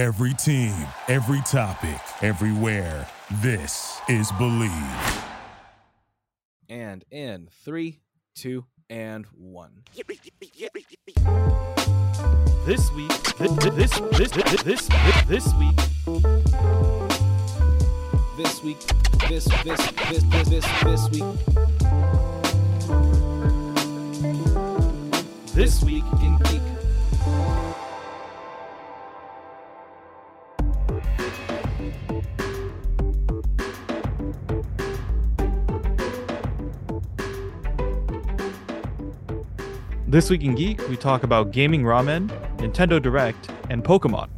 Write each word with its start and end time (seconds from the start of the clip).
Every 0.00 0.32
team, 0.32 0.72
every 1.08 1.42
topic, 1.42 2.00
everywhere. 2.22 3.06
This 3.42 4.00
is 4.08 4.32
Believe. 4.38 4.72
And 6.70 7.04
in 7.10 7.50
three, 7.66 8.00
two, 8.34 8.64
and 8.88 9.26
one. 9.36 9.82
This 12.64 12.90
week, 12.92 13.12
this 13.36 13.52
this 13.74 14.00
this 14.16 14.30
this 14.30 14.88
this, 14.88 14.88
this 15.28 15.54
week, 15.58 15.76
This 18.38 18.62
week, 18.62 18.78
this, 19.28 19.44
this, 19.44 19.76
this, 20.08 20.22
this, 20.22 20.48
this, 20.48 20.64
this 20.82 21.10
week, 21.10 21.24
this 25.54 25.82
week 25.84 26.04
in 26.22 26.38
This 40.10 40.28
week 40.28 40.42
in 40.42 40.56
geek, 40.56 40.88
we 40.88 40.96
talk 40.96 41.22
about 41.22 41.52
gaming 41.52 41.84
ramen, 41.84 42.26
Nintendo 42.56 43.00
Direct, 43.00 43.48
and 43.70 43.84
Pokemon. 43.84 44.28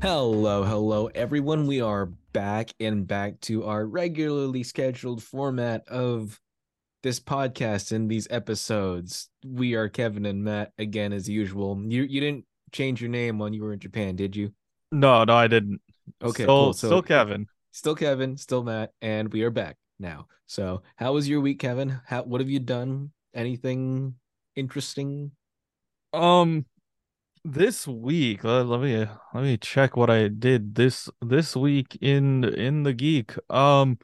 Hello, 0.00 0.62
hello, 0.62 1.06
everyone. 1.16 1.66
We 1.66 1.80
are 1.80 2.06
back 2.32 2.70
and 2.78 3.04
back 3.04 3.40
to 3.40 3.64
our 3.64 3.84
regularly 3.84 4.62
scheduled 4.62 5.20
format 5.20 5.88
of 5.88 6.40
this 7.02 7.18
podcast 7.18 7.90
and 7.90 8.08
these 8.08 8.28
episodes. 8.30 9.28
We 9.44 9.74
are 9.74 9.88
Kevin 9.88 10.24
and 10.24 10.44
Matt 10.44 10.70
again, 10.78 11.12
as 11.12 11.28
usual. 11.28 11.82
You 11.82 12.04
you 12.04 12.20
didn't 12.20 12.44
change 12.70 13.00
your 13.00 13.10
name 13.10 13.40
when 13.40 13.52
you 13.52 13.64
were 13.64 13.72
in 13.72 13.80
Japan, 13.80 14.14
did 14.14 14.36
you? 14.36 14.52
No, 14.92 15.24
no, 15.24 15.34
I 15.34 15.48
didn't. 15.48 15.80
Okay, 16.22 16.44
still, 16.44 16.46
cool. 16.46 16.72
So 16.74 16.86
still 16.86 17.02
Kevin. 17.02 17.48
Still 17.74 17.96
Kevin, 17.96 18.36
still 18.36 18.62
Matt, 18.62 18.92
and 19.02 19.30
we 19.32 19.42
are 19.42 19.50
back 19.50 19.76
now. 19.98 20.28
So, 20.46 20.82
how 20.96 21.12
was 21.12 21.28
your 21.28 21.40
week, 21.40 21.58
Kevin? 21.58 22.00
How 22.06 22.22
what 22.22 22.40
have 22.40 22.48
you 22.48 22.60
done? 22.60 23.10
Anything 23.34 24.14
interesting? 24.54 25.32
Um, 26.12 26.66
this 27.44 27.86
week, 27.86 28.44
let, 28.44 28.66
let 28.66 28.80
me 28.80 29.06
let 29.34 29.42
me 29.42 29.56
check 29.56 29.96
what 29.96 30.08
I 30.08 30.28
did 30.28 30.76
this 30.76 31.10
this 31.20 31.56
week 31.56 31.98
in 32.00 32.44
in 32.44 32.84
the 32.84 32.94
geek. 32.94 33.34
Um, 33.50 33.98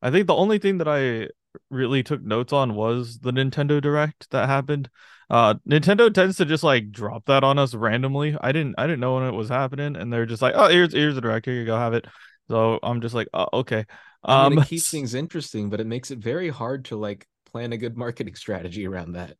I 0.00 0.10
think 0.10 0.28
the 0.28 0.36
only 0.36 0.58
thing 0.58 0.78
that 0.78 0.88
I 0.88 1.28
really 1.68 2.02
took 2.04 2.22
notes 2.22 2.52
on 2.52 2.74
was 2.74 3.18
the 3.18 3.32
Nintendo 3.32 3.82
Direct 3.82 4.30
that 4.30 4.48
happened. 4.48 4.88
Uh, 5.28 5.54
Nintendo 5.68 6.14
tends 6.14 6.36
to 6.36 6.44
just 6.44 6.62
like 6.62 6.92
drop 6.92 7.24
that 7.26 7.42
on 7.42 7.58
us 7.58 7.74
randomly. 7.74 8.36
I 8.40 8.52
didn't 8.52 8.76
I 8.78 8.86
didn't 8.86 9.00
know 9.00 9.16
when 9.16 9.24
it 9.24 9.34
was 9.34 9.48
happening, 9.48 9.96
and 9.96 10.12
they're 10.12 10.26
just 10.26 10.42
like, 10.42 10.54
oh, 10.56 10.68
here's 10.68 10.92
here's 10.92 11.16
the 11.16 11.20
Direct. 11.20 11.44
Here 11.44 11.56
you 11.56 11.66
go, 11.66 11.76
have 11.76 11.94
it. 11.94 12.06
So 12.48 12.78
I'm 12.82 13.00
just 13.00 13.14
like, 13.14 13.28
oh, 13.34 13.48
okay. 13.60 13.84
I 14.28 14.36
mean, 14.38 14.52
Um, 14.52 14.58
it 14.58 14.62
keeps 14.64 14.90
things 14.90 15.14
interesting, 15.14 15.68
but 15.70 15.80
it 15.80 15.86
makes 15.86 16.10
it 16.10 16.18
very 16.18 16.48
hard 16.48 16.84
to 16.86 16.96
like 16.96 17.26
plan 17.46 17.72
a 17.72 17.78
good 17.78 17.96
marketing 17.96 18.34
strategy 18.36 18.86
around 18.86 19.12
that. 19.12 19.36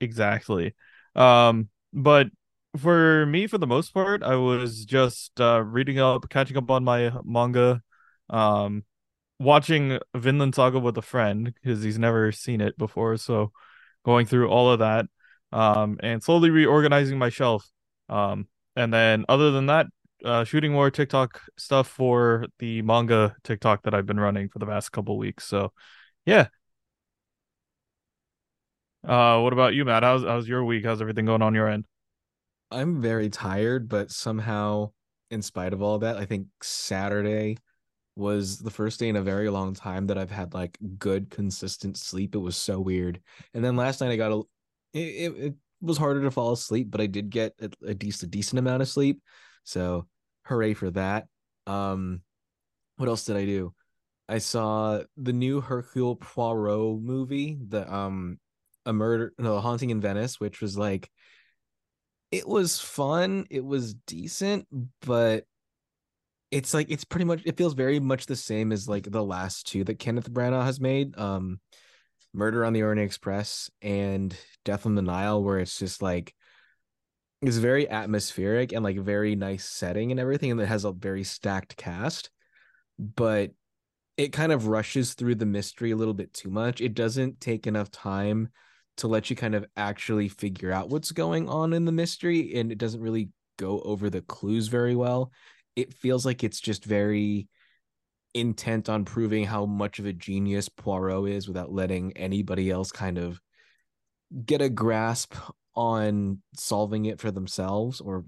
Exactly. 0.00 0.74
Um, 1.14 1.68
but 1.92 2.28
for 2.78 3.24
me, 3.26 3.46
for 3.46 3.58
the 3.58 3.66
most 3.66 3.94
part, 3.94 4.22
I 4.22 4.36
was 4.36 4.84
just 4.84 5.40
uh 5.40 5.62
reading 5.62 5.98
up, 5.98 6.28
catching 6.28 6.56
up 6.56 6.70
on 6.70 6.84
my 6.84 7.12
manga, 7.24 7.82
um, 8.30 8.84
watching 9.40 9.98
Vinland 10.16 10.54
Saga 10.56 10.80
with 10.80 10.98
a 10.98 11.02
friend 11.02 11.52
because 11.54 11.82
he's 11.82 11.98
never 11.98 12.32
seen 12.32 12.60
it 12.62 12.78
before, 12.78 13.16
so 13.18 13.52
going 14.04 14.26
through 14.26 14.48
all 14.50 14.72
of 14.72 14.80
that, 14.80 15.06
um, 15.52 15.98
and 16.02 16.22
slowly 16.22 16.50
reorganizing 16.50 17.18
my 17.18 17.30
shelf. 17.30 17.70
Um, 18.08 18.48
and 18.76 18.92
then 18.94 19.26
other 19.28 19.52
than 19.52 19.66
that, 19.66 19.86
uh, 20.24 20.44
shooting 20.44 20.72
more 20.72 20.90
TikTok 20.90 21.42
stuff 21.56 21.88
for 21.88 22.46
the 22.58 22.82
manga 22.82 23.34
TikTok 23.44 23.82
that 23.82 23.94
I've 23.94 24.06
been 24.06 24.20
running 24.20 24.48
for 24.48 24.58
the 24.58 24.66
past 24.66 24.92
couple 24.92 25.18
weeks. 25.18 25.44
So, 25.44 25.72
yeah. 26.24 26.48
Uh, 29.06 29.40
what 29.40 29.52
about 29.52 29.74
you, 29.74 29.84
Matt? 29.84 30.02
How's 30.02 30.24
how's 30.24 30.48
your 30.48 30.64
week? 30.64 30.84
How's 30.84 31.00
everything 31.00 31.26
going 31.26 31.42
on 31.42 31.54
your 31.54 31.68
end? 31.68 31.84
I'm 32.70 33.00
very 33.00 33.30
tired, 33.30 33.88
but 33.88 34.10
somehow, 34.10 34.90
in 35.30 35.42
spite 35.42 35.72
of 35.72 35.82
all 35.82 35.98
that, 36.00 36.16
I 36.16 36.24
think 36.24 36.48
Saturday 36.62 37.58
was 38.16 38.58
the 38.58 38.70
first 38.70 38.98
day 38.98 39.08
in 39.08 39.16
a 39.16 39.22
very 39.22 39.48
long 39.50 39.74
time 39.74 40.06
that 40.06 40.18
I've 40.18 40.30
had 40.30 40.54
like 40.54 40.78
good, 40.98 41.30
consistent 41.30 41.96
sleep. 41.98 42.34
It 42.34 42.38
was 42.38 42.56
so 42.56 42.80
weird. 42.80 43.20
And 43.54 43.64
then 43.64 43.76
last 43.76 44.00
night 44.00 44.10
I 44.10 44.16
got 44.16 44.32
a, 44.32 44.42
it, 44.94 44.98
it, 44.98 45.36
it 45.36 45.54
was 45.82 45.98
harder 45.98 46.22
to 46.22 46.30
fall 46.30 46.52
asleep, 46.52 46.90
but 46.90 47.00
I 47.00 47.06
did 47.06 47.30
get 47.30 47.54
a, 47.60 47.70
a 47.88 47.94
decent, 47.94 48.30
decent 48.30 48.58
amount 48.58 48.82
of 48.82 48.88
sleep. 48.88 49.20
So 49.66 50.06
hooray 50.44 50.72
for 50.72 50.90
that. 50.92 51.26
Um, 51.66 52.22
what 52.96 53.08
else 53.08 53.24
did 53.24 53.36
I 53.36 53.44
do? 53.44 53.74
I 54.28 54.38
saw 54.38 55.02
the 55.16 55.32
new 55.32 55.60
Hercule 55.60 56.16
Poirot 56.16 57.00
movie, 57.00 57.58
the 57.68 57.92
um, 57.92 58.38
a 58.86 58.92
murder, 58.92 59.34
no, 59.38 59.60
Haunting 59.60 59.90
in 59.90 60.00
Venice, 60.00 60.40
which 60.40 60.60
was 60.60 60.78
like 60.78 61.10
it 62.30 62.46
was 62.46 62.80
fun 62.80 63.46
it 63.50 63.64
was 63.64 63.94
decent 64.06 64.66
but 65.02 65.44
it's 66.50 66.74
like 66.74 66.90
it's 66.90 67.04
pretty 67.04 67.24
much 67.24 67.42
it 67.44 67.56
feels 67.56 67.74
very 67.74 68.00
much 68.00 68.26
the 68.26 68.36
same 68.36 68.72
as 68.72 68.88
like 68.88 69.10
the 69.10 69.22
last 69.22 69.66
two 69.66 69.84
that 69.84 69.98
kenneth 69.98 70.30
branagh 70.30 70.64
has 70.64 70.80
made 70.80 71.16
um 71.18 71.60
murder 72.34 72.64
on 72.64 72.72
the 72.72 72.82
orient 72.82 73.00
express 73.00 73.70
and 73.80 74.36
death 74.64 74.86
on 74.86 74.94
the 74.94 75.02
nile 75.02 75.42
where 75.42 75.58
it's 75.58 75.78
just 75.78 76.02
like 76.02 76.34
it's 77.42 77.56
very 77.56 77.88
atmospheric 77.88 78.72
and 78.72 78.82
like 78.82 78.98
very 78.98 79.36
nice 79.36 79.64
setting 79.64 80.10
and 80.10 80.18
everything 80.18 80.50
and 80.50 80.60
it 80.60 80.66
has 80.66 80.84
a 80.84 80.92
very 80.92 81.22
stacked 81.22 81.76
cast 81.76 82.30
but 82.98 83.50
it 84.16 84.32
kind 84.32 84.52
of 84.52 84.66
rushes 84.66 85.14
through 85.14 85.34
the 85.34 85.46
mystery 85.46 85.90
a 85.90 85.96
little 85.96 86.14
bit 86.14 86.32
too 86.32 86.50
much. 86.50 86.80
It 86.80 86.94
doesn't 86.94 87.40
take 87.40 87.66
enough 87.66 87.90
time 87.90 88.48
to 88.98 89.08
let 89.08 89.28
you 89.28 89.36
kind 89.36 89.54
of 89.54 89.66
actually 89.76 90.28
figure 90.28 90.72
out 90.72 90.88
what's 90.88 91.12
going 91.12 91.48
on 91.48 91.74
in 91.74 91.84
the 91.84 91.92
mystery 91.92 92.54
and 92.54 92.72
it 92.72 92.78
doesn't 92.78 93.02
really 93.02 93.28
go 93.58 93.80
over 93.80 94.08
the 94.08 94.22
clues 94.22 94.68
very 94.68 94.96
well. 94.96 95.32
It 95.74 95.92
feels 95.92 96.24
like 96.24 96.42
it's 96.42 96.60
just 96.60 96.84
very 96.84 97.48
intent 98.32 98.88
on 98.88 99.04
proving 99.04 99.44
how 99.44 99.66
much 99.66 99.98
of 99.98 100.06
a 100.06 100.12
genius 100.12 100.68
poirot 100.68 101.28
is 101.28 101.46
without 101.46 101.72
letting 101.72 102.16
anybody 102.16 102.70
else 102.70 102.90
kind 102.90 103.18
of 103.18 103.40
get 104.44 104.62
a 104.62 104.70
grasp 104.70 105.34
on 105.76 106.40
solving 106.56 107.04
it 107.06 107.20
for 107.20 107.30
themselves 107.30 108.00
or 108.00 108.24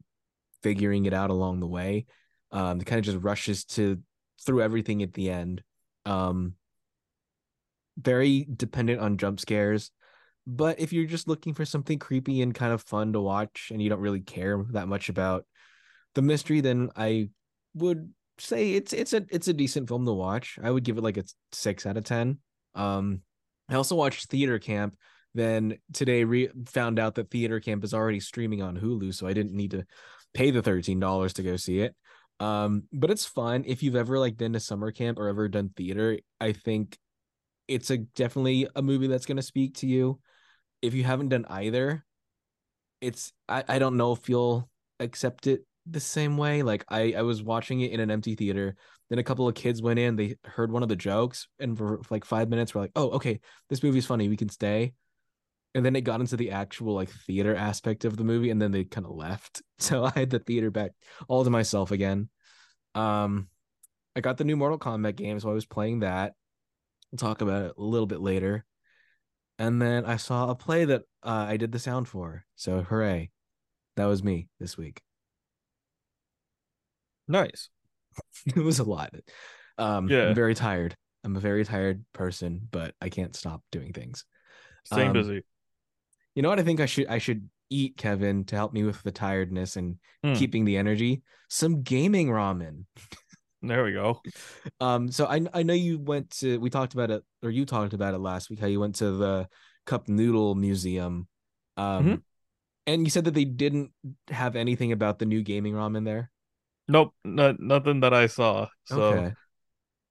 figuring 0.63 1.07
it 1.07 1.15
out 1.15 1.31
along 1.31 1.61
the 1.61 1.67
way 1.67 2.07
um 2.53 2.81
it 2.81 2.85
kind 2.85 2.99
of 2.99 3.05
just 3.05 3.19
rushes 3.23 3.65
to 3.65 3.99
through 4.45 4.63
everything 4.63 5.03
at 5.03 5.15
the 5.15 5.31
end 5.31 5.63
um 6.07 6.55
very 7.97 8.47
dependent 8.57 9.01
on 9.01 9.17
jump 9.17 9.41
scares 9.41 9.91
but 10.51 10.81
if 10.81 10.95
you're 10.95 11.05
just 11.05 11.29
looking 11.29 11.53
for 11.53 11.67
something 11.67 11.99
creepy 11.99 12.41
and 12.41 12.55
kind 12.55 12.73
of 12.73 12.81
fun 12.81 13.13
to 13.13 13.21
watch 13.21 13.69
and 13.71 13.83
you 13.83 13.91
don't 13.91 14.01
really 14.01 14.21
care 14.21 14.65
that 14.71 14.89
much 14.89 15.11
about 15.11 15.45
the 16.15 16.23
mystery, 16.23 16.63
then 16.63 16.89
I 16.97 17.29
would 17.75 18.11
say 18.39 18.73
it's 18.73 18.95
it's 18.95 19.13
a 19.13 19.27
it's 19.31 19.49
a 19.49 19.53
decent 19.53 19.89
film 19.89 20.07
to 20.07 20.13
watch. 20.13 20.59
I 20.63 20.71
would 20.71 20.85
give 20.85 20.97
it 20.97 21.05
like 21.05 21.19
a 21.19 21.25
six 21.53 21.85
out 21.85 21.99
of 21.99 22.05
ten. 22.05 22.39
Um, 22.75 23.21
I 23.69 23.75
also 23.75 23.95
watched 23.95 24.31
Theater 24.31 24.59
Camp. 24.59 24.97
Then 25.39 25.79
today 25.93 26.25
re- 26.25 26.51
found 26.67 26.99
out 26.99 27.15
that 27.15 27.31
Theater 27.31 27.61
Camp 27.61 27.85
is 27.85 27.95
already 27.95 28.19
streaming 28.19 28.61
on 28.61 28.77
Hulu, 28.77 29.15
so 29.15 29.27
I 29.27 29.33
didn't 29.33 29.55
need 29.55 29.71
to 29.71 29.87
pay 30.35 30.51
the 30.51 30.63
thirteen 30.63 30.99
dollars 30.99 31.35
to 31.35 31.45
go 31.45 31.57
see 31.57 31.79
it. 31.81 31.95
Um, 32.41 32.83
but 32.93 33.11
it's 33.11 33.25
fun 33.25 33.65
if 33.67 33.83
you've 33.83 33.97
ever 33.97 34.19
like 34.19 34.37
been 34.37 34.53
to 34.55 34.61
summer 34.61 34.91
camp 34.91 35.19
or 35.19 35.29
ever 35.29 35.49
done 35.49 35.71
theater. 35.77 36.19
I 36.41 36.53
think 36.53 36.99
it's 37.69 37.91
a 37.91 37.99
definitely 37.99 38.67
a 38.75 38.83
movie 38.83 39.07
that's 39.07 39.27
going 39.27 39.37
to 39.37 39.43
speak 39.43 39.77
to 39.77 39.87
you 39.87 40.19
if 40.83 40.95
you 40.95 41.05
haven't 41.05 41.29
done 41.31 41.47
either, 41.49 42.05
it's 43.01 43.33
I, 43.49 43.65
I 43.69 43.79
don't 43.79 43.97
know 43.97 44.13
if 44.13 44.29
you'll 44.29 44.69
accept 45.01 45.47
it 45.47 45.65
the 45.87 46.01
same 46.01 46.37
way. 46.37 46.63
Like 46.63 46.85
I, 46.89 47.15
I 47.17 47.23
was 47.23 47.43
watching 47.43 47.81
it 47.81 47.93
in 47.93 48.01
an 48.01 48.11
empty 48.11 48.35
theater. 48.35 48.77
Then 49.11 49.19
a 49.19 49.25
couple 49.25 49.49
of 49.49 49.55
kids 49.55 49.81
went 49.81 49.99
in, 49.99 50.17
they 50.17 50.37
heard 50.45 50.71
one 50.71 50.83
of 50.83 50.89
the 50.89 50.97
jokes, 50.97 51.49
and 51.59 51.77
for 51.77 52.01
like 52.11 52.25
five 52.25 52.51
minutes 52.51 52.75
we're 52.75 52.83
like, 52.83 52.93
oh, 52.95 53.11
okay, 53.13 53.41
this 53.71 53.83
movie's 53.83 54.07
funny, 54.07 54.29
we 54.29 54.37
can 54.37 54.51
stay. 54.51 54.93
And 55.79 55.87
then 55.87 55.95
it 55.95 56.01
got 56.01 56.19
into 56.19 56.37
the 56.37 56.51
actual 56.51 56.95
like 56.95 57.09
theater 57.09 57.55
aspect 57.55 58.05
of 58.05 58.17
the 58.17 58.25
movie, 58.25 58.51
and 58.51 58.61
then 58.61 58.73
they 58.73 58.83
kind 58.85 59.07
of 59.07 59.13
left. 59.13 59.63
So 59.81 60.05
I 60.05 60.11
had 60.11 60.31
the 60.31 60.41
theater 60.41 60.73
back 60.73 60.91
all 61.29 61.45
to 61.45 61.51
myself 61.51 61.93
again. 61.93 62.31
Um 62.97 63.47
I 64.17 64.21
got 64.21 64.37
the 64.37 64.43
new 64.43 64.57
Mortal 64.57 64.77
Kombat 64.77 65.15
game, 65.15 65.39
so 65.39 65.49
I 65.49 65.53
was 65.55 65.67
playing 65.67 66.01
that. 66.01 66.33
We'll 67.13 67.19
talk 67.19 67.43
about 67.43 67.63
it 67.67 67.75
a 67.79 67.83
little 67.83 68.09
bit 68.09 68.21
later 68.21 68.65
and 69.59 69.81
then 69.81 70.05
I 70.05 70.17
saw 70.17 70.51
a 70.51 70.57
play 70.57 70.85
that 70.85 71.03
uh, 71.23 71.47
I 71.49 71.57
did 71.59 71.71
the 71.71 71.79
sound 71.79 72.09
for. 72.09 72.45
So 72.57 72.83
hooray! 72.83 73.31
That 73.97 74.07
was 74.07 74.25
me 74.25 74.49
this 74.59 74.77
week. 74.77 75.01
Nice. 77.27 77.69
it 78.47 78.57
was 78.57 78.79
a 78.79 78.85
lot. 78.85 79.15
Um, 79.77 80.09
Yeah. 80.09 80.29
I'm 80.29 80.35
very 80.35 80.55
tired. 80.55 80.97
I'm 81.25 81.37
a 81.37 81.41
very 81.41 81.65
tired 81.65 82.05
person, 82.13 82.67
but 82.71 82.95
I 83.01 83.11
can't 83.11 83.37
stop 83.37 83.63
doing 83.71 83.93
things. 83.93 84.25
Staying 84.85 85.09
Um, 85.09 85.13
busy. 85.13 85.45
You 86.35 86.43
know 86.43 86.49
what 86.49 86.61
I 86.61 86.63
think 86.63 86.81
I 86.81 86.87
should 86.87 87.07
I 87.09 87.19
should 87.19 87.49
eat, 87.71 87.97
Kevin, 87.97 88.45
to 88.47 88.57
help 88.57 88.73
me 88.73 88.85
with 88.85 89.03
the 89.03 89.13
tiredness 89.13 89.77
and 89.77 89.97
Hmm. 90.25 90.35
keeping 90.35 90.65
the 90.65 90.77
energy. 90.77 91.23
Some 91.49 91.83
gaming 91.83 92.29
ramen. 92.29 92.85
There 93.61 93.85
we 93.85 93.93
go. 93.93 94.23
Um, 94.81 95.11
so 95.11 95.27
I 95.27 95.45
I 95.53 95.63
know 95.65 95.75
you 95.75 95.99
went 95.99 96.31
to 96.39 96.59
we 96.61 96.71
talked 96.71 96.95
about 96.95 97.11
it 97.11 97.25
or 97.43 97.51
you 97.51 97.67
talked 97.67 97.93
about 97.93 98.15
it 98.15 98.19
last 98.19 98.51
week 98.51 98.61
how 98.61 98.67
you 98.69 98.81
went 98.81 98.97
to 98.97 99.11
the 99.13 99.49
cup 99.85 100.09
noodle 100.09 100.55
museum. 100.55 101.27
Um 101.77 102.05
Mhm. 102.07 102.23
and 102.87 103.05
you 103.05 103.11
said 103.11 103.25
that 103.25 103.35
they 103.35 103.45
didn't 103.45 103.93
have 104.29 104.57
anything 104.57 104.93
about 104.93 105.19
the 105.19 105.27
new 105.27 105.43
gaming 105.43 105.75
ramen 105.75 106.05
there. 106.05 106.31
Nope, 106.87 107.15
not 107.25 107.61
nothing 107.61 108.01
that 108.01 108.15
I 108.15 108.27
saw. 108.27 108.69
So 108.85 109.03
Okay. 109.03 109.35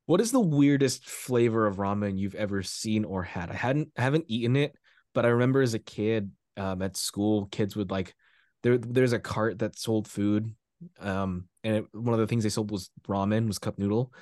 What 0.06 0.22
is 0.22 0.32
the 0.32 0.40
weirdest 0.40 1.10
flavor 1.10 1.68
of 1.68 1.78
ramen 1.78 2.18
you've 2.18 2.36
ever 2.36 2.64
seen 2.64 3.04
or 3.04 3.24
had? 3.24 3.50
I 3.50 3.56
hadn't 3.56 3.90
haven't 3.96 4.26
eaten 4.28 4.56
it, 4.56 4.76
but 5.18 5.26
I 5.26 5.30
remember 5.30 5.64
as 5.64 5.74
a 5.74 5.80
kid 5.80 6.30
um, 6.58 6.84
at 6.84 6.96
school, 6.96 7.48
kids 7.48 7.76
would 7.76 7.90
like 7.90 8.14
there. 8.62 8.78
There's 8.78 9.14
a 9.14 9.20
cart 9.20 9.58
that 9.58 9.76
sold 9.76 10.08
food, 10.08 10.54
um, 11.00 11.46
and 11.64 11.78
it, 11.78 11.86
one 11.92 12.14
of 12.14 12.20
the 12.20 12.28
things 12.28 12.44
they 12.44 12.50
sold 12.50 12.70
was 12.70 12.92
ramen, 13.08 13.48
was 13.48 13.58
cup 13.58 13.80
noodle, 13.80 14.14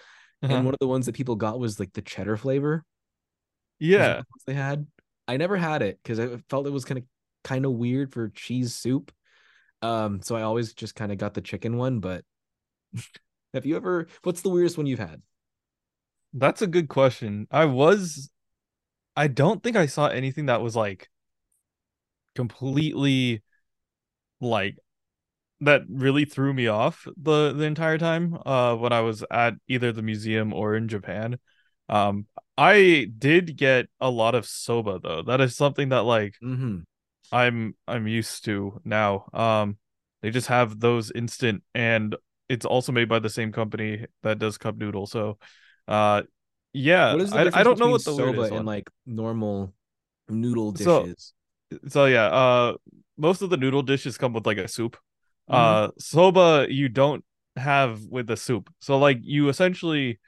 uh-huh. 0.41 0.53
and 0.53 0.63
one 0.63 0.73
of 0.73 0.79
the 0.79 0.87
ones 0.87 1.07
that 1.07 1.15
people 1.15 1.35
got 1.35 1.59
was 1.59 1.81
like 1.81 1.91
the 1.91 2.01
cheddar 2.01 2.37
flavor. 2.37 2.85
yeah, 3.77 4.21
the 4.21 4.23
they 4.47 4.53
had. 4.53 4.87
I 5.27 5.35
never 5.35 5.57
had 5.57 5.81
it 5.81 5.99
because 6.01 6.17
I 6.17 6.37
felt 6.49 6.65
it 6.65 6.69
was 6.69 6.85
kind 6.85 6.99
of 6.99 7.03
kind 7.43 7.65
of 7.65 7.73
weird 7.73 8.13
for 8.13 8.29
cheese 8.29 8.73
soup. 8.73 9.11
Um, 9.81 10.21
so 10.21 10.37
I 10.37 10.43
always 10.43 10.73
just 10.73 10.95
kind 10.95 11.11
of 11.11 11.17
got 11.17 11.33
the 11.33 11.41
chicken 11.41 11.75
one. 11.75 11.99
But 11.99 12.23
have 13.53 13.65
you 13.65 13.75
ever? 13.75 14.07
What's 14.23 14.43
the 14.43 14.49
weirdest 14.49 14.77
one 14.77 14.87
you've 14.87 14.99
had? 14.99 15.21
that's 16.37 16.61
a 16.61 16.67
good 16.67 16.89
question. 16.89 17.47
I 17.49 17.65
was, 17.65 18.29
I 19.15 19.27
don't 19.27 19.63
think 19.63 19.75
I 19.75 19.85
saw 19.85 20.07
anything 20.07 20.47
that 20.47 20.61
was 20.61 20.75
like 20.75 21.09
completely 22.35 23.41
like 24.41 24.77
that 25.61 25.83
really 25.89 26.25
threw 26.25 26.53
me 26.53 26.67
off 26.67 27.07
the 27.17 27.53
the 27.53 27.63
entire 27.63 27.97
time 27.97 28.37
uh 28.45 28.75
when 28.75 28.91
I 28.93 29.01
was 29.01 29.23
at 29.31 29.55
either 29.67 29.91
the 29.91 30.01
museum 30.01 30.53
or 30.53 30.75
in 30.75 30.87
Japan. 30.87 31.39
Um 31.89 32.27
I 32.57 33.09
did 33.17 33.57
get 33.57 33.87
a 34.01 34.09
lot 34.09 34.35
of 34.35 34.45
soba 34.45 34.99
though. 35.01 35.23
That 35.23 35.41
is 35.41 35.55
something 35.55 35.89
that 35.89 36.03
like 36.03 36.35
Mm-hmm. 36.43 36.79
I'm 37.31 37.75
I'm 37.87 38.07
used 38.07 38.45
to 38.45 38.81
now. 38.83 39.29
Um 39.33 39.77
they 40.21 40.31
just 40.31 40.47
have 40.47 40.79
those 40.79 41.11
instant 41.11 41.63
and 41.73 42.15
it's 42.49 42.65
also 42.65 42.91
made 42.91 43.09
by 43.09 43.19
the 43.19 43.29
same 43.29 43.51
company 43.51 44.05
that 44.23 44.39
does 44.39 44.57
cup 44.57 44.77
noodle. 44.77 45.07
So 45.07 45.37
uh 45.87 46.23
yeah, 46.75 47.13
What 47.13 47.21
is 47.21 47.31
the 47.31 47.37
I, 47.55 47.59
I 47.61 47.63
don't 47.63 47.79
know 47.79 47.89
what 47.89 48.03
the 48.03 48.11
soba 48.11 48.23
weirdest 48.23 48.47
and 48.51 48.55
one. 48.57 48.65
like 48.65 48.89
normal 49.05 49.73
noodle 50.27 50.75
So- 50.75 51.03
dishes? 51.05 51.33
so 51.87 52.05
yeah, 52.05 52.25
uh 52.27 52.73
most 53.17 53.41
of 53.41 53.49
the 53.49 53.57
noodle 53.57 53.81
dishes 53.81 54.17
come 54.17 54.33
with 54.33 54.45
like 54.45 54.57
a 54.57 54.67
soup. 54.67 54.97
Mhm. 55.49 55.55
Uh 55.55 55.91
soba 55.97 56.67
you 56.69 56.89
don't 56.89 57.23
have 57.55 58.01
with 58.03 58.27
the 58.27 58.35
soup. 58.37 58.69
So 58.79 58.97
like 58.99 59.19
you 59.21 59.49
essentially 59.49 60.19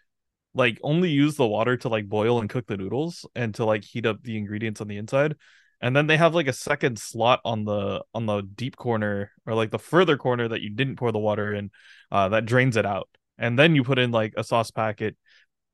like 0.53 0.79
only 0.81 1.09
use 1.11 1.35
the 1.35 1.45
water 1.47 1.77
to 1.77 1.89
like 1.89 2.07
boil 2.09 2.39
and 2.39 2.49
cook 2.49 2.65
the 2.67 2.77
noodles 2.77 3.25
and 3.35 3.53
to 3.55 3.65
like 3.65 3.83
heat 3.83 4.05
up 4.05 4.23
the 4.23 4.38
ingredients 4.38 4.81
on 4.81 4.88
the 4.88 4.97
inside. 4.97 5.35
And 5.81 5.95
then 5.95 6.07
they 6.07 6.17
have 6.17 6.33
like 6.33 6.47
a 6.47 6.53
second 6.53 6.97
slot 6.97 7.41
on 7.45 7.65
the 7.65 8.03
on 8.13 8.25
the 8.25 8.41
deep 8.41 8.75
corner 8.77 9.31
or 9.45 9.53
like 9.53 9.69
the 9.71 9.77
further 9.79 10.17
corner 10.17 10.47
that 10.47 10.61
you 10.61 10.69
didn't 10.71 10.95
pour 10.95 11.11
the 11.11 11.19
water 11.19 11.53
in 11.53 11.69
uh 12.11 12.29
that 12.29 12.45
drains 12.45 12.77
it 12.77 12.85
out. 12.85 13.09
And 13.38 13.59
then 13.59 13.75
you 13.75 13.83
put 13.83 13.99
in 13.99 14.09
like 14.11 14.33
a 14.38 14.44
sauce 14.44 14.71
packet 14.71 15.15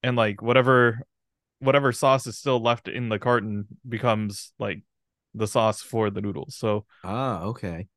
and 0.04 0.16
like 0.16 0.42
whatever 0.42 1.02
whatever 1.60 1.92
sauce 1.94 2.28
is 2.28 2.38
still 2.38 2.62
left 2.62 2.88
in 2.88 3.10
the 3.10 3.20
carton 3.20 3.68
becomes 3.88 4.54
like 4.60 4.84
the 5.34 5.48
sauce 5.48 5.82
for 5.82 6.10
the 6.10 6.22
noodles. 6.22 6.56
So 6.58 6.86
Ah, 7.04 7.44
okay. 7.46 7.88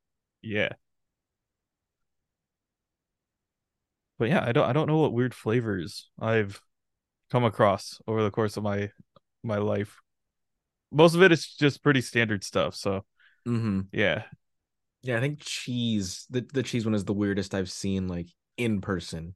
yeah. 0.41 0.73
But 4.17 4.29
yeah, 4.29 4.43
I 4.43 4.51
don't 4.51 4.67
I 4.69 4.73
don't 4.73 4.87
know 4.87 4.97
what 4.97 5.13
weird 5.13 5.33
flavors 5.33 6.09
I've 6.19 6.61
come 7.31 7.43
across 7.45 8.01
over 8.07 8.23
the 8.23 8.31
course 8.31 8.57
of 8.57 8.63
my 8.63 8.91
my 9.43 9.57
life. 9.57 9.97
Most 10.91 11.15
of 11.15 11.23
it 11.23 11.31
is 11.31 11.47
just 11.55 11.83
pretty 11.83 12.01
standard 12.01 12.43
stuff, 12.43 12.75
so 12.75 13.05
Mm-hmm. 13.47 13.81
yeah. 13.91 14.25
Yeah, 15.03 15.17
I 15.17 15.19
think 15.19 15.39
cheese. 15.39 16.25
The 16.29 16.41
the 16.53 16.63
cheese 16.63 16.85
one 16.85 16.95
is 16.95 17.05
the 17.05 17.13
weirdest 17.13 17.53
I've 17.53 17.71
seen 17.71 18.07
like 18.07 18.27
in 18.57 18.81
person. 18.81 19.35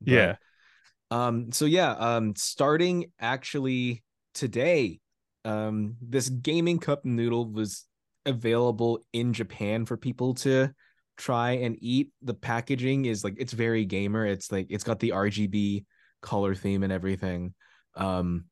But, 0.00 0.12
Yeah. 0.12 0.36
Um. 1.10 1.52
So 1.52 1.64
yeah. 1.64 1.92
Um. 1.92 2.34
Starting 2.36 3.12
actually 3.20 4.02
today, 4.34 5.00
um, 5.44 5.96
this 6.00 6.28
gaming 6.28 6.78
cup 6.78 7.04
noodle 7.04 7.50
was 7.50 7.86
available 8.26 9.00
in 9.12 9.32
Japan 9.32 9.86
for 9.86 9.96
people 9.96 10.34
to 10.34 10.70
try 11.16 11.52
and 11.52 11.76
eat. 11.80 12.10
The 12.22 12.34
packaging 12.34 13.06
is 13.06 13.24
like 13.24 13.34
it's 13.38 13.52
very 13.52 13.84
gamer. 13.84 14.26
It's 14.26 14.52
like 14.52 14.66
it's 14.70 14.84
got 14.84 15.00
the 15.00 15.10
RGB 15.10 15.84
color 16.22 16.54
theme 16.54 16.82
and 16.82 16.92
everything. 16.92 17.54
Um. 17.96 18.44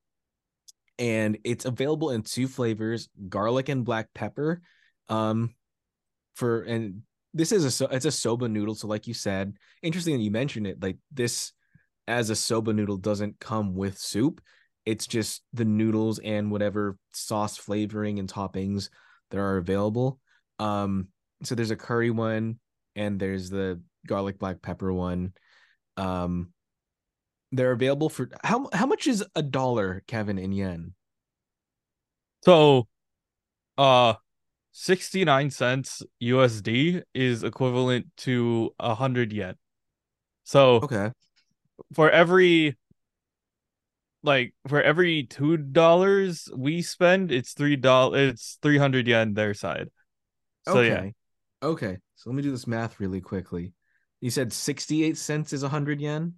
And 1.01 1.39
it's 1.45 1.65
available 1.65 2.11
in 2.11 2.23
two 2.23 2.49
flavors: 2.49 3.09
garlic 3.29 3.69
and 3.69 3.85
black 3.85 4.09
pepper. 4.15 4.63
Um, 5.09 5.55
for 6.35 6.63
and 6.63 7.03
this 7.35 7.53
is 7.53 7.81
a 7.81 7.85
it's 7.95 8.05
a 8.05 8.11
soba 8.11 8.49
noodle. 8.49 8.75
So 8.75 8.89
like 8.89 9.07
you 9.07 9.15
said, 9.15 9.55
interesting 9.83 10.17
that 10.17 10.23
you 10.23 10.31
mentioned 10.31 10.67
it. 10.67 10.83
Like 10.83 10.97
this 11.13 11.53
as 12.09 12.31
a 12.31 12.37
soba 12.37 12.73
noodle 12.73 12.97
doesn't 12.97 13.39
come 13.39 13.75
with 13.75 13.99
soup. 13.99 14.41
It's 14.87 15.07
just 15.07 15.43
the 15.53 15.67
noodles 15.67 16.19
and 16.19 16.51
whatever 16.51 16.97
sauce 17.13 17.57
flavoring 17.59 18.19
and 18.19 18.29
toppings 18.33 18.89
that 19.31 19.39
are 19.39 19.59
available. 19.59 20.19
Um, 20.59 21.09
so 21.43 21.55
there's 21.55 21.71
a 21.71 21.77
curry 21.77 22.11
one 22.11 22.59
and 22.97 23.21
there's 23.21 23.51
the 23.51 23.81
garlic 24.07 24.39
black 24.39 24.63
pepper 24.63 24.93
one. 24.93 25.35
Um, 25.99 26.53
they're 27.53 27.73
available 27.73 28.09
for 28.09 28.29
how 28.43 28.69
how 28.73 28.87
much 28.87 29.07
is 29.07 29.25
a 29.35 29.43
dollar, 29.43 30.03
Kevin, 30.07 30.39
in 30.39 30.53
yen? 30.53 30.95
So 32.45 32.89
uh 33.77 34.15
69 34.73 35.51
cents 35.51 36.03
USD 36.23 37.03
is 37.15 37.43
equivalent 37.43 38.07
to 38.19 38.75
a 38.79 38.95
hundred 38.95 39.33
yen. 39.33 39.57
So 40.45 40.77
Okay. 40.77 41.11
For 41.95 42.11
every 42.11 42.77
like 44.23 44.55
for 44.67 44.83
every 44.83 45.25
two 45.25 45.57
dollars 45.57 46.49
we 46.55 46.83
spend, 46.83 47.31
it's 47.31 47.53
three 47.53 47.77
dollars 47.77 48.33
it's 48.33 48.59
three 48.63 48.79
hundred 48.79 49.07
yen 49.07 49.35
their 49.35 49.55
side. 49.55 49.89
So 50.67 50.79
okay. 50.79 50.89
yeah. 51.63 51.69
Okay. 51.69 51.99
So 52.17 52.31
let 52.31 52.37
me 52.37 52.43
do 52.43 52.51
this 52.51 52.67
math 52.67 53.01
really 53.01 53.21
quickly. 53.21 53.73
You 54.21 54.31
said 54.31 54.53
68 54.53 55.17
cents 55.17 55.53
is 55.53 55.63
100 55.63 56.01
yen? 56.01 56.35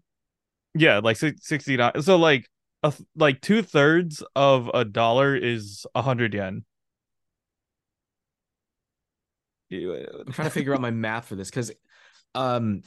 Yeah, 0.74 0.98
like 0.98 1.16
six- 1.16 1.46
69. 1.46 2.02
So 2.02 2.16
like 2.16 2.46
a 2.82 2.92
like 3.16 3.40
two 3.40 3.62
thirds 3.62 4.22
of 4.36 4.70
a 4.72 4.84
dollar 4.84 5.34
is 5.34 5.86
a 5.94 6.02
hundred 6.02 6.34
yen. 6.34 6.64
I'm 9.72 10.32
trying 10.32 10.48
to 10.48 10.50
figure 10.50 10.74
out 10.74 10.80
my 10.80 10.90
math 10.90 11.26
for 11.26 11.36
this 11.36 11.48
because 11.48 11.70
um 12.34 12.82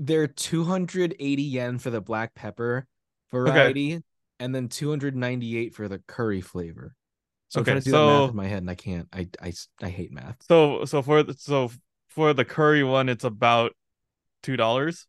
they're 0.00 0.26
280 0.26 1.42
yen 1.42 1.78
for 1.78 1.90
the 1.90 2.00
black 2.00 2.34
pepper 2.34 2.86
variety 3.30 4.02
and 4.40 4.54
then 4.54 4.68
298 4.68 5.74
for 5.74 5.86
the 5.88 6.00
curry 6.08 6.40
flavor. 6.40 6.96
So 7.48 7.60
I'm 7.60 7.62
Okay, 7.62 7.72
trying 7.72 7.82
to 7.82 7.84
do 7.84 7.90
that 7.92 7.98
math 7.98 8.24
so- 8.24 8.30
in 8.30 8.36
my 8.36 8.46
head 8.46 8.58
and 8.58 8.70
I 8.70 8.74
can't. 8.74 9.08
I 9.12 9.28
I, 9.42 9.52
I 9.82 9.88
hate 9.90 10.10
math. 10.10 10.36
So 10.48 10.84
so 10.86 11.02
for 11.02 11.22
the, 11.22 11.34
so 11.34 11.70
for 12.08 12.32
the 12.32 12.44
curry 12.44 12.82
one, 12.82 13.08
it's 13.08 13.24
about 13.24 13.72
two 14.42 14.56
dollars. 14.56 15.06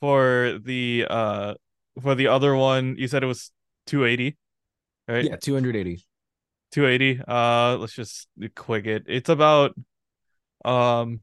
For 0.00 0.58
the 0.62 1.06
uh 1.08 1.54
for 2.00 2.14
the 2.14 2.26
other 2.26 2.54
one, 2.54 2.96
you 2.98 3.08
said 3.08 3.22
it 3.22 3.26
was 3.26 3.50
two 3.86 4.04
eighty, 4.04 4.36
right? 5.08 5.24
Yeah, 5.24 5.36
280. 5.36 6.04
two 6.72 6.86
eighty. 6.86 7.20
Uh, 7.26 7.76
let's 7.78 7.94
just 7.94 8.28
quick 8.54 8.86
it. 8.86 9.04
It's 9.06 9.28
about 9.28 9.74
um. 10.64 11.20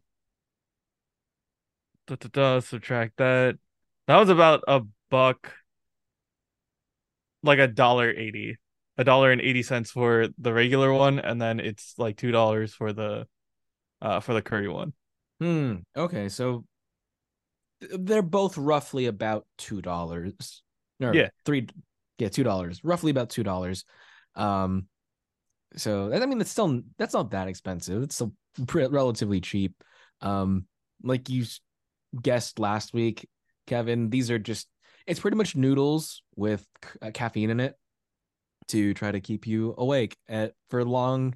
Da, 2.09 2.15
da, 2.15 2.29
da, 2.31 2.59
subtract 2.59 3.17
that. 3.17 3.57
That 4.07 4.17
was 4.17 4.29
about 4.29 4.63
a 4.67 4.81
buck, 5.11 5.53
like 7.43 7.59
a 7.59 7.67
dollar 7.67 8.09
eighty, 8.09 8.57
a 8.97 9.03
dollar 9.03 9.31
and 9.31 9.39
eighty 9.39 9.61
cents 9.61 9.91
for 9.91 10.27
the 10.39 10.51
regular 10.51 10.91
one, 10.91 11.19
and 11.19 11.39
then 11.39 11.59
it's 11.59 11.93
like 11.99 12.17
two 12.17 12.31
dollars 12.31 12.73
for 12.73 12.93
the, 12.93 13.27
uh, 14.01 14.21
for 14.21 14.33
the 14.33 14.41
curry 14.41 14.67
one. 14.67 14.93
Hmm. 15.39 15.75
Okay, 15.95 16.29
so 16.29 16.65
they're 17.81 18.23
both 18.23 18.57
roughly 18.57 19.05
about 19.05 19.45
two 19.59 19.79
dollars. 19.81 20.63
No, 20.99 21.13
Yeah. 21.13 21.29
three. 21.45 21.67
Yeah, 22.17 22.29
two 22.29 22.43
dollars. 22.43 22.83
Roughly 22.83 23.11
about 23.11 23.29
two 23.29 23.43
dollars. 23.43 23.85
Um. 24.35 24.87
So 25.75 26.11
I 26.11 26.25
mean, 26.25 26.41
it's 26.41 26.49
still 26.49 26.81
that's 26.97 27.13
not 27.13 27.29
that 27.31 27.47
expensive. 27.47 28.01
It's 28.01 28.15
still 28.15 28.33
relatively 28.73 29.41
cheap. 29.41 29.75
Um, 30.21 30.65
like 31.03 31.29
you 31.29 31.45
guessed 32.21 32.59
last 32.59 32.93
week, 32.93 33.27
Kevin. 33.67 34.09
These 34.09 34.31
are 34.31 34.39
just 34.39 34.67
it's 35.07 35.19
pretty 35.19 35.37
much 35.37 35.55
noodles 35.55 36.21
with 36.35 36.65
c- 36.83 36.99
uh, 37.01 37.11
caffeine 37.11 37.49
in 37.49 37.59
it 37.59 37.75
to 38.69 38.93
try 38.93 39.11
to 39.11 39.19
keep 39.19 39.47
you 39.47 39.73
awake 39.77 40.15
at 40.27 40.53
for 40.69 40.85
long 40.85 41.35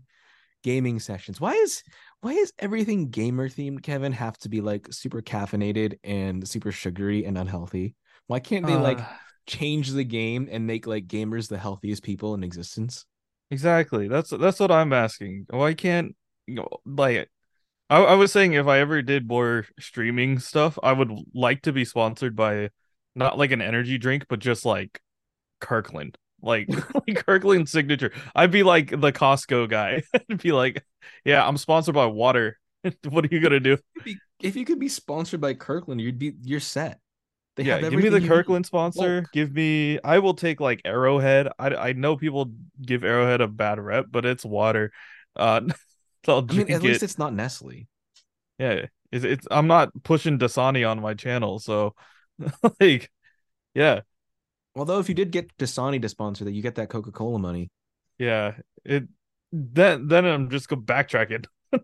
gaming 0.64 1.00
sessions. 1.00 1.42
Why 1.42 1.54
is 1.54 1.84
why 2.22 2.32
is 2.34 2.54
everything 2.60 3.10
gamer 3.10 3.50
themed, 3.50 3.84
Kevin, 3.84 4.14
have 4.14 4.38
to 4.40 4.50
be 4.50 4.62
like 4.62 4.88
super 4.92 5.22
caffeinated 5.22 6.00
and 6.04 6.48
super 6.48 6.72
sugary 6.72 7.26
and 7.26 7.38
unhealthy? 7.38 7.96
Why 8.28 8.40
can't 8.40 8.66
they 8.66 8.78
like 8.78 9.02
Uh, 9.02 9.16
change 9.48 9.92
the 9.92 10.06
game 10.06 10.48
and 10.52 10.66
make 10.68 10.88
like 10.88 11.08
gamers 11.08 11.50
the 11.50 11.58
healthiest 11.58 12.04
people 12.04 12.34
in 12.34 12.44
existence? 12.44 13.06
exactly. 13.52 14.08
That's 14.08 14.30
that's 14.30 14.60
what 14.60 14.72
I'm 14.72 14.94
asking. 14.94 15.48
Why 15.50 15.74
can't 15.74 16.16
you 16.48 16.56
know, 16.56 16.68
like 16.86 17.30
I, 17.94 17.98
I 18.02 18.14
was 18.16 18.32
saying 18.32 18.54
if 18.54 18.68
I 18.68 18.80
ever 18.80 19.02
did 19.02 19.28
more 19.28 19.66
streaming 19.80 20.40
stuff, 20.40 20.80
I 20.82 20.94
would 20.94 21.12
like 21.34 21.62
to 21.64 21.72
be 21.72 21.86
sponsored 21.86 22.36
by 22.36 22.70
not 23.16 23.38
like 23.38 23.52
an 23.52 23.62
energy 23.62 23.98
drink, 23.98 24.26
but 24.30 24.40
just 24.40 24.66
like 24.66 25.00
Kirkland. 25.60 26.18
Like 26.42 26.68
like 27.08 27.26
Kirkland 27.26 27.70
signature. 27.70 28.12
I'd 28.36 28.52
be 28.52 28.64
like 28.64 28.90
the 28.90 29.12
Costco 29.12 29.70
guy. 29.70 30.02
I'd 30.30 30.42
be 30.42 30.52
like, 30.52 30.84
yeah, 31.24 31.48
I'm 31.48 31.58
sponsored 31.58 31.96
by 31.96 32.08
water. 32.08 32.58
what 33.10 33.26
are 33.26 33.30
you 33.32 33.40
gonna 33.40 33.60
do? 33.60 33.78
If 33.96 34.08
you- 34.08 34.18
If 34.42 34.56
you 34.56 34.66
could 34.66 34.80
be 34.80 34.90
sponsored 34.90 35.40
by 35.40 35.54
Kirkland, 35.54 36.02
you'd 36.02 36.20
be 36.20 36.34
you're 36.42 36.60
set. 36.60 37.00
They 37.56 37.64
yeah, 37.64 37.74
have 37.74 37.82
give 37.92 38.00
me 38.00 38.10
the 38.10 38.18
everything 38.18 38.24
you 38.24 38.30
need. 38.30 38.36
Kirkland 38.36 38.66
sponsor. 38.66 39.22
Bulk. 39.22 39.32
Give 39.32 39.54
me. 39.54 40.00
I 40.04 40.20
will 40.20 40.34
take 40.34 40.60
like 40.60 40.82
Arrowhead. 40.84 41.48
I 41.60 41.76
I 41.76 41.94
know 41.94 42.18
people 42.18 42.52
give 42.82 43.04
Arrowhead 43.04 43.42
a 43.42 43.48
bad 43.48 43.80
rep, 43.80 44.08
but 44.12 44.26
it's 44.26 44.44
water. 44.44 44.92
Uh, 45.36 45.62
I 46.50 46.54
mean, 46.54 46.70
at 46.72 46.84
it. 46.84 46.84
least 46.84 47.04
it's 47.04 47.18
not 47.18 47.34
Nestle. 47.34 47.88
Yeah, 48.60 48.86
it's, 49.12 49.26
it's 49.26 49.48
I'm 49.52 49.68
not 49.68 49.92
pushing 50.04 50.40
Dasani 50.40 50.90
on 50.90 51.02
my 51.02 51.14
channel, 51.14 51.60
so 51.60 51.96
like, 52.80 53.12
yeah, 53.74 54.02
Although 54.76 55.00
if 55.00 55.10
you 55.10 55.16
did 55.16 55.32
get 55.32 55.56
Dasani 55.58 56.00
to 56.02 56.10
sponsor 56.10 56.46
that, 56.46 56.52
you 56.52 56.62
get 56.62 56.76
that 56.76 56.90
Coca 56.90 57.12
Cola 57.12 57.40
money. 57.40 57.70
yeah. 58.18 58.56
It 58.86 59.08
then 59.52 60.08
then 60.08 60.26
I'm 60.26 60.50
just 60.50 60.68
go 60.68 60.76
backtracking. 60.76 61.46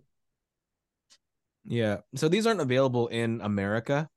Yeah. 1.65 1.97
So 2.15 2.29
these 2.29 2.47
aren't 2.47 2.61
available 2.61 3.07
in 3.07 3.41
America, 3.41 4.09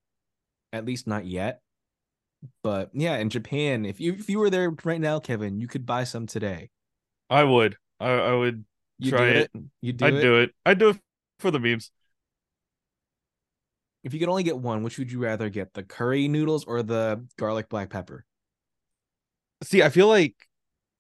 at 0.73 0.85
least 0.85 1.07
not 1.07 1.27
yet. 1.27 1.61
But 2.63 2.91
yeah, 2.95 3.17
in 3.19 3.31
Japan, 3.31 3.85
if 3.85 4.01
you 4.01 4.15
if 4.15 4.29
you 4.29 4.39
were 4.39 4.51
there 4.51 4.71
right 4.85 5.01
now, 5.01 5.21
Kevin, 5.21 5.61
you 5.61 5.69
could 5.69 5.87
buy 5.87 6.05
some 6.05 6.27
today. 6.27 6.71
I 7.31 7.43
would, 7.45 7.77
I 7.99 8.11
I 8.11 8.33
would 8.35 8.65
You 9.03 9.11
try 9.11 9.33
do 9.33 9.39
it. 9.41 9.51
You 9.81 9.93
do 9.93 10.07
I'd 10.07 10.15
it. 10.17 10.23
do 10.23 10.39
it. 10.41 10.55
I'd 10.65 10.79
do 10.79 10.91
it 10.91 11.01
for 11.39 11.51
the 11.51 11.59
memes. 11.61 11.91
If 14.05 14.13
you 14.15 14.21
could 14.21 14.29
only 14.29 14.43
get 14.45 14.59
one, 14.59 14.83
which 14.85 14.99
would 14.99 15.11
you 15.11 15.19
rather 15.21 15.49
get? 15.49 15.75
The 15.75 15.83
curry 15.83 16.29
noodles 16.29 16.65
or 16.65 16.83
the 16.85 17.27
garlic 17.37 17.69
black 17.69 17.91
pepper? 17.91 18.25
See, 19.63 19.83
I 19.83 19.91
feel 19.91 20.09
like 20.09 20.35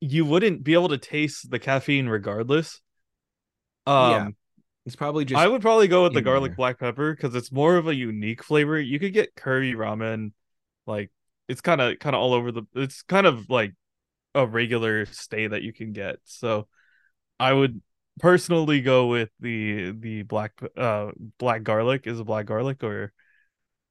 you 0.01 0.25
wouldn't 0.25 0.65
be 0.65 0.75
able 0.75 0.89
to 0.91 0.99
taste 0.99 1.51
the 1.51 1.59
caffeine 1.59 2.09
regardless. 2.09 2.81
Um, 3.87 4.11
Yeah, 4.11 4.29
It's 4.87 4.97
probably 4.97 5.25
just 5.25 5.39
I 5.41 5.49
would 5.49 5.63
probably 5.63 5.89
go 5.89 6.05
with 6.05 6.15
the 6.15 6.23
garlic 6.23 6.55
there. 6.55 6.57
black 6.57 6.79
pepper 6.79 7.15
because 7.15 7.35
it's 7.35 7.53
more 7.53 7.77
of 7.77 7.89
a 7.89 7.95
unique 7.95 8.43
flavor. 8.45 8.79
You 8.81 8.99
could 8.99 9.13
get 9.13 9.35
curry 9.35 9.73
ramen, 9.75 10.33
like 10.87 11.11
it's 11.49 11.61
kind 11.61 11.81
of 11.81 11.99
kind 11.99 12.15
of 12.17 12.23
all 12.23 12.35
over 12.35 12.53
the. 12.53 12.65
It's 12.75 13.03
kind 13.03 13.27
of 13.27 13.49
like 13.51 13.75
a 14.35 14.47
regular 14.47 15.07
stay 15.07 15.47
that 15.49 15.63
you 15.63 15.73
can 15.73 15.93
get. 15.93 16.19
So 16.25 16.69
I 17.41 17.53
would 17.53 17.83
personally 18.21 18.81
go 18.81 19.09
with 19.09 19.31
the 19.41 19.93
the 19.93 20.23
black 20.23 20.61
uh 20.77 21.13
black 21.39 21.63
garlic. 21.63 22.07
Is 22.07 22.21
it 22.21 22.25
black 22.25 22.47
garlic 22.47 22.83
or 22.83 23.13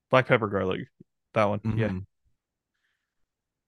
black 0.10 0.28
pepper 0.28 0.48
garlic? 0.48 0.88
That 1.34 1.46
one. 1.46 1.62
Yeah. 1.64 1.90
Mhm. 1.90 2.06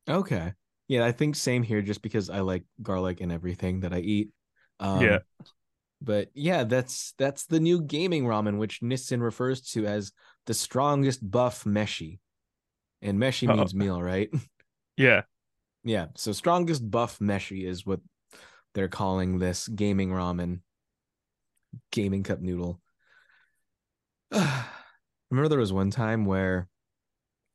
Okay. 0.07 0.53
Yeah, 0.88 1.05
I 1.05 1.12
think 1.12 1.36
same 1.36 1.63
here 1.63 1.81
just 1.81 2.01
because 2.01 2.29
I 2.29 2.41
like 2.41 2.63
garlic 2.81 3.22
in 3.22 3.31
everything 3.31 3.81
that 3.81 3.93
I 3.93 4.00
eat. 4.00 4.29
Um, 4.79 5.01
Yeah. 5.01 5.19
But 6.01 6.29
yeah, 6.33 6.65
that's 6.65 7.13
that's 7.17 7.45
the 7.45 7.60
new 7.62 7.81
gaming 7.81 8.25
ramen, 8.25 8.57
which 8.57 8.81
Nissin 8.81 9.22
refers 9.22 9.62
to 9.72 9.86
as 9.86 10.12
the 10.45 10.53
strongest 10.53 11.29
buff 11.29 11.63
meshi. 11.63 12.19
And 13.01 13.17
meshi 13.17 13.48
Oh. 13.50 13.55
means 13.55 13.74
meal, 13.74 14.01
right? 14.01 14.29
Yeah. 14.95 15.24
yeah. 15.83 16.07
So 16.15 16.33
strongest 16.33 16.89
buff 16.89 17.17
meshi 17.19 17.65
is 17.65 17.83
what 17.86 18.00
they're 18.73 18.87
calling 18.87 19.39
this 19.39 19.67
gaming 19.67 20.09
ramen. 20.09 20.59
Gaming 21.91 22.23
cup 22.23 22.39
noodle. 22.39 22.79
Remember 24.31 25.49
there 25.49 25.59
was 25.59 25.73
one 25.73 25.91
time 25.91 26.25
where 26.25 26.67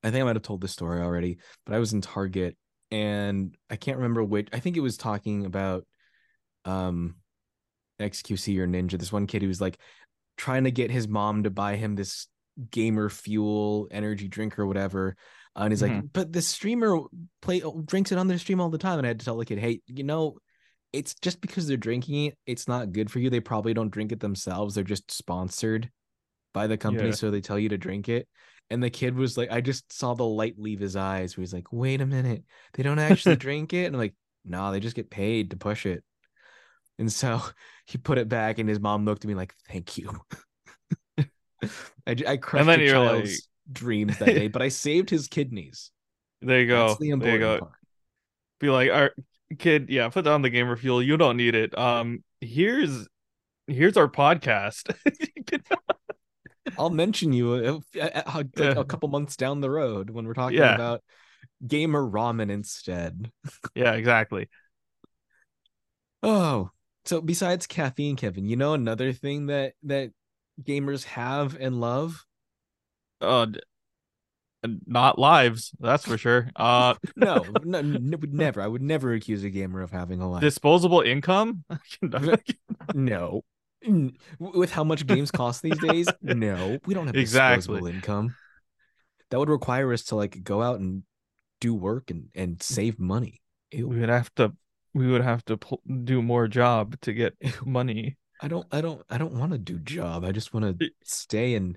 I 0.02 0.10
think 0.10 0.22
I 0.22 0.24
might 0.24 0.36
have 0.36 0.42
told 0.42 0.60
this 0.60 0.72
story 0.72 1.00
already, 1.00 1.38
but 1.64 1.74
I 1.74 1.78
was 1.78 1.92
in 1.92 2.00
Target 2.00 2.56
and 2.90 3.56
I 3.68 3.76
can't 3.76 3.98
remember 3.98 4.24
which. 4.24 4.48
I 4.52 4.60
think 4.60 4.76
it 4.76 4.80
was 4.80 4.96
talking 4.96 5.44
about 5.46 5.86
um 6.64 7.16
XQC 8.00 8.58
or 8.58 8.66
Ninja. 8.66 8.98
This 8.98 9.12
one 9.12 9.26
kid 9.26 9.42
who 9.42 9.48
was 9.48 9.60
like 9.60 9.78
trying 10.36 10.64
to 10.64 10.70
get 10.70 10.90
his 10.90 11.08
mom 11.08 11.42
to 11.42 11.50
buy 11.50 11.76
him 11.76 11.94
this 11.94 12.28
gamer 12.70 13.08
fuel 13.08 13.88
energy 13.90 14.28
drink 14.28 14.58
or 14.58 14.66
whatever. 14.66 15.16
Uh, 15.56 15.62
and 15.62 15.72
he's 15.72 15.82
like, 15.82 16.12
but 16.12 16.32
the 16.32 16.42
streamer 16.42 16.98
play 17.42 17.62
drinks 17.84 18.12
it 18.12 18.18
on 18.18 18.28
their 18.28 18.38
stream 18.38 18.60
all 18.60 18.70
the 18.70 18.78
time. 18.78 18.98
And 18.98 19.06
I 19.06 19.08
had 19.08 19.18
to 19.18 19.24
tell 19.24 19.36
the 19.36 19.44
kid, 19.44 19.58
hey, 19.58 19.80
you 19.86 20.04
know, 20.04 20.38
it's 20.92 21.14
just 21.20 21.40
because 21.40 21.66
they're 21.66 21.76
drinking 21.76 22.26
it, 22.26 22.38
it's 22.46 22.66
not 22.68 22.92
good 22.92 23.10
for 23.10 23.18
you. 23.18 23.30
They 23.30 23.40
probably 23.40 23.74
don't 23.74 23.90
drink 23.90 24.12
it 24.12 24.20
themselves. 24.20 24.74
They're 24.74 24.84
just 24.84 25.10
sponsored 25.10 25.90
by 26.54 26.66
the 26.66 26.76
company, 26.78 27.08
Yeah. 27.10 27.14
so 27.14 27.30
they 27.30 27.40
tell 27.40 27.58
you 27.58 27.68
to 27.70 27.78
drink 27.78 28.08
it. 28.08 28.26
And 28.70 28.82
the 28.82 28.90
kid 28.90 29.14
was 29.14 29.36
like, 29.38 29.50
I 29.50 29.60
just 29.60 29.92
saw 29.92 30.14
the 30.14 30.24
light 30.24 30.54
leave 30.58 30.80
his 30.80 30.96
eyes 30.96 31.36
where 31.36 31.42
he's 31.42 31.54
like, 31.54 31.72
wait 31.72 32.00
a 32.00 32.06
minute, 32.06 32.44
they 32.74 32.82
don't 32.82 32.98
actually 32.98 33.36
drink 33.46 33.72
it. 33.72 33.84
And 33.86 33.94
I'm 33.96 34.00
like, 34.00 34.14
no, 34.44 34.72
they 34.72 34.80
just 34.80 34.96
get 34.96 35.10
paid 35.10 35.50
to 35.50 35.56
push 35.56 35.86
it. 35.86 36.02
And 36.98 37.12
so 37.12 37.40
he 37.86 37.98
put 37.98 38.18
it 38.18 38.28
back, 38.28 38.58
and 38.58 38.68
his 38.68 38.80
mom 38.80 39.04
looked 39.04 39.24
at 39.24 39.28
me 39.28 39.34
like, 39.34 39.54
thank 39.68 39.96
you. 39.98 40.10
I 42.06 42.36
crushed 42.38 42.66
then 42.66 42.80
a 42.80 42.90
child's 42.90 43.30
like- 43.30 43.38
dreams 43.74 44.18
that 44.18 44.26
day, 44.26 44.48
but 44.48 44.62
I 44.62 44.68
saved 44.68 45.10
his 45.10 45.28
kidneys. 45.28 45.90
There 46.40 46.60
you 46.60 46.66
go. 46.68 46.88
That's 46.88 47.00
the 47.00 47.14
there 47.16 47.32
you 47.34 47.38
go. 47.38 47.58
part. 47.58 47.72
Be 48.60 48.70
like, 48.70 48.90
our 48.90 49.12
kid, 49.58 49.88
yeah, 49.90 50.08
put 50.08 50.24
down 50.24 50.42
the 50.42 50.50
gamer 50.50 50.76
fuel. 50.76 51.02
You 51.02 51.16
don't 51.16 51.36
need 51.36 51.54
it. 51.54 51.76
Um, 51.78 52.22
here's 52.40 53.06
here's 53.66 53.96
our 53.96 54.08
podcast. 54.08 54.94
I'll 56.78 56.90
mention 56.90 57.32
you 57.32 57.54
a, 57.54 57.98
a- 58.00 58.44
a- 58.56 58.80
a 58.80 58.84
couple 58.84 59.08
months 59.08 59.36
down 59.36 59.60
the 59.60 59.70
road 59.70 60.10
when 60.10 60.26
we're 60.26 60.34
talking 60.34 60.58
Yeah. 60.58 60.74
about 60.74 61.02
gamer 61.66 62.02
ramen 62.02 62.50
instead. 62.50 63.30
yeah, 63.74 63.92
exactly. 63.94 64.48
Oh, 66.22 66.70
so 67.04 67.20
besides 67.20 67.66
caffeine, 67.66 68.16
Kevin, 68.16 68.46
you 68.46 68.56
know 68.56 68.74
another 68.74 69.12
thing 69.12 69.46
that 69.46 69.74
that 69.84 70.10
gamers 70.62 71.04
have 71.04 71.56
and 71.58 71.80
love? 71.80 72.24
Uh, 73.20 73.46
not 74.86 75.18
lives, 75.18 75.72
that's 75.78 76.04
for 76.04 76.18
sure. 76.18 76.50
Uh, 76.56 76.94
No, 77.16 77.44
no, 77.64 77.78
n- 77.78 78.14
would 78.20 78.34
never. 78.34 78.60
I 78.60 78.66
would 78.66 78.82
never 78.82 79.12
accuse 79.14 79.44
a 79.44 79.50
gamer 79.50 79.80
of 79.82 79.90
having 79.90 80.20
a 80.20 80.28
life. 80.30 80.40
disposable 80.40 81.00
income. 81.02 81.64
no. 82.94 83.42
With 84.38 84.72
how 84.72 84.82
much 84.84 85.06
games 85.06 85.30
cost 85.30 85.62
these 85.62 85.78
days? 85.78 86.08
No, 86.20 86.78
we 86.86 86.94
don't 86.94 87.06
have 87.06 87.14
Exactly. 87.16 87.58
disposable 87.58 87.86
income. 87.86 88.34
That 89.30 89.38
would 89.38 89.48
require 89.50 89.92
us 89.92 90.02
to 90.04 90.16
like 90.16 90.42
go 90.42 90.62
out 90.62 90.80
and 90.80 91.04
do 91.60 91.74
work 91.74 92.10
and 92.10 92.28
and 92.34 92.62
save 92.62 92.98
money. 92.98 93.40
Ew. 93.70 93.86
we 93.88 94.00
would 94.00 94.08
have 94.08 94.34
to 94.36 94.52
we 94.94 95.06
would 95.06 95.20
have 95.22 95.44
to 95.44 95.56
pl- 95.58 95.82
do 96.04 96.22
more 96.22 96.48
job 96.48 96.98
to 97.02 97.12
get 97.12 97.34
money. 97.64 98.16
I 98.40 98.48
don't 98.48 98.66
I 98.72 98.80
don't 98.80 99.02
I 99.10 99.18
don't 99.18 99.34
want 99.38 99.52
to 99.52 99.58
do 99.58 99.78
job. 99.78 100.24
I 100.24 100.32
just 100.32 100.52
want 100.54 100.78
to 100.80 100.90
stay 101.04 101.54
and 101.54 101.76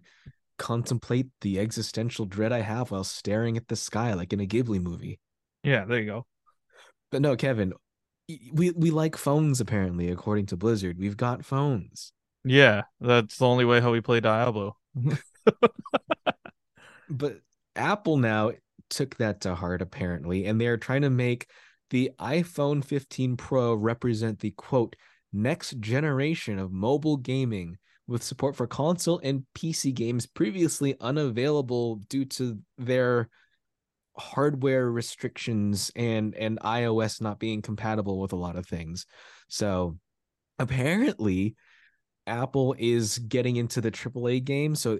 contemplate 0.62 1.28
the 1.42 1.60
existential 1.60 2.26
dread 2.26 2.54
I 2.54 2.62
have 2.62 2.92
while 2.92 3.04
staring 3.04 3.58
at 3.58 3.68
the 3.68 3.76
sky 3.76 4.14
like 4.14 4.32
in 4.32 4.40
a 4.40 4.46
Ghibli 4.46 4.82
movie. 4.82 5.20
Yeah, 5.64 5.86
there 5.86 6.00
you 6.00 6.06
go. 6.06 6.26
But 7.12 7.22
no, 7.22 7.36
Kevin, 7.36 7.74
we 8.54 8.72
we 8.72 8.92
like 8.92 9.18
phones 9.18 9.60
apparently 9.60 10.10
according 10.10 10.46
to 10.48 10.58
Blizzard. 10.58 10.98
We've 10.98 11.18
got 11.18 11.44
phones. 11.44 12.14
Yeah, 12.46 12.84
that's 13.00 13.38
the 13.38 13.48
only 13.48 13.66
way 13.66 13.82
how 13.82 13.92
we 13.92 14.02
play 14.02 14.20
Diablo. 14.20 14.78
But 17.12 17.42
Apple 17.76 18.16
now 18.18 18.54
took 18.90 19.18
that 19.18 19.42
to 19.42 19.54
heart 19.54 19.82
apparently 19.82 20.46
and 20.46 20.60
they're 20.60 20.78
trying 20.78 21.02
to 21.02 21.10
make 21.10 21.48
the 21.90 22.12
iPhone 22.20 22.84
15 22.84 23.36
Pro 23.36 23.74
represent 23.74 24.40
the 24.40 24.52
quote 24.52 24.96
next 25.34 25.80
generation 25.80 26.58
of 26.58 26.72
mobile 26.72 27.18
gaming 27.18 27.78
with 28.08 28.24
support 28.24 28.56
for 28.56 28.68
console 28.68 29.20
and 29.24 29.46
PC 29.56 29.94
games 29.94 30.26
previously 30.26 30.96
unavailable 31.00 31.98
due 32.10 32.26
to 32.26 32.60
their 32.78 33.30
hardware 34.18 34.92
restrictions 34.92 35.92
and 35.96 36.36
and 36.36 36.60
iOS 36.60 37.22
not 37.22 37.40
being 37.40 37.62
compatible 37.62 38.20
with 38.20 38.34
a 38.34 38.38
lot 38.38 38.56
of 38.56 38.66
things. 38.66 39.06
So 39.48 39.98
apparently 40.60 41.56
Apple 42.28 42.76
is 42.78 43.18
getting 43.20 43.56
into 43.56 43.82
the 43.82 43.92
AAA 43.92 44.44
game 44.44 44.76
so 44.76 45.00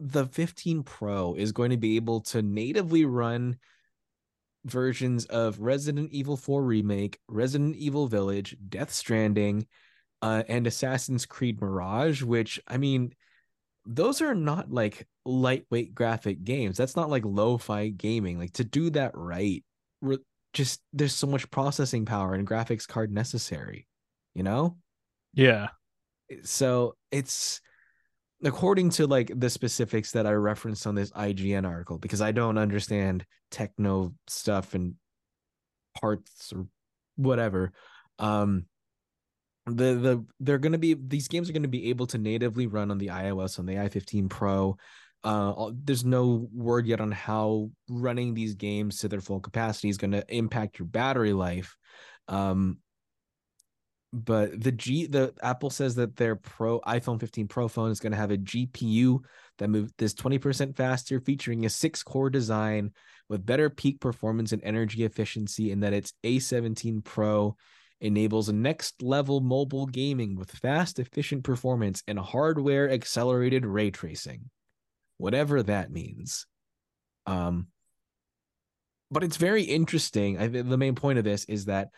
the 0.00 0.26
15 0.26 0.82
Pro 0.82 1.34
is 1.34 1.52
going 1.52 1.70
to 1.70 1.76
be 1.76 1.96
able 1.96 2.20
to 2.22 2.42
natively 2.42 3.04
run 3.04 3.56
versions 4.64 5.24
of 5.26 5.60
Resident 5.60 6.10
Evil 6.12 6.36
4 6.36 6.62
Remake, 6.62 7.18
Resident 7.28 7.76
Evil 7.76 8.08
Village, 8.08 8.56
Death 8.68 8.92
Stranding, 8.92 9.66
uh, 10.22 10.44
and 10.48 10.66
Assassin's 10.66 11.26
Creed 11.26 11.60
Mirage, 11.60 12.22
which 12.22 12.60
I 12.68 12.78
mean, 12.78 13.12
those 13.84 14.22
are 14.22 14.34
not 14.34 14.70
like 14.70 15.06
lightweight 15.24 15.94
graphic 15.94 16.44
games. 16.44 16.76
That's 16.76 16.96
not 16.96 17.10
like 17.10 17.24
lo-fi 17.24 17.88
gaming. 17.88 18.38
Like 18.38 18.52
to 18.54 18.64
do 18.64 18.90
that 18.90 19.10
right, 19.14 19.64
re- 20.00 20.18
just 20.52 20.80
there's 20.92 21.14
so 21.14 21.26
much 21.26 21.50
processing 21.50 22.04
power 22.04 22.34
and 22.34 22.46
graphics 22.46 22.86
card 22.86 23.12
necessary, 23.12 23.88
you 24.34 24.44
know? 24.44 24.76
Yeah. 25.34 25.68
So 26.44 26.94
it's 27.10 27.60
according 28.44 28.90
to 28.90 29.06
like 29.06 29.32
the 29.34 29.50
specifics 29.50 30.12
that 30.12 30.26
I 30.26 30.32
referenced 30.32 30.86
on 30.86 30.94
this 30.94 31.10
IGN 31.10 31.66
article, 31.66 31.98
because 31.98 32.22
I 32.22 32.30
don't 32.30 32.58
understand 32.58 33.24
techno 33.50 34.14
stuff 34.28 34.74
and 34.74 34.94
parts 36.00 36.52
or 36.54 36.66
whatever. 37.16 37.72
Um 38.20 38.66
the 39.66 39.72
the 39.72 40.24
they're 40.40 40.58
going 40.58 40.72
to 40.72 40.78
be 40.78 40.94
these 40.94 41.28
games 41.28 41.48
are 41.48 41.52
going 41.52 41.62
to 41.62 41.68
be 41.68 41.90
able 41.90 42.06
to 42.08 42.18
natively 42.18 42.66
run 42.66 42.90
on 42.90 42.98
the 42.98 43.08
iOS 43.08 43.58
on 43.58 43.66
the 43.66 43.74
i15 43.74 44.28
Pro. 44.28 44.76
Uh, 45.24 45.70
there's 45.84 46.04
no 46.04 46.48
word 46.52 46.86
yet 46.86 47.00
on 47.00 47.12
how 47.12 47.70
running 47.88 48.34
these 48.34 48.54
games 48.54 48.98
to 48.98 49.08
their 49.08 49.20
full 49.20 49.38
capacity 49.38 49.88
is 49.88 49.98
going 49.98 50.10
to 50.10 50.24
impact 50.34 50.80
your 50.80 50.86
battery 50.86 51.32
life. 51.32 51.76
Um, 52.26 52.78
but 54.12 54.60
the 54.60 54.72
G 54.72 55.06
the 55.06 55.32
Apple 55.42 55.70
says 55.70 55.94
that 55.94 56.16
their 56.16 56.36
Pro 56.36 56.80
iPhone 56.80 57.20
15 57.20 57.46
Pro 57.46 57.68
phone 57.68 57.90
is 57.90 58.00
going 58.00 58.12
to 58.12 58.18
have 58.18 58.32
a 58.32 58.36
GPU 58.36 59.20
that 59.58 59.68
moves 59.68 59.92
this 59.96 60.12
20% 60.12 60.76
faster, 60.76 61.20
featuring 61.20 61.64
a 61.64 61.70
six 61.70 62.02
core 62.02 62.30
design 62.30 62.90
with 63.28 63.46
better 63.46 63.70
peak 63.70 64.00
performance 64.00 64.52
and 64.52 64.62
energy 64.64 65.04
efficiency, 65.04 65.70
and 65.70 65.82
that 65.82 65.94
its 65.94 66.12
A17 66.24 67.04
Pro 67.04 67.56
enables 68.02 68.50
next 68.50 69.00
level 69.00 69.40
mobile 69.40 69.86
gaming 69.86 70.36
with 70.36 70.50
fast, 70.50 70.98
efficient 70.98 71.44
performance 71.44 72.02
and 72.06 72.18
hardware 72.18 72.90
accelerated 72.90 73.64
ray 73.64 73.90
tracing, 73.90 74.50
whatever 75.16 75.62
that 75.62 75.90
means. 75.90 76.46
Um, 77.26 77.68
but 79.10 79.22
it's 79.22 79.36
very 79.36 79.62
interesting. 79.62 80.38
I 80.38 80.48
the 80.48 80.76
main 80.76 80.96
point 80.96 81.18
of 81.18 81.24
this 81.24 81.44
is 81.44 81.66
that 81.66 81.90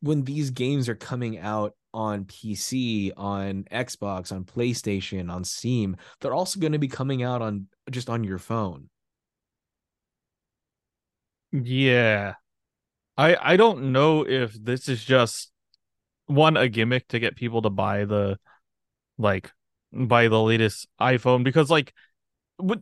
when 0.00 0.24
these 0.24 0.50
games 0.50 0.88
are 0.88 0.94
coming 0.94 1.38
out 1.38 1.74
on 1.92 2.24
PC, 2.24 3.12
on 3.16 3.64
Xbox, 3.70 4.32
on 4.32 4.44
PlayStation, 4.44 5.30
on 5.30 5.44
Steam, 5.44 5.96
they're 6.20 6.34
also 6.34 6.60
going 6.60 6.72
to 6.72 6.78
be 6.78 6.88
coming 6.88 7.22
out 7.22 7.42
on 7.42 7.66
just 7.90 8.08
on 8.08 8.24
your 8.24 8.38
phone. 8.38 8.88
Yeah. 11.52 12.34
I 13.18 13.36
I 13.54 13.56
don't 13.56 13.92
know 13.92 14.24
if 14.26 14.54
this 14.54 14.88
is 14.88 15.04
just 15.04 15.50
one 16.26 16.56
a 16.56 16.68
gimmick 16.68 17.08
to 17.08 17.18
get 17.18 17.36
people 17.36 17.60
to 17.62 17.70
buy 17.70 18.04
the 18.04 18.38
like 19.18 19.52
buy 19.92 20.28
the 20.28 20.40
latest 20.40 20.86
iPhone 21.00 21.42
because 21.42 21.68
like 21.68 21.92
what 22.56 22.80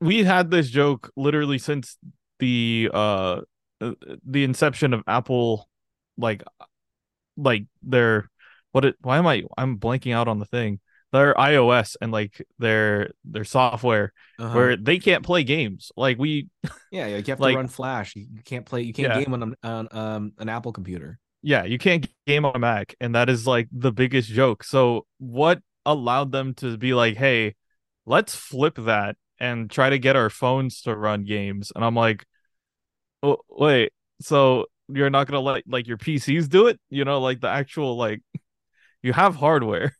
we 0.00 0.24
had 0.24 0.50
this 0.50 0.68
joke 0.68 1.10
literally 1.16 1.58
since 1.58 1.96
the 2.40 2.90
uh, 2.92 3.40
uh 3.80 3.92
the 4.26 4.44
inception 4.44 4.92
of 4.92 5.02
Apple 5.06 5.68
like 6.16 6.42
like 7.36 7.64
their 7.82 8.30
what 8.72 8.84
it 8.84 8.96
why 9.00 9.18
am 9.18 9.26
I 9.26 9.44
I'm 9.56 9.78
blanking 9.78 10.12
out 10.12 10.28
on 10.28 10.40
the 10.40 10.44
thing 10.44 10.80
their 11.12 11.34
iOS 11.34 11.96
and 12.00 12.12
like 12.12 12.44
their 12.58 13.10
their 13.24 13.44
software 13.44 14.12
uh-huh. 14.38 14.54
where 14.54 14.76
they 14.76 14.98
can't 14.98 15.24
play 15.24 15.42
games. 15.44 15.90
Like 15.96 16.18
we 16.18 16.48
Yeah, 16.90 17.06
you 17.06 17.16
have 17.16 17.28
like, 17.40 17.54
to 17.54 17.56
run 17.56 17.68
Flash. 17.68 18.14
You, 18.16 18.26
can't 18.44 18.66
play 18.66 18.82
you 18.82 18.92
can't 18.92 19.14
yeah. 19.14 19.24
game 19.24 19.34
on, 19.34 19.54
on 19.62 19.88
um 19.90 20.32
an 20.38 20.48
Apple 20.48 20.72
computer. 20.72 21.18
Yeah, 21.42 21.64
you 21.64 21.78
can't 21.78 22.06
game 22.26 22.44
on 22.44 22.54
a 22.54 22.58
Mac 22.58 22.94
and 23.00 23.14
that 23.14 23.28
is 23.28 23.46
like 23.46 23.68
the 23.72 23.92
biggest 23.92 24.28
joke. 24.28 24.64
So 24.64 25.06
what 25.18 25.60
allowed 25.86 26.32
them 26.32 26.54
to 26.54 26.76
be 26.76 26.94
like, 26.94 27.16
"Hey, 27.16 27.54
let's 28.04 28.34
flip 28.34 28.74
that 28.76 29.16
and 29.40 29.70
try 29.70 29.90
to 29.90 29.98
get 29.98 30.16
our 30.16 30.30
phones 30.30 30.82
to 30.82 30.94
run 30.94 31.24
games." 31.24 31.72
And 31.74 31.84
I'm 31.84 31.94
like, 31.94 32.26
oh, 33.22 33.38
"Wait, 33.48 33.92
so 34.20 34.66
you're 34.88 35.10
not 35.10 35.26
going 35.26 35.36
to 35.36 35.40
let 35.40 35.64
like 35.66 35.86
your 35.86 35.98
PCs 35.98 36.48
do 36.48 36.66
it? 36.66 36.80
You 36.90 37.04
know, 37.04 37.20
like 37.20 37.40
the 37.40 37.48
actual 37.48 37.96
like 37.96 38.20
you 39.02 39.12
have 39.12 39.36
hardware 39.36 39.92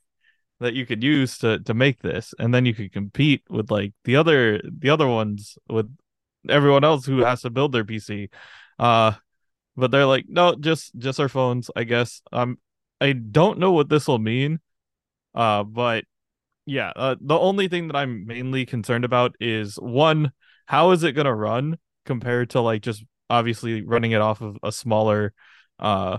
that 0.60 0.74
you 0.74 0.86
could 0.86 1.02
use 1.02 1.38
to 1.38 1.58
to 1.60 1.74
make 1.74 2.00
this 2.00 2.34
and 2.38 2.52
then 2.52 2.66
you 2.66 2.74
could 2.74 2.92
compete 2.92 3.42
with 3.48 3.70
like 3.70 3.92
the 4.04 4.16
other 4.16 4.60
the 4.64 4.90
other 4.90 5.06
ones 5.06 5.56
with 5.68 5.94
everyone 6.48 6.84
else 6.84 7.06
who 7.06 7.18
has 7.18 7.42
to 7.42 7.50
build 7.50 7.72
their 7.72 7.84
PC 7.84 8.28
uh 8.78 9.12
but 9.76 9.90
they're 9.90 10.06
like 10.06 10.26
no 10.28 10.54
just 10.54 10.96
just 10.98 11.20
our 11.20 11.28
phones 11.28 11.70
I 11.76 11.84
guess. 11.84 12.22
Um 12.32 12.58
I 13.00 13.12
don't 13.12 13.58
know 13.58 13.72
what 13.72 13.88
this 13.88 14.08
will 14.08 14.18
mean 14.18 14.60
uh 15.34 15.62
but 15.62 16.04
yeah 16.66 16.92
uh, 16.96 17.16
the 17.20 17.38
only 17.38 17.68
thing 17.68 17.88
that 17.88 17.96
I'm 17.96 18.26
mainly 18.26 18.66
concerned 18.66 19.04
about 19.04 19.34
is 19.40 19.76
one 19.76 20.32
how 20.66 20.90
is 20.90 21.02
it 21.02 21.12
going 21.12 21.24
to 21.26 21.34
run 21.34 21.78
compared 22.04 22.50
to 22.50 22.60
like 22.60 22.82
just 22.82 23.04
obviously 23.30 23.82
running 23.82 24.12
it 24.12 24.20
off 24.20 24.40
of 24.40 24.58
a 24.62 24.72
smaller 24.72 25.32
uh 25.78 26.18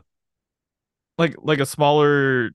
like 1.18 1.36
like 1.40 1.60
a 1.60 1.66
smaller 1.66 2.52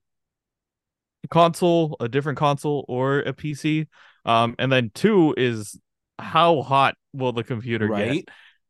console, 1.29 1.97
a 1.99 2.09
different 2.09 2.37
console, 2.37 2.85
or 2.87 3.19
a 3.19 3.33
PC. 3.33 3.87
Um, 4.25 4.55
and 4.57 4.71
then 4.71 4.91
two 4.93 5.33
is 5.37 5.79
how 6.17 6.61
hot 6.61 6.95
will 7.13 7.33
the 7.33 7.43
computer 7.43 7.87
right. 7.87 8.13
get? 8.13 8.29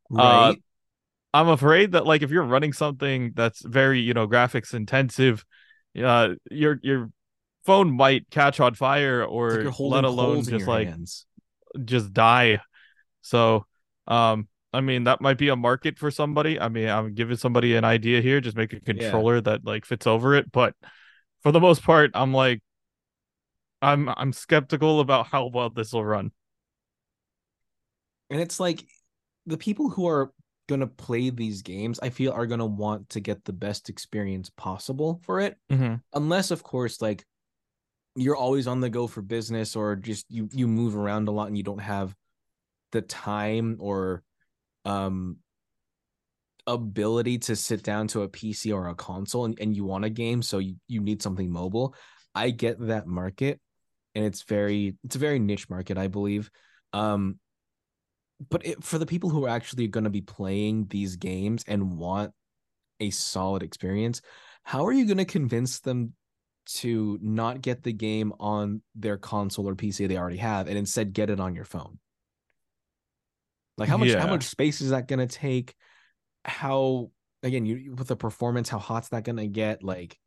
Right. 0.09 0.49
Uh, 0.49 0.55
I'm 1.33 1.49
afraid 1.49 1.91
that 1.91 2.05
like 2.05 2.21
if 2.21 2.31
you're 2.31 2.43
running 2.43 2.71
something 2.71 3.33
that's 3.35 3.61
very 3.65 3.99
you 3.99 4.13
know 4.13 4.27
graphics 4.27 4.73
intensive, 4.73 5.43
uh, 6.01 6.29
your 6.49 6.79
your 6.81 7.09
phone 7.65 7.95
might 7.95 8.29
catch 8.29 8.59
on 8.59 8.75
fire 8.75 9.23
or 9.23 9.63
like 9.65 9.79
let 9.79 10.03
alone 10.05 10.43
just 10.43 10.67
like 10.67 10.87
hands. 10.87 11.25
just 11.83 12.13
die. 12.13 12.59
So, 13.21 13.65
um, 14.07 14.47
I 14.71 14.81
mean 14.81 15.05
that 15.05 15.19
might 15.19 15.37
be 15.37 15.49
a 15.49 15.55
market 15.57 15.99
for 15.99 16.09
somebody. 16.09 16.57
I 16.57 16.69
mean 16.69 16.87
I'm 16.87 17.13
giving 17.13 17.37
somebody 17.37 17.75
an 17.75 17.83
idea 17.83 18.21
here. 18.21 18.39
Just 18.39 18.55
make 18.55 18.71
a 18.71 18.79
controller 18.79 19.35
yeah. 19.35 19.41
that 19.41 19.65
like 19.65 19.85
fits 19.85 20.07
over 20.07 20.35
it, 20.35 20.51
but 20.51 20.73
for 21.45 21.51
the 21.51 21.59
most 21.59 21.83
part, 21.83 22.09
I'm 22.15 22.33
like, 22.33 22.59
I'm 23.79 24.09
I'm 24.09 24.33
skeptical 24.33 24.99
about 24.99 25.27
how 25.27 25.45
well 25.45 25.69
this 25.69 25.93
will 25.93 26.03
run. 26.03 26.31
And 28.31 28.41
it's 28.41 28.59
like 28.59 28.83
the 29.45 29.55
people 29.55 29.91
who 29.91 30.07
are 30.07 30.33
gonna 30.67 30.87
play 30.87 31.29
these 31.29 31.61
games, 31.61 31.99
I 32.01 32.09
feel, 32.09 32.31
are 32.31 32.47
gonna 32.47 32.65
want 32.65 33.09
to 33.09 33.19
get 33.19 33.45
the 33.45 33.53
best 33.53 33.89
experience 33.89 34.49
possible 34.57 35.21
for 35.21 35.39
it. 35.39 35.55
Mm-hmm. 35.71 35.97
Unless, 36.13 36.49
of 36.49 36.63
course, 36.63 36.99
like 36.99 37.23
you're 38.15 38.35
always 38.35 38.65
on 38.65 38.79
the 38.79 38.89
go 38.89 39.05
for 39.05 39.21
business, 39.21 39.75
or 39.75 39.95
just 39.95 40.25
you 40.27 40.49
you 40.51 40.67
move 40.67 40.97
around 40.97 41.27
a 41.27 41.31
lot 41.31 41.47
and 41.47 41.55
you 41.55 41.63
don't 41.63 41.77
have 41.77 42.15
the 42.91 43.03
time 43.03 43.77
or 43.79 44.23
um 44.83 45.37
ability 46.67 47.37
to 47.37 47.55
sit 47.55 47.83
down 47.83 48.07
to 48.07 48.23
a 48.23 48.29
PC 48.29 48.73
or 48.73 48.87
a 48.87 48.95
console 48.95 49.45
and, 49.45 49.57
and 49.59 49.75
you 49.75 49.85
want 49.85 50.05
a 50.05 50.09
game, 50.09 50.41
so 50.41 50.59
you, 50.59 50.75
you 50.87 51.01
need 51.01 51.21
something 51.21 51.51
mobile. 51.51 51.95
I 52.33 52.49
get 52.49 52.79
that 52.87 53.07
market 53.07 53.59
and 54.13 54.25
it's 54.25 54.43
very 54.43 54.95
it's 55.03 55.15
a 55.15 55.19
very 55.19 55.39
niche 55.39 55.69
market, 55.69 55.97
I 55.97 56.07
believe. 56.07 56.49
Um 56.93 57.39
but 58.49 58.65
it, 58.65 58.83
for 58.83 58.97
the 58.97 59.05
people 59.05 59.29
who 59.29 59.45
are 59.45 59.49
actually 59.49 59.87
going 59.87 60.03
to 60.03 60.09
be 60.09 60.21
playing 60.21 60.87
these 60.89 61.15
games 61.15 61.63
and 61.67 61.97
want 61.97 62.33
a 62.99 63.09
solid 63.09 63.63
experience, 63.63 64.21
how 64.63 64.85
are 64.85 64.91
you 64.91 65.05
going 65.05 65.17
to 65.17 65.25
convince 65.25 65.79
them 65.79 66.13
to 66.65 67.17
not 67.21 67.61
get 67.61 67.83
the 67.83 67.93
game 67.93 68.33
on 68.39 68.81
their 68.93 69.17
console 69.17 69.69
or 69.69 69.75
PC 69.75 70.07
they 70.07 70.17
already 70.17 70.37
have 70.37 70.67
and 70.67 70.77
instead 70.77 71.13
get 71.13 71.29
it 71.29 71.39
on 71.39 71.55
your 71.55 71.63
phone? 71.63 71.99
Like 73.77 73.89
how 73.89 73.97
much 73.97 74.09
yeah. 74.09 74.19
how 74.19 74.27
much 74.27 74.43
space 74.43 74.81
is 74.81 74.89
that 74.89 75.07
going 75.07 75.25
to 75.25 75.27
take? 75.27 75.75
How 76.45 77.11
again 77.43 77.65
you 77.65 77.95
with 77.95 78.07
the 78.07 78.15
performance 78.15 78.69
how 78.69 78.79
hot's 78.79 79.09
that 79.09 79.23
gonna 79.23 79.47
get 79.47 79.83
like 79.83 80.17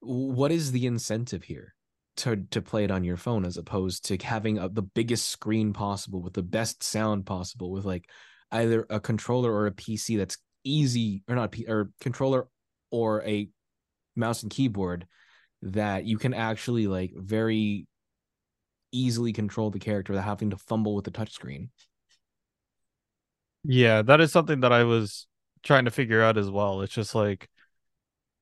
what 0.00 0.52
is 0.52 0.72
the 0.72 0.86
incentive 0.86 1.42
here 1.42 1.74
to 2.16 2.36
to 2.50 2.62
play 2.62 2.84
it 2.84 2.90
on 2.90 3.04
your 3.04 3.16
phone 3.16 3.44
as 3.44 3.56
opposed 3.56 4.04
to 4.04 4.16
having 4.24 4.58
a, 4.58 4.68
the 4.68 4.82
biggest 4.82 5.28
screen 5.28 5.72
possible 5.72 6.22
with 6.22 6.32
the 6.32 6.42
best 6.42 6.82
sound 6.82 7.26
possible 7.26 7.70
with 7.70 7.84
like 7.84 8.08
either 8.52 8.86
a 8.90 9.00
controller 9.00 9.52
or 9.52 9.66
a 9.66 9.72
PC 9.72 10.16
that's 10.16 10.38
easy 10.64 11.22
or 11.28 11.34
not 11.34 11.54
or 11.68 11.90
controller 12.00 12.48
or 12.90 13.22
a 13.22 13.48
mouse 14.16 14.42
and 14.42 14.50
keyboard 14.50 15.06
that 15.62 16.04
you 16.04 16.18
can 16.18 16.34
actually 16.34 16.86
like 16.86 17.12
very 17.14 17.86
easily 18.92 19.32
control 19.32 19.70
the 19.70 19.78
character 19.78 20.12
without 20.12 20.24
having 20.24 20.50
to 20.50 20.56
fumble 20.56 20.94
with 20.94 21.04
the 21.04 21.10
touchscreen. 21.10 21.68
Yeah, 23.70 24.00
that 24.00 24.22
is 24.22 24.32
something 24.32 24.60
that 24.60 24.72
I 24.72 24.84
was 24.84 25.26
trying 25.62 25.84
to 25.84 25.90
figure 25.90 26.22
out 26.22 26.38
as 26.38 26.50
well. 26.50 26.80
It's 26.80 26.94
just 26.94 27.14
like 27.14 27.50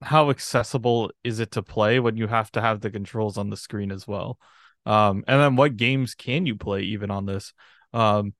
how 0.00 0.30
accessible 0.30 1.10
is 1.24 1.40
it 1.40 1.50
to 1.52 1.62
play 1.62 1.98
when 1.98 2.16
you 2.16 2.28
have 2.28 2.52
to 2.52 2.60
have 2.60 2.80
the 2.80 2.92
controls 2.92 3.36
on 3.36 3.50
the 3.50 3.56
screen 3.56 3.90
as 3.90 4.06
well? 4.06 4.38
Um, 4.84 5.24
and 5.26 5.40
then 5.40 5.56
what 5.56 5.76
games 5.76 6.14
can 6.14 6.46
you 6.46 6.54
play 6.54 6.82
even 6.82 7.10
on 7.10 7.26
this? 7.26 7.52
Um, 7.92 8.34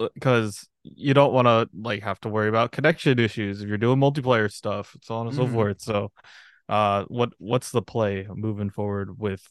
because 0.00 0.62
uh, 0.64 0.90
you 0.96 1.14
don't 1.14 1.32
want 1.32 1.46
to 1.46 1.68
like 1.72 2.02
have 2.02 2.18
to 2.22 2.28
worry 2.28 2.48
about 2.48 2.72
connection 2.72 3.20
issues 3.20 3.62
if 3.62 3.68
you're 3.68 3.78
doing 3.78 4.00
multiplayer 4.00 4.50
stuff, 4.50 4.96
so 5.02 5.14
on 5.14 5.28
and 5.28 5.36
mm. 5.36 5.38
so 5.38 5.46
forth. 5.46 5.80
So, 5.80 6.10
uh 6.68 7.04
what 7.06 7.30
what's 7.38 7.70
the 7.70 7.82
play 7.82 8.26
moving 8.34 8.70
forward 8.70 9.16
with 9.18 9.46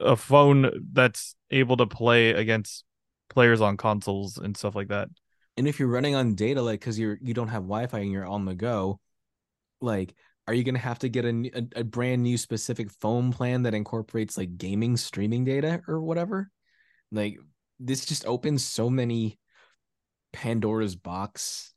a 0.00 0.16
phone 0.16 0.70
that's 0.92 1.34
able 1.50 1.78
to 1.78 1.86
play 1.86 2.30
against 2.30 2.84
players 3.34 3.60
on 3.60 3.76
consoles 3.76 4.38
and 4.38 4.56
stuff 4.56 4.74
like 4.74 4.88
that. 4.88 5.08
And 5.56 5.68
if 5.68 5.78
you're 5.78 5.88
running 5.88 6.14
on 6.14 6.34
data, 6.34 6.62
like 6.62 6.80
because 6.80 6.98
you're 6.98 7.18
you 7.20 7.34
don't 7.34 7.48
have 7.48 7.62
Wi-Fi 7.62 7.98
and 7.98 8.10
you're 8.10 8.26
on 8.26 8.44
the 8.44 8.54
go, 8.54 9.00
like 9.80 10.14
are 10.46 10.54
you 10.54 10.64
gonna 10.64 10.78
have 10.78 10.98
to 11.00 11.08
get 11.08 11.24
a, 11.24 11.50
a, 11.54 11.80
a 11.80 11.84
brand 11.84 12.22
new 12.22 12.36
specific 12.36 12.90
phone 12.90 13.32
plan 13.32 13.62
that 13.62 13.74
incorporates 13.74 14.36
like 14.36 14.56
gaming 14.56 14.96
streaming 14.96 15.44
data 15.44 15.82
or 15.86 16.00
whatever? 16.00 16.50
Like 17.12 17.38
this 17.78 18.04
just 18.04 18.26
opens 18.26 18.64
so 18.64 18.90
many 18.90 19.38
Pandora's 20.32 20.96
box 20.96 21.72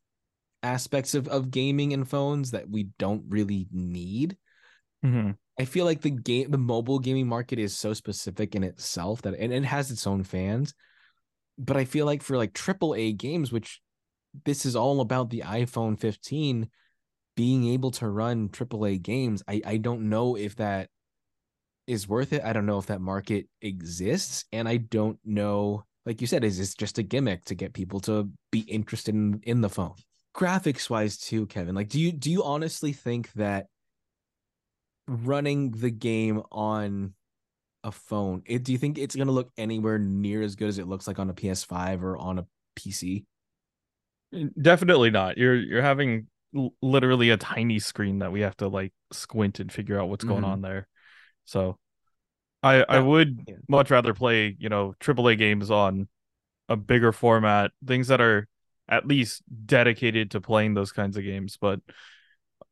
aspects 0.64 1.14
of, 1.14 1.28
of 1.28 1.52
gaming 1.52 1.94
and 1.94 2.08
phones 2.08 2.52
that 2.52 2.70
we 2.70 2.90
don't 2.98 3.24
really 3.30 3.68
need. 3.72 4.38
Mm-hmm. 5.06 5.32
I 5.60 5.66
feel 5.66 5.86
like 5.86 6.02
the 6.02 6.12
game, 6.12 6.52
the 6.52 6.58
mobile 6.58 7.00
gaming 7.00 7.28
market 7.28 7.60
is 7.60 7.76
so 7.76 7.94
specific 7.94 8.56
in 8.56 8.64
itself 8.64 9.22
that, 9.24 9.36
and 9.36 9.54
it 9.54 9.66
has 9.66 9.92
its 9.92 10.06
own 10.06 10.24
fans. 10.24 10.74
But 11.58 11.78
I 11.78 11.86
feel 11.86 12.06
like 12.06 12.22
for 12.22 12.38
like 12.38 12.54
AAA 12.54 13.18
games, 13.18 13.52
which 13.52 13.82
this 14.46 14.66
is 14.66 14.76
all 14.76 15.02
about 15.02 15.30
the 15.30 15.42
iPhone 15.46 16.00
15 16.00 16.70
being 17.36 17.68
able 17.68 17.92
to 17.92 18.08
run 18.08 18.50
AAA 18.50 19.02
games, 19.02 19.44
I, 19.48 19.62
I 19.66 19.78
don't 19.78 20.10
know 20.10 20.36
if 20.36 20.56
that 20.58 20.90
is 21.88 22.08
worth 22.08 22.34
it. 22.34 22.44
I 22.44 22.54
don't 22.54 22.66
know 22.66 22.78
if 22.78 22.88
that 22.88 23.02
market 23.02 23.48
exists. 23.62 24.46
And 24.52 24.68
I 24.68 24.78
don't 24.78 25.20
know, 25.24 25.86
like 26.06 26.22
you 26.22 26.28
said, 26.28 26.44
is 26.44 26.58
this 26.58 26.76
just 26.76 26.98
a 26.98 27.04
gimmick 27.04 27.46
to 27.46 27.56
get 27.56 27.74
people 27.74 28.00
to 28.02 28.30
be 28.52 28.60
interested 28.60 29.16
in, 29.16 29.40
in 29.44 29.62
the 29.62 29.70
phone? 29.70 29.96
Graphics 30.36 30.90
wise, 30.90 31.18
too, 31.18 31.48
Kevin. 31.48 31.74
Like, 31.74 31.90
do 31.90 32.00
you 32.00 32.12
do 32.12 32.30
you 32.30 32.44
honestly 32.44 32.94
think 32.94 33.32
that 33.34 33.68
running 35.08 35.72
the 35.72 35.90
game 35.90 36.44
on 36.52 37.14
a 37.84 37.92
phone, 37.92 38.44
it, 38.46 38.64
do 38.64 38.72
you 38.72 38.78
think 38.78 38.98
it's 38.98 39.16
going 39.16 39.28
to 39.28 39.34
look 39.34 39.52
anywhere 39.58 39.98
near 40.00 40.42
as 40.42 40.56
good 40.56 40.70
as 40.70 40.78
it 40.80 40.88
looks 40.88 41.08
like 41.08 41.20
on 41.20 41.30
a 41.30 41.34
PS5 41.34 42.04
or 42.04 42.18
on 42.18 42.40
a 42.40 42.48
PC? 42.76 43.26
Definitely 44.62 45.10
not. 45.10 45.38
You're 45.38 45.56
you're 45.56 45.82
having 45.82 46.28
l- 46.56 46.74
literally 46.82 47.30
a 47.30 47.38
tiny 47.38 47.80
screen 47.80 48.20
that 48.20 48.32
we 48.32 48.42
have 48.42 48.58
to 48.58 48.68
like 48.68 48.94
squint 49.12 49.60
and 49.60 49.72
figure 49.72 50.00
out 50.00 50.10
what's 50.10 50.26
going 50.26 50.44
Mhm. 50.44 50.44
on 50.44 50.62
there. 50.62 50.88
So 51.46 51.78
I 52.64 52.84
I 52.90 53.00
would 53.00 53.48
yeah. 53.48 53.56
much 53.70 53.92
rather 53.92 54.14
play, 54.14 54.56
you 54.60 54.70
know, 54.70 54.96
AAA 55.00 55.36
games 55.36 55.72
on 55.72 56.10
a 56.70 56.78
bigger 56.78 57.12
format, 57.14 57.72
things 57.86 58.10
that 58.10 58.22
are 58.22 58.48
at 58.90 59.08
least 59.08 59.44
dedicated 59.68 60.32
to 60.32 60.42
playing 60.42 60.74
those 60.76 60.92
kinds 60.94 61.18
of 61.18 61.24
games, 61.24 61.58
but 61.62 61.82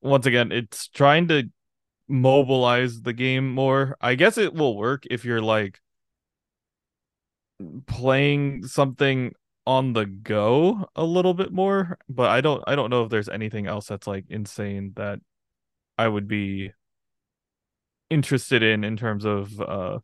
once 0.01 0.25
again, 0.25 0.51
it's 0.51 0.87
trying 0.87 1.27
to 1.29 1.49
mobilize 2.07 3.01
the 3.01 3.13
game 3.13 3.53
more. 3.53 3.97
I 4.01 4.15
guess 4.15 4.37
it 4.37 4.53
will 4.53 4.77
work 4.77 5.03
if 5.09 5.25
you're 5.25 5.41
like 5.41 5.79
playing 7.87 8.65
something 8.67 9.33
on 9.67 9.93
the 9.93 10.05
go 10.05 10.89
a 10.95 11.03
little 11.03 11.33
bit 11.33 11.51
more, 11.51 11.97
but 12.07 12.29
I 12.29 12.41
don't 12.41 12.63
I 12.67 12.75
don't 12.75 12.89
know 12.89 13.03
if 13.03 13.09
there's 13.09 13.29
anything 13.29 13.67
else 13.67 13.87
that's 13.87 14.07
like 14.07 14.25
insane 14.29 14.93
that 14.95 15.19
I 15.97 16.07
would 16.07 16.27
be 16.27 16.71
interested 18.09 18.61
in 18.61 18.83
in 18.83 18.97
terms 18.97 19.25
of 19.25 19.59
uh 19.59 19.99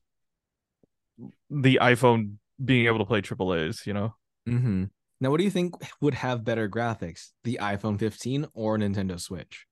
the 1.50 1.80
iPhone 1.82 2.36
being 2.64 2.88
able 2.88 3.00
to 3.00 3.06
play 3.06 3.22
AAAs, 3.22 3.86
you 3.86 3.94
know. 3.94 4.16
Mm-hmm. 4.48 4.86
Now, 5.20 5.30
what 5.30 5.38
do 5.38 5.44
you 5.44 5.52
think 5.52 5.76
would 6.02 6.16
have 6.16 6.44
better 6.44 6.68
graphics, 6.68 7.30
the 7.44 7.60
iPhone 7.62 8.00
15 8.00 8.48
or 8.54 8.78
Nintendo 8.78 9.20
Switch? 9.20 9.68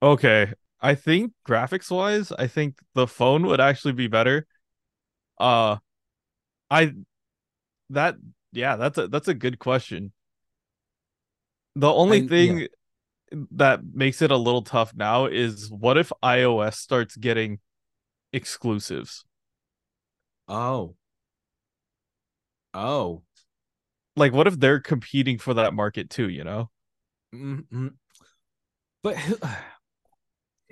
Okay, 0.00 0.52
I 0.80 0.94
think 0.94 1.32
graphics 1.46 1.90
wise, 1.90 2.32
I 2.32 2.46
think 2.46 2.78
the 2.94 3.06
phone 3.06 3.46
would 3.46 3.60
actually 3.60 3.92
be 3.94 4.06
better. 4.08 4.46
Uh 5.38 5.78
I 6.70 6.94
that 7.90 8.16
yeah, 8.52 8.76
that's 8.76 8.98
a 8.98 9.08
that's 9.08 9.28
a 9.28 9.34
good 9.34 9.58
question. 9.58 10.12
The 11.76 11.92
only 11.92 12.20
I- 12.20 12.30
yeah. 12.36 12.58
thing 12.58 12.68
that 13.52 13.80
makes 13.94 14.22
it 14.22 14.30
a 14.30 14.36
little 14.36 14.62
tough 14.62 14.94
now 14.94 15.26
is 15.26 15.70
what 15.70 15.98
if 15.98 16.12
iOS 16.22 16.76
starts 16.76 17.16
getting 17.16 17.60
exclusives? 18.32 19.24
Oh, 20.48 20.96
oh, 22.74 23.22
Like 24.16 24.32
what 24.32 24.46
if 24.46 24.58
they're 24.58 24.80
competing 24.80 25.38
for 25.38 25.54
that 25.54 25.72
market 25.74 26.10
too, 26.10 26.28
you 26.28 26.44
know? 26.44 26.70
mm 27.32 27.98
but 29.02 29.16
who- 29.18 29.38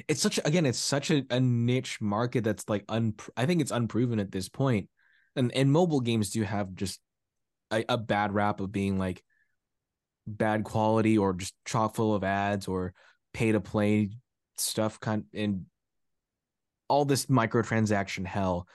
it's 0.09 0.21
such 0.21 0.39
again, 0.45 0.67
it's 0.67 0.79
such 0.79 1.11
a, 1.11 1.25
a 1.31 1.41
niche 1.41 2.01
market 2.01 2.45
that's 2.45 2.69
like 2.69 2.85
un. 2.89 3.15
I 3.37 3.47
think 3.47 3.61
it's 3.61 3.71
unproven 3.71 4.21
at 4.21 4.31
this 4.31 4.49
point, 4.49 4.89
and 5.35 5.53
and 5.55 5.73
mobile 5.73 6.01
games 6.01 6.31
do 6.31 6.43
have 6.43 6.75
just 6.75 7.01
a, 7.71 7.85
a 7.89 7.99
bad 7.99 8.33
rap 8.33 8.61
of 8.61 8.73
being 8.73 8.99
like 8.99 9.23
bad 10.27 10.65
quality 10.65 11.19
or 11.19 11.33
just 11.35 11.55
chock 11.65 11.95
full 11.95 12.15
of 12.15 12.25
ads 12.25 12.67
or 12.67 12.93
pay 13.33 13.53
to 13.53 13.61
play 13.61 14.11
stuff 14.59 14.99
kind 14.99 15.25
and 15.35 15.67
all 16.89 17.05
this 17.05 17.27
microtransaction 17.27 18.27
hell 18.27 18.67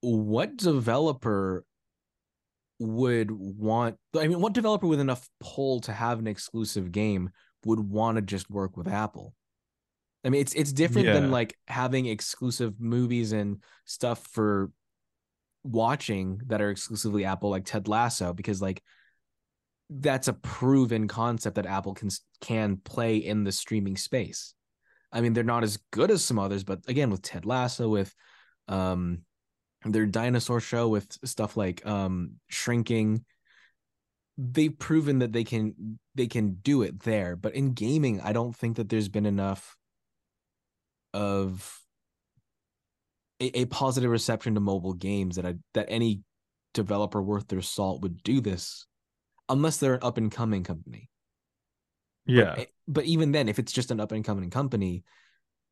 what 0.00 0.56
developer 0.56 1.64
would 2.80 3.30
want 3.30 3.96
i 4.16 4.28
mean 4.28 4.40
what 4.40 4.52
developer 4.52 4.86
with 4.86 5.00
enough 5.00 5.28
pull 5.40 5.80
to 5.80 5.92
have 5.92 6.18
an 6.18 6.26
exclusive 6.26 6.92
game 6.92 7.30
would 7.64 7.80
want 7.80 8.16
to 8.16 8.22
just 8.22 8.50
work 8.50 8.76
with 8.76 8.88
apple 8.88 9.34
i 10.24 10.28
mean 10.28 10.40
it's 10.40 10.54
it's 10.54 10.72
different 10.72 11.06
Yeah. 11.06 11.14
than 11.14 11.30
like 11.30 11.56
having 11.66 12.06
exclusive 12.06 12.80
movies 12.80 13.32
and 13.32 13.62
stuff 13.84 14.26
for 14.26 14.70
watching 15.64 16.40
that 16.46 16.60
are 16.60 16.70
exclusively 16.70 17.24
apple 17.24 17.50
like 17.50 17.64
ted 17.64 17.88
lasso 17.88 18.32
because 18.32 18.62
like 18.62 18.82
that's 19.90 20.28
a 20.28 20.32
proven 20.32 21.08
concept 21.08 21.56
that 21.56 21.66
apple 21.66 21.94
can 21.94 22.10
can 22.40 22.76
play 22.76 23.16
in 23.16 23.44
the 23.44 23.52
streaming 23.52 23.96
space 23.96 24.54
i 25.12 25.20
mean 25.20 25.32
they're 25.32 25.44
not 25.44 25.64
as 25.64 25.78
good 25.90 26.10
as 26.10 26.24
some 26.24 26.38
others 26.38 26.62
but 26.64 26.80
again 26.88 27.10
with 27.10 27.22
ted 27.22 27.46
lasso 27.46 27.88
with 27.88 28.14
um 28.68 29.20
their 29.84 30.06
dinosaur 30.06 30.60
show 30.60 30.88
with 30.88 31.06
stuff 31.24 31.56
like 31.56 31.84
um 31.86 32.32
shrinking 32.48 33.24
they've 34.36 34.78
proven 34.78 35.20
that 35.20 35.32
they 35.32 35.44
can 35.44 35.98
they 36.14 36.26
can 36.26 36.54
do 36.62 36.82
it 36.82 37.00
there 37.00 37.34
but 37.34 37.54
in 37.54 37.72
gaming 37.72 38.20
i 38.20 38.32
don't 38.32 38.54
think 38.54 38.76
that 38.76 38.88
there's 38.88 39.08
been 39.08 39.26
enough 39.26 39.77
of 41.14 41.80
a, 43.40 43.60
a 43.60 43.64
positive 43.66 44.10
reception 44.10 44.54
to 44.54 44.60
mobile 44.60 44.94
games 44.94 45.36
that 45.36 45.46
I 45.46 45.54
that 45.74 45.86
any 45.88 46.22
developer 46.74 47.22
worth 47.22 47.48
their 47.48 47.62
salt 47.62 48.02
would 48.02 48.22
do 48.22 48.40
this 48.40 48.86
unless 49.48 49.78
they're 49.78 49.94
an 49.94 50.00
up 50.02 50.18
and 50.18 50.30
coming 50.30 50.62
company 50.64 51.08
Yeah. 52.26 52.54
but, 52.56 52.68
but 52.86 53.04
even 53.06 53.32
then 53.32 53.48
if 53.48 53.58
it's 53.58 53.72
just 53.72 53.90
an 53.90 54.00
up 54.00 54.12
and 54.12 54.24
coming 54.24 54.50
company 54.50 55.02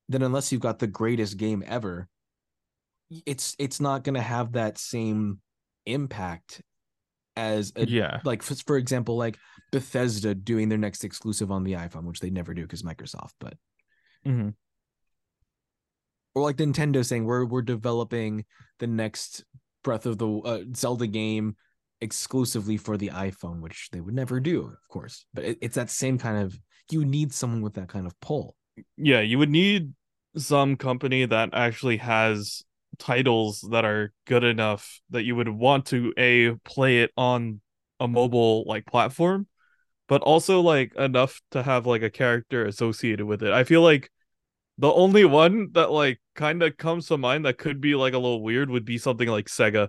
then 0.08 0.22
unless 0.22 0.50
you've 0.50 0.62
got 0.62 0.78
the 0.78 0.86
greatest 0.86 1.36
game 1.36 1.62
ever 1.66 2.08
it's 3.26 3.54
it's 3.58 3.80
not 3.80 4.02
going 4.04 4.14
to 4.14 4.20
have 4.22 4.52
that 4.52 4.78
same 4.78 5.40
impact 5.84 6.62
as 7.36 7.72
a, 7.76 7.86
yeah. 7.86 8.20
like 8.24 8.42
for, 8.42 8.54
for 8.54 8.76
example 8.78 9.16
like 9.16 9.38
bethesda 9.70 10.34
doing 10.34 10.68
their 10.68 10.78
next 10.78 11.04
exclusive 11.04 11.50
on 11.52 11.62
the 11.62 11.74
iphone 11.74 12.04
which 12.04 12.20
they 12.20 12.30
never 12.30 12.54
do 12.54 12.62
because 12.62 12.82
microsoft 12.82 13.32
but 13.38 13.54
Mhm. 14.26 14.54
Or 16.36 16.42
like 16.42 16.56
nintendo 16.56 17.04
saying 17.04 17.24
we're 17.24 17.44
we're 17.44 17.62
developing 17.62 18.44
the 18.78 18.86
next 18.86 19.44
breath 19.82 20.06
of 20.06 20.18
the 20.18 20.28
uh, 20.44 20.60
zelda 20.74 21.06
game 21.06 21.56
exclusively 22.00 22.76
for 22.76 22.96
the 22.96 23.08
iphone 23.08 23.60
which 23.60 23.88
they 23.90 24.00
would 24.00 24.14
never 24.14 24.38
do 24.38 24.60
of 24.60 24.88
course 24.88 25.24
but 25.34 25.44
it, 25.44 25.58
it's 25.62 25.74
that 25.74 25.90
same 25.90 26.18
kind 26.18 26.36
of 26.36 26.56
you 26.90 27.04
need 27.04 27.32
someone 27.32 27.62
with 27.62 27.74
that 27.74 27.88
kind 27.88 28.06
of 28.06 28.18
pull 28.20 28.54
Yeah, 28.96 29.20
you 29.20 29.38
would 29.38 29.50
need 29.50 29.92
some 30.36 30.76
company 30.76 31.24
that 31.24 31.50
actually 31.52 31.96
has 31.96 32.62
titles 32.98 33.66
that 33.70 33.84
are 33.84 34.12
good 34.26 34.44
enough 34.44 35.00
that 35.10 35.24
you 35.24 35.34
would 35.34 35.48
want 35.48 35.86
to 35.86 36.12
a 36.18 36.52
play 36.64 37.00
it 37.02 37.10
on 37.16 37.60
a 38.00 38.06
mobile 38.06 38.64
like 38.66 38.84
platform, 38.86 39.46
but 40.08 40.22
also 40.22 40.60
like 40.60 40.94
enough 40.96 41.40
to 41.52 41.62
have 41.62 41.86
like 41.86 42.02
a 42.02 42.10
character 42.10 42.66
associated 42.66 43.24
with 43.24 43.42
it. 43.42 43.52
I 43.52 43.64
feel 43.64 43.82
like 43.82 44.10
the 44.78 44.92
only 44.92 45.24
one 45.24 45.68
that 45.72 45.90
like 45.90 46.20
kind 46.36 46.62
of 46.62 46.76
comes 46.76 47.08
to 47.08 47.18
mind 47.18 47.44
that 47.46 47.58
could 47.58 47.80
be 47.80 47.94
like 47.94 48.14
a 48.14 48.18
little 48.18 48.42
weird 48.42 48.70
would 48.70 48.84
be 48.84 48.98
something 48.98 49.28
like 49.28 49.46
Sega. 49.46 49.88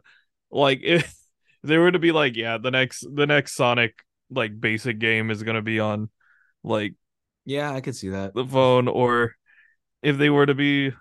Like 0.52 0.82
if 0.84 1.16
they 1.64 1.78
were 1.78 1.92
to 1.92 2.00
be 2.00 2.12
like, 2.12 2.36
yeah, 2.36 2.58
the 2.58 2.72
next 2.72 3.06
the 3.14 3.28
next 3.28 3.56
Sonic 3.56 3.96
like 4.30 4.60
basic 4.60 5.00
game 5.00 5.32
is 5.32 5.44
gonna 5.44 5.62
be 5.62 5.80
on 5.80 6.10
like 6.64 6.96
yeah 7.46 7.72
i 7.72 7.82
could 7.82 7.96
see 7.96 8.10
that 8.10 8.34
the 8.34 8.46
phone 8.46 8.88
or 8.88 9.36
if 10.04 10.18
they 10.18 10.30
were 10.30 10.46
to 10.46 10.56
be 10.56 10.92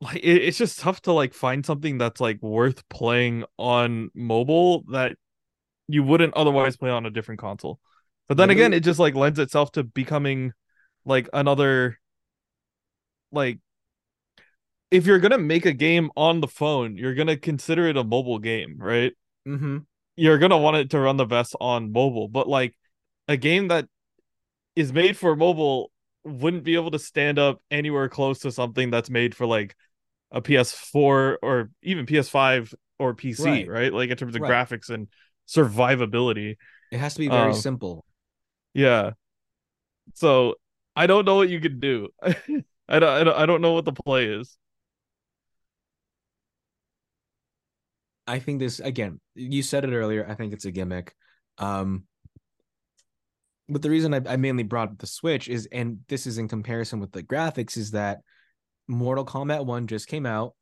like 0.00 0.16
it, 0.18 0.42
it's 0.44 0.58
just 0.58 0.80
tough 0.80 1.02
to 1.02 1.12
like 1.12 1.34
find 1.34 1.64
something 1.66 1.98
that's 1.98 2.20
like 2.20 2.42
worth 2.42 2.88
playing 2.88 3.44
on 3.58 4.10
mobile 4.14 4.84
that 4.92 5.16
you 5.88 6.02
wouldn't 6.04 6.34
otherwise 6.34 6.76
play 6.76 6.90
on 6.90 7.06
a 7.06 7.10
different 7.10 7.40
console 7.40 7.80
but 8.28 8.36
then 8.36 8.50
Yeah, 8.50 8.50
again 8.50 8.74
it 8.74 8.80
just 8.80 9.00
like 9.00 9.14
lends 9.14 9.38
itself 9.38 9.72
to 9.72 9.84
becoming 9.84 10.52
like 11.04 11.28
another 11.32 11.98
like 13.32 13.58
if 14.90 15.06
you're 15.06 15.18
gonna 15.18 15.38
make 15.38 15.66
a 15.66 15.72
game 15.72 16.10
on 16.16 16.40
the 16.40 16.48
phone, 16.48 16.96
you're 16.96 17.14
gonna 17.14 17.36
consider 17.36 17.88
it 17.88 17.96
a 17.96 18.04
mobile 18.04 18.38
game, 18.38 18.76
right? 18.78 19.12
Mm-hmm. 19.46 19.78
You're 20.16 20.38
gonna 20.38 20.58
want 20.58 20.76
it 20.76 20.90
to 20.90 21.00
run 21.00 21.16
the 21.16 21.26
best 21.26 21.56
on 21.60 21.92
mobile, 21.92 22.28
but 22.28 22.48
like 22.48 22.74
a 23.28 23.36
game 23.36 23.68
that 23.68 23.88
is 24.76 24.92
made 24.92 25.16
for 25.16 25.34
mobile 25.36 25.90
wouldn't 26.24 26.64
be 26.64 26.74
able 26.74 26.90
to 26.90 26.98
stand 26.98 27.38
up 27.38 27.60
anywhere 27.70 28.08
close 28.08 28.40
to 28.40 28.52
something 28.52 28.90
that's 28.90 29.10
made 29.10 29.34
for 29.34 29.46
like 29.46 29.74
a 30.30 30.40
PS4 30.40 31.38
or 31.42 31.70
even 31.82 32.06
PS5 32.06 32.74
or 32.98 33.14
PC, 33.14 33.44
right? 33.44 33.68
Right. 33.68 33.92
Like 33.92 34.10
in 34.10 34.16
terms 34.16 34.34
of 34.34 34.42
Right. 34.42 34.50
graphics 34.50 34.90
and 34.90 35.08
survivability. 35.48 36.56
It 36.90 36.98
has 36.98 37.14
to 37.14 37.20
be 37.20 37.28
very 37.28 37.50
Um, 37.50 37.54
simple. 37.54 38.04
Yeah. 38.72 39.12
So 40.14 40.54
I 40.96 41.06
don't 41.06 41.24
know 41.24 41.36
what 41.36 41.48
you 41.48 41.60
could 41.60 41.80
do. 41.80 42.08
I 42.22 42.98
don't, 42.98 43.08
I 43.08 43.24
don't 43.24 43.36
I 43.36 43.46
don't 43.46 43.60
know 43.62 43.72
what 43.72 43.84
the 43.84 43.92
play 43.92 44.26
is. 44.26 44.56
I 48.26 48.38
think 48.38 48.58
this 48.58 48.80
again, 48.80 49.20
you 49.34 49.62
said 49.62 49.84
it 49.84 49.94
earlier. 49.94 50.26
I 50.28 50.34
think 50.34 50.52
it's 50.52 50.64
a 50.64 50.70
gimmick. 50.70 51.14
Um, 51.58 52.04
but 53.68 53.82
the 53.82 53.90
reason 53.90 54.12
I, 54.14 54.20
I 54.26 54.36
mainly 54.36 54.62
brought 54.62 54.90
up 54.90 54.98
the 54.98 55.06
Switch 55.06 55.48
is, 55.48 55.66
and 55.72 56.00
this 56.08 56.26
is 56.26 56.38
in 56.38 56.48
comparison 56.48 57.00
with 57.00 57.12
the 57.12 57.22
graphics, 57.22 57.76
is 57.76 57.92
that 57.92 58.20
Mortal 58.88 59.24
Kombat 59.24 59.64
One 59.64 59.86
just 59.86 60.08
came 60.08 60.26
out, 60.26 60.54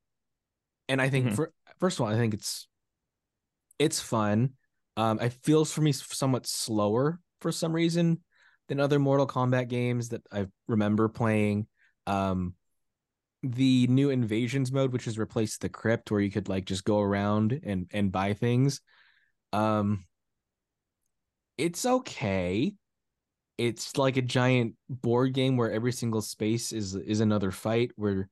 and 0.89 1.01
I 1.01 1.09
think 1.09 1.29
Mhm. 1.29 1.35
for 1.35 1.53
first 1.81 1.99
of 1.99 2.07
all, 2.07 2.13
I 2.13 2.17
think 2.17 2.35
it's 2.35 2.69
it's 3.79 4.01
fun. 4.01 4.51
Um, 4.97 5.19
it 5.21 5.33
feels 5.43 5.73
for 5.73 5.81
me 5.81 5.93
somewhat 5.93 6.47
slower 6.47 7.19
for 7.41 7.51
some 7.51 7.73
reason 7.73 8.23
than 8.69 8.79
other 8.79 8.99
Mortal 8.99 9.27
Kombat 9.27 9.69
games 9.69 10.11
that 10.11 10.23
I 10.31 10.47
remember 10.69 11.09
playing. 11.09 11.67
Um, 12.07 12.55
the 13.43 13.87
new 13.89 14.11
invasions 14.11 14.73
mode, 14.73 14.93
which 14.93 15.07
has 15.07 15.19
replaced 15.19 15.61
the 15.61 15.69
crypt, 15.69 16.11
where 16.11 16.21
you 16.21 16.31
could 16.31 16.49
like 16.49 16.65
just 16.65 16.85
go 16.85 17.01
around 17.01 17.61
and 17.65 17.89
and 17.93 18.13
buy 18.13 18.35
things. 18.35 18.81
Um, 19.53 20.05
it's 21.59 21.85
okay. 21.85 22.75
It's 23.59 23.97
like 23.97 24.17
a 24.17 24.23
giant 24.23 24.75
board 24.89 25.35
game 25.35 25.57
where 25.57 25.71
every 25.71 25.93
single 25.93 26.23
space 26.23 26.73
is 26.73 26.95
is 26.95 27.21
another 27.21 27.51
fight. 27.51 27.91
Where 27.97 28.29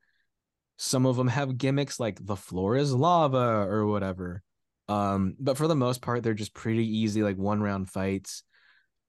some 0.79 1.07
of 1.07 1.17
them 1.17 1.29
have 1.29 1.59
gimmicks 1.59 2.01
like 2.01 2.25
the 2.25 2.37
floor 2.37 2.77
is 2.77 2.93
lava 2.93 3.67
or 3.69 3.87
whatever. 3.87 4.43
Um, 4.89 5.37
but 5.39 5.57
for 5.57 5.69
the 5.69 5.77
most 5.77 6.03
part, 6.03 6.23
they're 6.23 6.35
just 6.35 6.55
pretty 6.55 6.87
easy, 6.99 7.23
like 7.23 7.37
one 7.37 7.63
round 7.63 7.91
fights. 7.91 8.43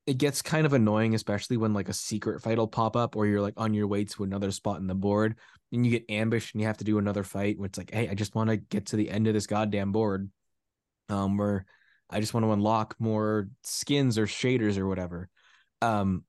It 0.07 0.17
gets 0.17 0.41
kind 0.41 0.65
of 0.65 0.73
annoying, 0.73 1.13
especially 1.13 1.57
when 1.57 1.73
like 1.73 1.89
a 1.89 1.93
secret 1.93 2.41
fight 2.41 2.57
will 2.57 2.67
pop 2.67 2.95
up, 2.95 3.15
or 3.15 3.27
you're 3.27 3.41
like 3.41 3.53
on 3.57 3.73
your 3.73 3.87
way 3.87 4.03
to 4.05 4.23
another 4.23 4.51
spot 4.51 4.79
in 4.79 4.87
the 4.87 4.95
board 4.95 5.35
and 5.71 5.85
you 5.85 5.91
get 5.91 6.09
ambushed 6.09 6.53
and 6.53 6.61
you 6.61 6.67
have 6.67 6.77
to 6.77 6.83
do 6.83 6.97
another 6.97 7.23
fight 7.23 7.57
where 7.57 7.67
it's 7.67 7.77
like, 7.77 7.93
hey, 7.93 8.09
I 8.09 8.15
just 8.15 8.35
want 8.35 8.49
to 8.49 8.57
get 8.57 8.87
to 8.87 8.95
the 8.95 9.09
end 9.09 9.27
of 9.27 9.33
this 9.33 9.47
goddamn 9.47 9.91
board. 9.91 10.29
Um, 11.09 11.37
where 11.37 11.65
I 12.09 12.19
just 12.19 12.33
want 12.33 12.45
to 12.45 12.51
unlock 12.51 12.95
more 12.99 13.49
skins 13.63 14.17
or 14.17 14.27
shaders 14.27 14.77
or 14.77 14.87
whatever. 14.87 15.29
Um, 15.81 16.23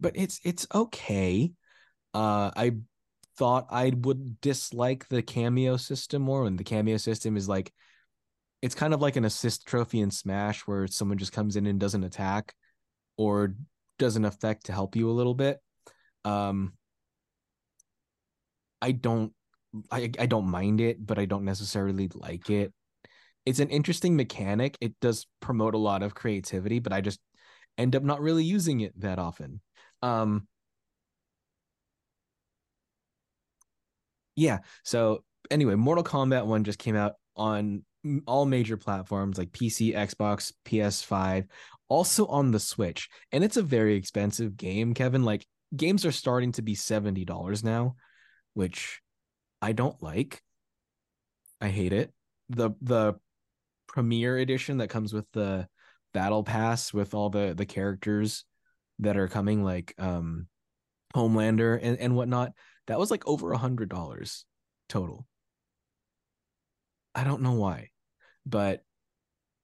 but 0.00 0.16
it's 0.16 0.40
it's 0.44 0.66
okay. 0.74 1.52
Uh, 2.12 2.50
I 2.56 2.76
thought 3.38 3.68
I 3.70 3.92
would 3.96 4.40
dislike 4.40 5.08
the 5.08 5.22
cameo 5.22 5.76
system 5.76 6.22
more, 6.22 6.42
when 6.42 6.56
the 6.56 6.64
cameo 6.64 6.96
system 6.96 7.36
is 7.36 7.48
like 7.48 7.72
it's 8.62 8.74
kind 8.76 8.94
of 8.94 9.02
like 9.02 9.16
an 9.16 9.24
assist 9.24 9.66
trophy 9.66 10.00
in 10.00 10.10
Smash 10.10 10.60
where 10.62 10.86
someone 10.86 11.18
just 11.18 11.32
comes 11.32 11.56
in 11.56 11.66
and 11.66 11.80
doesn't 11.80 12.04
attack 12.04 12.54
or 13.16 13.54
does 13.98 14.16
an 14.16 14.24
effect 14.24 14.66
to 14.66 14.72
help 14.72 14.96
you 14.96 15.10
a 15.10 15.12
little 15.12 15.34
bit. 15.34 15.58
Um, 16.24 16.72
I 18.80 18.92
don't 18.92 19.32
I 19.90 20.10
I 20.18 20.26
don't 20.26 20.46
mind 20.46 20.80
it, 20.80 21.04
but 21.04 21.18
I 21.18 21.24
don't 21.24 21.44
necessarily 21.44 22.08
like 22.14 22.50
it. 22.50 22.72
It's 23.44 23.58
an 23.58 23.70
interesting 23.70 24.16
mechanic. 24.16 24.78
It 24.80 24.94
does 25.00 25.26
promote 25.40 25.74
a 25.74 25.78
lot 25.78 26.02
of 26.02 26.14
creativity, 26.14 26.78
but 26.78 26.92
I 26.92 27.00
just 27.00 27.20
end 27.76 27.96
up 27.96 28.02
not 28.04 28.20
really 28.20 28.44
using 28.44 28.80
it 28.80 28.98
that 29.00 29.18
often. 29.18 29.60
Um 30.02 30.46
Yeah, 34.36 34.60
so 34.82 35.24
anyway, 35.50 35.74
Mortal 35.74 36.04
Kombat 36.04 36.46
1 36.46 36.64
just 36.64 36.78
came 36.78 36.96
out 36.96 37.14
on 37.36 37.84
all 38.26 38.46
major 38.46 38.76
platforms 38.76 39.38
like 39.38 39.52
PC, 39.52 39.94
Xbox, 39.94 40.52
PS5, 40.64 41.46
also 41.88 42.26
on 42.26 42.50
the 42.50 42.60
Switch. 42.60 43.08
And 43.30 43.44
it's 43.44 43.56
a 43.56 43.62
very 43.62 43.94
expensive 43.94 44.56
game, 44.56 44.94
Kevin. 44.94 45.24
Like 45.24 45.46
games 45.74 46.04
are 46.04 46.12
starting 46.12 46.52
to 46.52 46.62
be 46.62 46.74
$70 46.74 47.64
now, 47.64 47.96
which 48.54 49.00
I 49.60 49.72
don't 49.72 50.02
like. 50.02 50.42
I 51.60 51.68
hate 51.68 51.92
it. 51.92 52.12
The 52.48 52.70
the 52.80 53.14
premiere 53.86 54.38
edition 54.38 54.78
that 54.78 54.88
comes 54.88 55.12
with 55.12 55.26
the 55.32 55.68
battle 56.12 56.42
pass 56.42 56.92
with 56.92 57.14
all 57.14 57.30
the 57.30 57.54
the 57.56 57.66
characters 57.66 58.44
that 58.98 59.16
are 59.16 59.28
coming 59.28 59.62
like 59.62 59.94
um 59.98 60.46
Homelander 61.14 61.78
and, 61.80 61.98
and 61.98 62.16
whatnot, 62.16 62.52
that 62.86 62.98
was 62.98 63.10
like 63.10 63.26
over 63.26 63.52
a 63.52 63.58
hundred 63.58 63.88
dollars 63.88 64.44
total. 64.88 65.26
I 67.14 67.24
don't 67.24 67.42
know 67.42 67.52
why, 67.52 67.90
but 68.46 68.82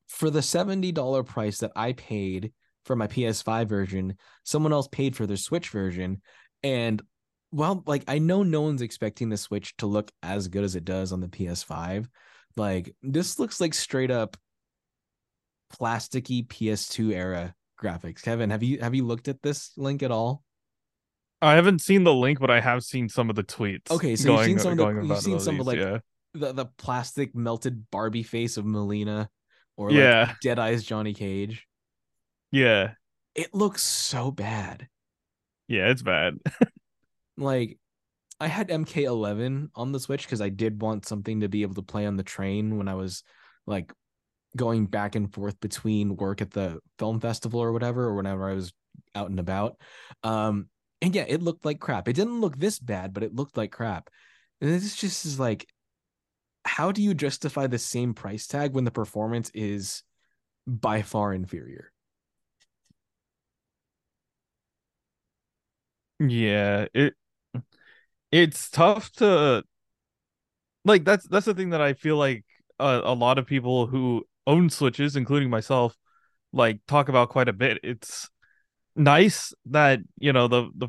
for 0.08 0.30
the 0.30 0.40
$70 0.40 1.26
price 1.26 1.58
that 1.58 1.72
I 1.76 1.92
paid 1.92 2.52
for 2.84 2.96
my 2.96 3.06
PS5 3.06 3.66
version, 3.66 4.16
someone 4.44 4.72
else 4.72 4.88
paid 4.88 5.14
for 5.14 5.26
their 5.26 5.36
Switch 5.36 5.68
version. 5.70 6.22
And 6.62 7.02
well, 7.52 7.82
like 7.86 8.04
I 8.08 8.18
know 8.18 8.42
no 8.42 8.62
one's 8.62 8.82
expecting 8.82 9.28
the 9.28 9.36
Switch 9.36 9.76
to 9.78 9.86
look 9.86 10.10
as 10.22 10.48
good 10.48 10.64
as 10.64 10.76
it 10.76 10.84
does 10.84 11.12
on 11.12 11.20
the 11.20 11.28
PS5. 11.28 12.06
Like 12.56 12.94
this 13.02 13.38
looks 13.38 13.60
like 13.60 13.74
straight 13.74 14.10
up 14.10 14.36
plasticky 15.78 16.46
PS2 16.46 17.12
era 17.12 17.54
graphics. 17.80 18.22
Kevin, 18.22 18.50
have 18.50 18.62
you 18.62 18.80
have 18.80 18.94
you 18.94 19.04
looked 19.04 19.28
at 19.28 19.42
this 19.42 19.72
link 19.76 20.02
at 20.02 20.10
all? 20.10 20.42
I 21.40 21.54
haven't 21.54 21.80
seen 21.80 22.02
the 22.04 22.14
link, 22.14 22.40
but 22.40 22.50
I 22.50 22.60
have 22.60 22.82
seen 22.82 23.08
some 23.08 23.30
of 23.30 23.36
the 23.36 23.44
tweets. 23.44 23.90
Okay, 23.90 24.16
so 24.16 24.28
going, 24.28 24.38
you've 24.38 24.46
seen 24.46 24.58
some 24.58 24.72
of 24.72 24.78
the- 24.78 24.84
going 24.84 25.04
you've 25.04 25.18
seen 25.18 25.38
some 25.38 25.60
of, 25.60 25.66
like, 25.66 25.78
yeah. 25.78 25.98
The 26.34 26.52
the 26.52 26.66
plastic 26.66 27.34
melted 27.34 27.90
Barbie 27.90 28.22
face 28.22 28.56
of 28.56 28.64
Mileena 28.64 29.28
or 29.76 29.90
Yeah. 29.90 30.26
like 30.28 30.40
Dead 30.40 30.58
Eyes 30.58 30.84
Johnny 30.84 31.14
Cage. 31.14 31.66
Yeah. 32.50 32.92
It 33.34 33.54
looks 33.54 33.82
so 33.82 34.30
bad. 34.30 34.88
Yeah, 35.68 35.88
it's 35.90 36.02
bad. 36.02 36.38
like 37.36 37.78
I 38.40 38.46
had 38.46 38.68
MK11 38.68 39.70
on 39.74 39.92
the 39.92 40.00
Switch 40.00 40.22
because 40.22 40.40
I 40.40 40.48
did 40.48 40.80
want 40.80 41.06
something 41.06 41.40
to 41.40 41.48
be 41.48 41.62
able 41.62 41.74
to 41.74 41.82
play 41.82 42.06
on 42.06 42.16
the 42.16 42.22
train 42.22 42.78
when 42.78 42.88
I 42.88 42.94
was 42.94 43.22
like 43.66 43.92
going 44.56 44.86
back 44.86 45.14
and 45.14 45.32
forth 45.32 45.58
between 45.60 46.16
work 46.16 46.40
at 46.40 46.50
the 46.52 46.78
film 46.98 47.20
festival 47.20 47.60
or 47.60 47.72
whatever, 47.72 48.04
or 48.04 48.14
whenever 48.14 48.48
I 48.48 48.54
was 48.54 48.72
out 49.14 49.28
and 49.30 49.38
about. 49.40 49.76
Um, 50.22 50.68
and 51.02 51.14
yeah, 51.14 51.24
it 51.28 51.42
looked 51.42 51.64
like 51.64 51.80
crap. 51.80 52.08
It 52.08 52.14
didn't 52.14 52.40
look 52.40 52.56
this 52.56 52.78
bad, 52.78 53.12
but 53.12 53.22
it 53.22 53.34
looked 53.34 53.56
like 53.56 53.70
crap. 53.72 54.08
And 54.60 54.70
this 54.70 54.96
just 54.96 55.26
is 55.26 55.38
like, 55.38 55.66
how 56.68 56.92
do 56.92 57.02
you 57.02 57.14
justify 57.14 57.66
the 57.66 57.78
same 57.78 58.14
price 58.14 58.46
tag 58.46 58.74
when 58.74 58.84
the 58.84 58.90
performance 58.90 59.50
is 59.54 60.02
by 60.66 61.02
far 61.02 61.34
inferior? 61.34 61.92
Yeah, 66.20 66.86
it 66.94 67.14
it's 68.30 68.70
tough 68.70 69.10
to 69.12 69.62
like 70.84 71.04
that's 71.04 71.26
that's 71.28 71.46
the 71.46 71.54
thing 71.54 71.70
that 71.70 71.80
I 71.80 71.94
feel 71.94 72.16
like 72.16 72.44
a, 72.78 73.00
a 73.04 73.14
lot 73.14 73.38
of 73.38 73.46
people 73.46 73.86
who 73.86 74.24
own 74.46 74.70
Switches, 74.70 75.16
including 75.16 75.50
myself, 75.50 75.96
like 76.52 76.80
talk 76.86 77.08
about 77.08 77.28
quite 77.30 77.48
a 77.48 77.52
bit. 77.52 77.78
It's 77.82 78.28
nice 78.96 79.54
that, 79.66 80.00
you 80.18 80.32
know, 80.32 80.48
the 80.48 80.70
the 80.76 80.88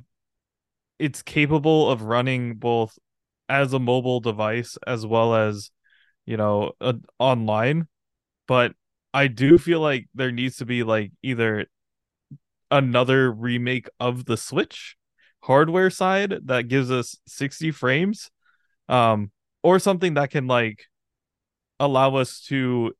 it's 0.99 1.21
capable 1.21 1.89
of 1.89 2.03
running 2.03 2.55
both 2.55 2.97
as 3.49 3.73
a 3.73 3.79
mobile 3.79 4.19
device 4.19 4.77
as 4.85 5.05
well 5.05 5.35
as, 5.35 5.71
you 6.25 6.37
know, 6.37 6.73
online, 7.17 7.87
but 8.47 8.73
I 9.13 9.27
do 9.27 9.57
feel 9.57 9.79
like 9.79 10.07
there 10.13 10.31
needs 10.31 10.57
to 10.57 10.65
be 10.65 10.83
like 10.83 11.11
either 11.23 11.65
another 12.71 13.31
remake 13.31 13.89
of 13.99 14.25
the 14.25 14.37
Switch 14.37 14.95
hardware 15.41 15.89
side 15.89 16.35
that 16.45 16.67
gives 16.67 16.91
us 16.91 17.15
60 17.25 17.71
frames 17.71 18.29
um 18.89 19.31
or 19.63 19.79
something 19.79 20.15
that 20.15 20.29
can 20.29 20.47
like 20.47 20.83
allow 21.79 22.15
us 22.15 22.41
to 22.41 22.91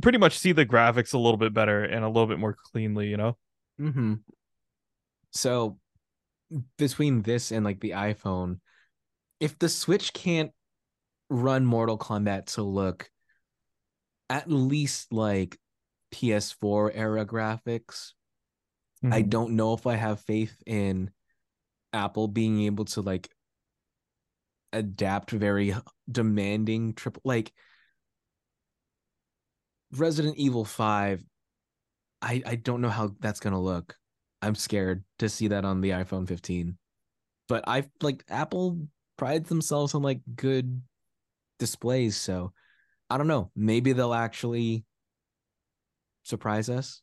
pretty 0.00 0.16
much 0.16 0.38
see 0.38 0.52
the 0.52 0.64
graphics 0.64 1.12
a 1.12 1.18
little 1.18 1.36
bit 1.36 1.52
better 1.52 1.84
and 1.84 2.02
a 2.04 2.08
little 2.08 2.26
bit 2.26 2.38
more 2.38 2.56
cleanly 2.72 3.08
you 3.08 3.18
know 3.18 3.36
Mm-hmm. 3.80 4.14
So 5.30 5.78
between 6.76 7.22
this 7.22 7.52
and 7.52 7.64
like 7.64 7.80
the 7.80 7.90
iPhone, 7.90 8.60
if 9.38 9.58
the 9.58 9.68
Switch 9.68 10.12
can't 10.12 10.52
run 11.28 11.64
Mortal 11.64 11.98
Kombat 11.98 12.46
to 12.54 12.62
look 12.62 13.10
at 14.28 14.50
least 14.50 15.12
like 15.12 15.58
PS4 16.12 16.92
era 16.92 17.24
graphics, 17.24 18.12
I 19.02 19.22
Mhm. 19.22 19.30
don't 19.30 19.56
know 19.56 19.74
if 19.74 19.86
I 19.86 19.94
have 19.94 20.20
faith 20.20 20.62
in 20.66 21.10
Apple 21.92 22.28
being 22.28 22.60
able 22.62 22.84
to 22.86 23.00
like 23.00 23.30
adapt 24.72 25.30
very 25.30 25.74
demanding 26.10 26.94
triple 26.94 27.22
like 27.24 27.52
Resident 29.92 30.36
Evil 30.36 30.64
5 30.64 31.24
I 32.22 32.42
I 32.44 32.54
don't 32.56 32.80
know 32.80 32.90
how 32.90 33.14
that's 33.18 33.40
going 33.40 33.54
to 33.54 33.58
look. 33.58 33.96
I'm 34.42 34.54
scared 34.54 35.04
to 35.18 35.28
see 35.28 35.48
that 35.48 35.64
on 35.64 35.80
the 35.80 35.90
iPhone 35.90 36.26
15. 36.26 36.78
But 37.48 37.64
I 37.66 37.84
like 38.00 38.24
Apple 38.28 38.88
prides 39.16 39.48
themselves 39.48 39.94
on 39.94 40.02
like 40.02 40.20
good 40.36 40.82
displays, 41.58 42.16
so 42.16 42.52
I 43.10 43.18
don't 43.18 43.26
know. 43.28 43.50
Maybe 43.56 43.92
they'll 43.92 44.14
actually 44.14 44.84
surprise 46.22 46.68
us. 46.70 47.02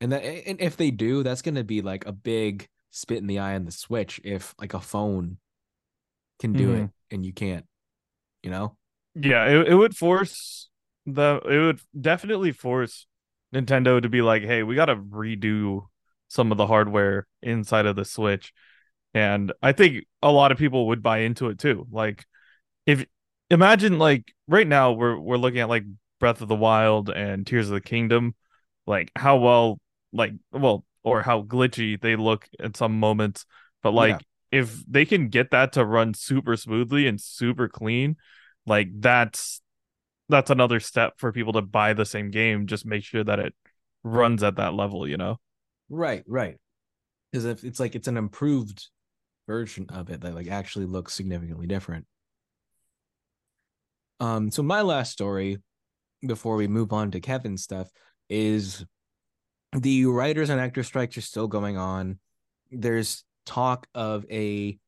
And 0.00 0.12
that 0.12 0.22
and 0.22 0.60
if 0.60 0.76
they 0.76 0.90
do, 0.90 1.22
that's 1.22 1.42
going 1.42 1.56
to 1.56 1.64
be 1.64 1.82
like 1.82 2.06
a 2.06 2.12
big 2.12 2.68
spit 2.90 3.18
in 3.18 3.26
the 3.26 3.40
eye 3.40 3.54
on 3.54 3.64
the 3.64 3.72
Switch 3.72 4.20
if 4.24 4.54
like 4.60 4.74
a 4.74 4.80
phone 4.80 5.38
can 6.38 6.52
do 6.52 6.70
Mhm. 6.70 6.84
it 6.84 6.90
and 7.10 7.26
you 7.26 7.32
can't, 7.32 7.66
you 8.42 8.50
know? 8.50 8.76
Yeah, 9.14 9.46
it, 9.46 9.68
it 9.68 9.74
would 9.74 9.96
force 9.96 10.68
the 11.04 11.40
it 11.44 11.58
would 11.58 11.80
definitely 11.98 12.52
force 12.52 13.06
Nintendo 13.52 14.00
to 14.00 14.08
be 14.08 14.22
like, 14.22 14.42
hey, 14.42 14.62
we 14.62 14.74
gotta 14.76 14.94
redo 14.96 15.88
some 16.28 16.52
of 16.52 16.58
the 16.58 16.66
hardware 16.66 17.26
inside 17.42 17.86
of 17.86 17.96
the 17.96 18.04
Switch. 18.04 18.52
And 19.14 19.52
I 19.62 19.72
think 19.72 20.06
a 20.22 20.30
lot 20.30 20.52
of 20.52 20.58
people 20.58 20.88
would 20.88 21.02
buy 21.02 21.18
into 21.18 21.48
it 21.48 21.58
too. 21.58 21.86
Like 21.90 22.26
if 22.86 23.04
imagine 23.50 23.98
like 23.98 24.32
right 24.46 24.66
now 24.66 24.92
we're 24.92 25.18
we're 25.18 25.36
looking 25.38 25.60
at 25.60 25.68
like 25.68 25.84
Breath 26.20 26.40
of 26.40 26.48
the 26.48 26.54
Wild 26.54 27.10
and 27.10 27.46
Tears 27.46 27.68
of 27.68 27.74
the 27.74 27.80
Kingdom, 27.80 28.34
like 28.86 29.10
how 29.16 29.38
well 29.38 29.80
like 30.12 30.32
well 30.52 30.84
or 31.02 31.22
how 31.22 31.42
glitchy 31.42 32.00
they 32.00 32.16
look 32.16 32.48
at 32.60 32.76
some 32.76 32.98
moments. 32.98 33.46
But 33.82 33.92
like 33.92 34.22
if 34.50 34.84
they 34.86 35.04
can 35.04 35.28
get 35.28 35.50
that 35.50 35.72
to 35.74 35.84
run 35.84 36.14
super 36.14 36.56
smoothly 36.56 37.06
and 37.06 37.20
super 37.20 37.68
clean, 37.68 38.16
like 38.66 38.88
that's 39.00 39.60
that's 40.28 40.50
another 40.50 40.80
step 40.80 41.14
for 41.16 41.32
people 41.32 41.54
to 41.54 41.62
buy 41.62 41.94
the 41.94 42.04
same 42.04 42.30
game. 42.30 42.66
Just 42.66 42.84
make 42.84 43.04
sure 43.04 43.24
that 43.24 43.38
it 43.38 43.54
runs 44.02 44.42
at 44.42 44.56
that 44.56 44.74
level, 44.74 45.08
you 45.08 45.16
know? 45.16 45.38
Right, 45.88 46.24
right. 46.26 46.56
Because 47.30 47.44
if 47.44 47.64
it's 47.64 47.80
like 47.80 47.94
it's 47.94 48.08
an 48.08 48.16
improved 48.16 48.88
version 49.46 49.86
of 49.88 50.10
it 50.10 50.20
that 50.20 50.34
like 50.34 50.48
actually 50.48 50.86
looks 50.86 51.14
significantly 51.14 51.66
different. 51.66 52.06
Um, 54.20 54.50
so 54.50 54.62
my 54.62 54.82
last 54.82 55.12
story 55.12 55.58
before 56.26 56.56
we 56.56 56.66
move 56.66 56.92
on 56.92 57.10
to 57.12 57.20
Kevin's 57.20 57.62
stuff 57.62 57.88
is 58.28 58.84
the 59.72 60.06
writers 60.06 60.50
and 60.50 60.60
actors 60.60 60.86
strikes 60.86 61.16
are 61.16 61.22
still 61.22 61.46
going 61.46 61.76
on. 61.76 62.18
There's 62.70 63.24
talk 63.46 63.86
of 63.94 64.24
a, 64.30 64.78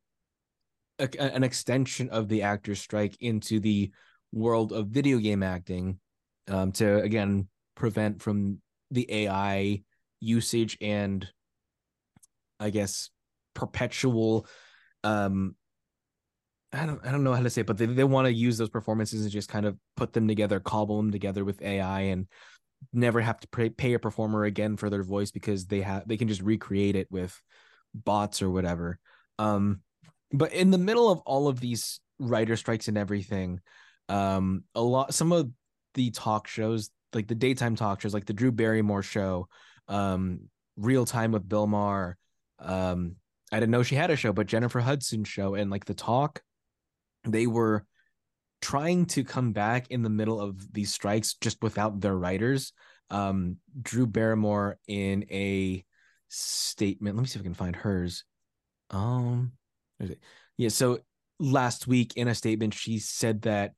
a 0.98 1.08
an 1.18 1.44
extension 1.44 2.10
of 2.10 2.28
the 2.28 2.42
actors 2.42 2.80
strike 2.80 3.16
into 3.20 3.60
the 3.60 3.90
world 4.32 4.72
of 4.72 4.88
video 4.88 5.18
game 5.18 5.42
acting 5.42 5.98
um, 6.48 6.72
to 6.72 7.00
again 7.00 7.48
prevent 7.74 8.20
from 8.20 8.58
the 8.90 9.06
AI 9.10 9.82
usage 10.20 10.76
and 10.80 11.26
I 12.58 12.70
guess 12.70 13.10
perpetual 13.54 14.46
um 15.02 15.56
I 16.72 16.86
don't 16.86 17.04
I 17.04 17.10
don't 17.10 17.24
know 17.24 17.34
how 17.34 17.42
to 17.42 17.50
say 17.50 17.62
it, 17.62 17.66
but 17.66 17.78
they, 17.78 17.86
they 17.86 18.04
want 18.04 18.26
to 18.26 18.32
use 18.32 18.56
those 18.56 18.68
performances 18.68 19.22
and 19.22 19.30
just 19.30 19.48
kind 19.48 19.66
of 19.66 19.76
put 19.96 20.12
them 20.12 20.28
together, 20.28 20.60
cobble 20.60 20.98
them 20.98 21.10
together 21.10 21.44
with 21.44 21.60
AI 21.62 22.00
and 22.02 22.26
never 22.92 23.20
have 23.20 23.40
to 23.40 23.48
pay, 23.48 23.68
pay 23.70 23.94
a 23.94 23.98
performer 23.98 24.44
again 24.44 24.76
for 24.76 24.88
their 24.88 25.02
voice 25.02 25.30
because 25.30 25.66
they 25.66 25.80
have 25.80 26.06
they 26.06 26.16
can 26.16 26.28
just 26.28 26.42
recreate 26.42 26.96
it 26.96 27.08
with 27.10 27.40
bots 27.94 28.40
or 28.40 28.50
whatever. 28.50 28.98
Um 29.38 29.80
but 30.32 30.52
in 30.52 30.70
the 30.70 30.78
middle 30.78 31.10
of 31.10 31.20
all 31.26 31.48
of 31.48 31.58
these 31.58 32.00
writer 32.20 32.56
strikes 32.56 32.86
and 32.86 32.96
everything, 32.96 33.60
um 34.08 34.62
a 34.74 34.82
lot 34.82 35.12
some 35.12 35.32
of 35.32 35.50
the 35.94 36.10
talk 36.12 36.46
shows, 36.46 36.90
like 37.12 37.26
the 37.26 37.34
daytime 37.34 37.74
talk 37.74 38.00
shows, 38.00 38.14
like 38.14 38.26
the 38.26 38.32
Drew 38.32 38.52
Barrymore 38.52 39.02
show, 39.02 39.48
um, 39.90 40.48
Real 40.76 41.04
Time 41.04 41.32
with 41.32 41.46
Bill 41.46 41.66
Maher, 41.66 42.16
um, 42.58 43.16
I 43.52 43.58
didn't 43.58 43.72
know 43.72 43.82
she 43.82 43.96
had 43.96 44.10
a 44.10 44.16
show, 44.16 44.32
but 44.32 44.46
Jennifer 44.46 44.80
Hudson's 44.80 45.28
show 45.28 45.54
and 45.54 45.70
like 45.70 45.84
the 45.84 45.94
talk, 45.94 46.40
they 47.24 47.46
were 47.46 47.84
trying 48.62 49.06
to 49.06 49.24
come 49.24 49.52
back 49.52 49.90
in 49.90 50.02
the 50.02 50.10
middle 50.10 50.40
of 50.40 50.72
these 50.72 50.92
strikes 50.92 51.34
just 51.34 51.62
without 51.62 52.00
their 52.00 52.16
writers. 52.16 52.72
Um, 53.10 53.56
Drew 53.82 54.06
Barrymore 54.06 54.78
in 54.86 55.24
a 55.30 55.84
statement. 56.28 57.16
Let 57.16 57.22
me 57.22 57.28
see 57.28 57.38
if 57.38 57.42
I 57.42 57.44
can 57.44 57.54
find 57.54 57.74
hers. 57.74 58.24
Um, 58.90 59.52
yeah. 60.56 60.68
So 60.68 61.00
last 61.40 61.86
week 61.86 62.16
in 62.16 62.28
a 62.28 62.34
statement, 62.34 62.74
she 62.74 62.98
said 62.98 63.42
that 63.42 63.72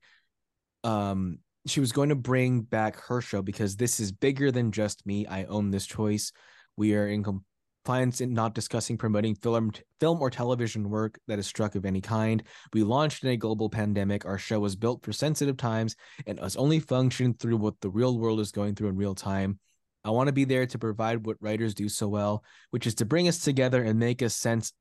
um 0.85 1.39
she 1.67 1.81
was 1.81 1.93
going 1.93 2.09
to 2.09 2.15
bring 2.15 2.63
back 2.63 2.97
her 3.07 3.21
show 3.21 3.43
because 3.43 3.77
this 3.77 4.01
is 4.01 4.13
bigger 4.13 4.51
than 4.51 4.73
just 4.73 5.07
me. 5.07 5.27
I 5.27 5.45
own 5.45 5.71
this 5.71 5.87
choice. 5.87 6.33
We 6.77 6.95
are 6.95 7.07
in 7.07 7.23
compliance 7.23 8.21
in 8.21 8.33
not 8.33 8.55
discussing 8.55 8.97
promoting 8.97 9.35
film 9.35 9.73
film 10.01 10.21
or 10.21 10.31
television 10.31 10.89
work 10.91 11.19
that 11.29 11.39
is 11.39 11.47
struck 11.47 11.75
of 11.75 11.85
any 11.85 12.01
kind. 12.01 12.43
We 12.73 12.83
launched 12.83 13.25
in 13.25 13.31
a 13.31 13.37
global 13.37 13.69
pandemic. 13.69 14.25
Our 14.25 14.39
show 14.39 14.61
was 14.61 14.77
built 14.77 15.05
for 15.05 15.13
sensitive 15.13 15.57
times 15.57 15.97
and 16.27 16.41
has 16.41 16.57
only 16.57 16.81
functioned 16.81 17.39
through 17.39 17.59
what 17.59 17.81
the 17.81 17.91
real 17.91 18.19
world 18.19 18.41
is 18.41 18.53
going 18.53 18.75
through 18.75 18.89
in 18.89 18.97
real 18.97 19.15
time. 19.15 19.59
I 20.05 20.11
want 20.11 20.29
to 20.29 20.33
be 20.33 20.45
there 20.45 20.67
to 20.67 20.79
provide 20.79 21.25
what 21.25 21.37
writers 21.41 21.75
do 21.75 21.89
so 21.89 22.09
well, 22.09 22.43
which 22.71 22.89
is 22.89 22.97
to 22.97 23.05
bring 23.05 23.29
us 23.29 23.39
together 23.39 23.85
and 23.85 23.99
make 23.99 24.21
a 24.21 24.31
sense, 24.31 24.73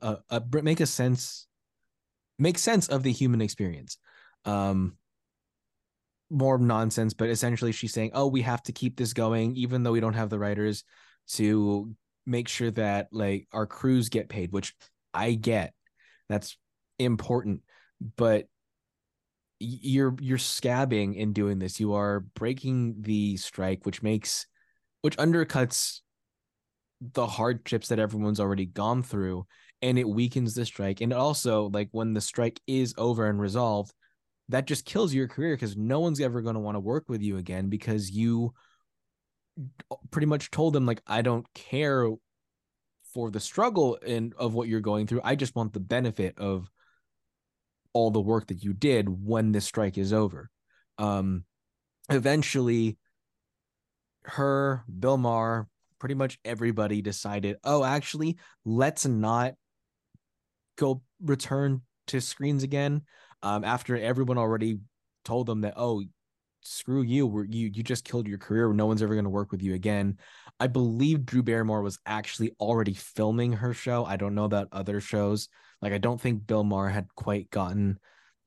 uh, 0.00 0.16
uh, 0.30 0.40
make 0.50 0.80
a 0.80 0.86
sense, 0.86 1.46
make 2.38 2.56
sense 2.56 2.88
of 2.88 3.02
the 3.02 3.12
human 3.12 3.42
experience. 3.42 3.98
Um, 4.46 4.96
more 6.30 6.58
nonsense, 6.58 7.12
but 7.12 7.28
essentially 7.28 7.72
she's 7.72 7.92
saying, 7.92 8.12
"Oh, 8.14 8.28
we 8.28 8.42
have 8.42 8.62
to 8.64 8.72
keep 8.72 8.96
this 8.96 9.12
going, 9.12 9.56
even 9.56 9.82
though 9.82 9.92
we 9.92 10.00
don't 10.00 10.14
have 10.14 10.30
the 10.30 10.38
writers 10.38 10.84
to 11.30 11.94
make 12.26 12.48
sure 12.48 12.70
that 12.72 13.08
like 13.12 13.48
our 13.52 13.66
crews 13.66 14.08
get 14.08 14.28
paid." 14.28 14.52
Which 14.52 14.74
I 15.12 15.34
get, 15.34 15.74
that's 16.28 16.56
important, 16.98 17.62
but 18.16 18.46
you're 19.58 20.16
you're 20.20 20.38
scabbing 20.38 21.16
in 21.16 21.32
doing 21.32 21.58
this. 21.58 21.80
You 21.80 21.94
are 21.94 22.20
breaking 22.20 23.02
the 23.02 23.36
strike, 23.36 23.84
which 23.84 24.02
makes 24.02 24.46
which 25.02 25.16
undercuts 25.16 26.00
the 27.00 27.26
hardships 27.26 27.88
that 27.88 27.98
everyone's 27.98 28.40
already 28.40 28.66
gone 28.66 29.02
through, 29.02 29.46
and 29.82 29.98
it 29.98 30.08
weakens 30.08 30.54
the 30.54 30.64
strike. 30.64 31.00
And 31.00 31.12
also, 31.12 31.68
like 31.70 31.88
when 31.92 32.14
the 32.14 32.20
strike 32.20 32.60
is 32.66 32.94
over 32.96 33.28
and 33.28 33.40
resolved 33.40 33.92
that 34.50 34.66
just 34.66 34.84
kills 34.84 35.14
your 35.14 35.28
career 35.28 35.54
because 35.54 35.76
no 35.76 36.00
one's 36.00 36.20
ever 36.20 36.42
going 36.42 36.54
to 36.54 36.60
want 36.60 36.74
to 36.74 36.80
work 36.80 37.08
with 37.08 37.22
you 37.22 37.36
again 37.36 37.68
because 37.68 38.10
you 38.10 38.52
pretty 40.10 40.26
much 40.26 40.50
told 40.50 40.72
them 40.72 40.86
like 40.86 41.02
I 41.06 41.22
don't 41.22 41.46
care 41.54 42.10
for 43.14 43.30
the 43.30 43.40
struggle 43.40 43.98
and 44.06 44.34
of 44.34 44.54
what 44.54 44.68
you're 44.68 44.80
going 44.80 45.06
through. 45.06 45.20
I 45.24 45.34
just 45.34 45.54
want 45.54 45.72
the 45.72 45.80
benefit 45.80 46.38
of 46.38 46.68
all 47.92 48.10
the 48.10 48.20
work 48.20 48.48
that 48.48 48.62
you 48.62 48.72
did 48.72 49.08
when 49.08 49.52
this 49.52 49.64
strike 49.64 49.98
is 49.98 50.12
over. 50.12 50.50
Um 50.98 51.44
eventually 52.08 52.98
her, 54.24 54.84
Bill 54.98 55.16
Maher, 55.16 55.68
pretty 55.98 56.14
much 56.14 56.38
everybody 56.44 57.02
decided, 57.02 57.56
"Oh, 57.64 57.84
actually, 57.84 58.38
let's 58.64 59.06
not 59.06 59.54
go 60.76 61.02
return 61.20 61.82
to 62.08 62.20
screens 62.20 62.62
again." 62.62 63.02
Um, 63.42 63.64
after 63.64 63.96
everyone 63.96 64.38
already 64.38 64.78
told 65.24 65.46
them 65.46 65.62
that 65.62 65.74
oh 65.76 66.02
screw 66.62 67.02
you 67.02 67.26
we're, 67.26 67.44
you 67.44 67.70
you 67.72 67.82
just 67.82 68.04
killed 68.04 68.28
your 68.28 68.38
career 68.38 68.70
no 68.72 68.84
one's 68.84 69.02
ever 69.02 69.14
going 69.14 69.24
to 69.24 69.30
work 69.30 69.50
with 69.50 69.62
you 69.62 69.74
again. 69.74 70.18
I 70.58 70.66
believe 70.66 71.24
drew 71.24 71.42
barrymore 71.42 71.82
was 71.82 71.98
actually 72.04 72.54
already 72.60 72.94
filming 72.94 73.52
her 73.52 73.72
show. 73.72 74.04
I 74.04 74.16
don't 74.16 74.34
know 74.34 74.44
about 74.44 74.68
other 74.72 75.00
shows. 75.00 75.48
Like 75.82 75.92
i 75.92 75.98
don't 75.98 76.20
think 76.20 76.46
bill 76.46 76.64
maher 76.64 76.90
had 76.90 77.08
quite 77.14 77.50
gotten 77.50 77.98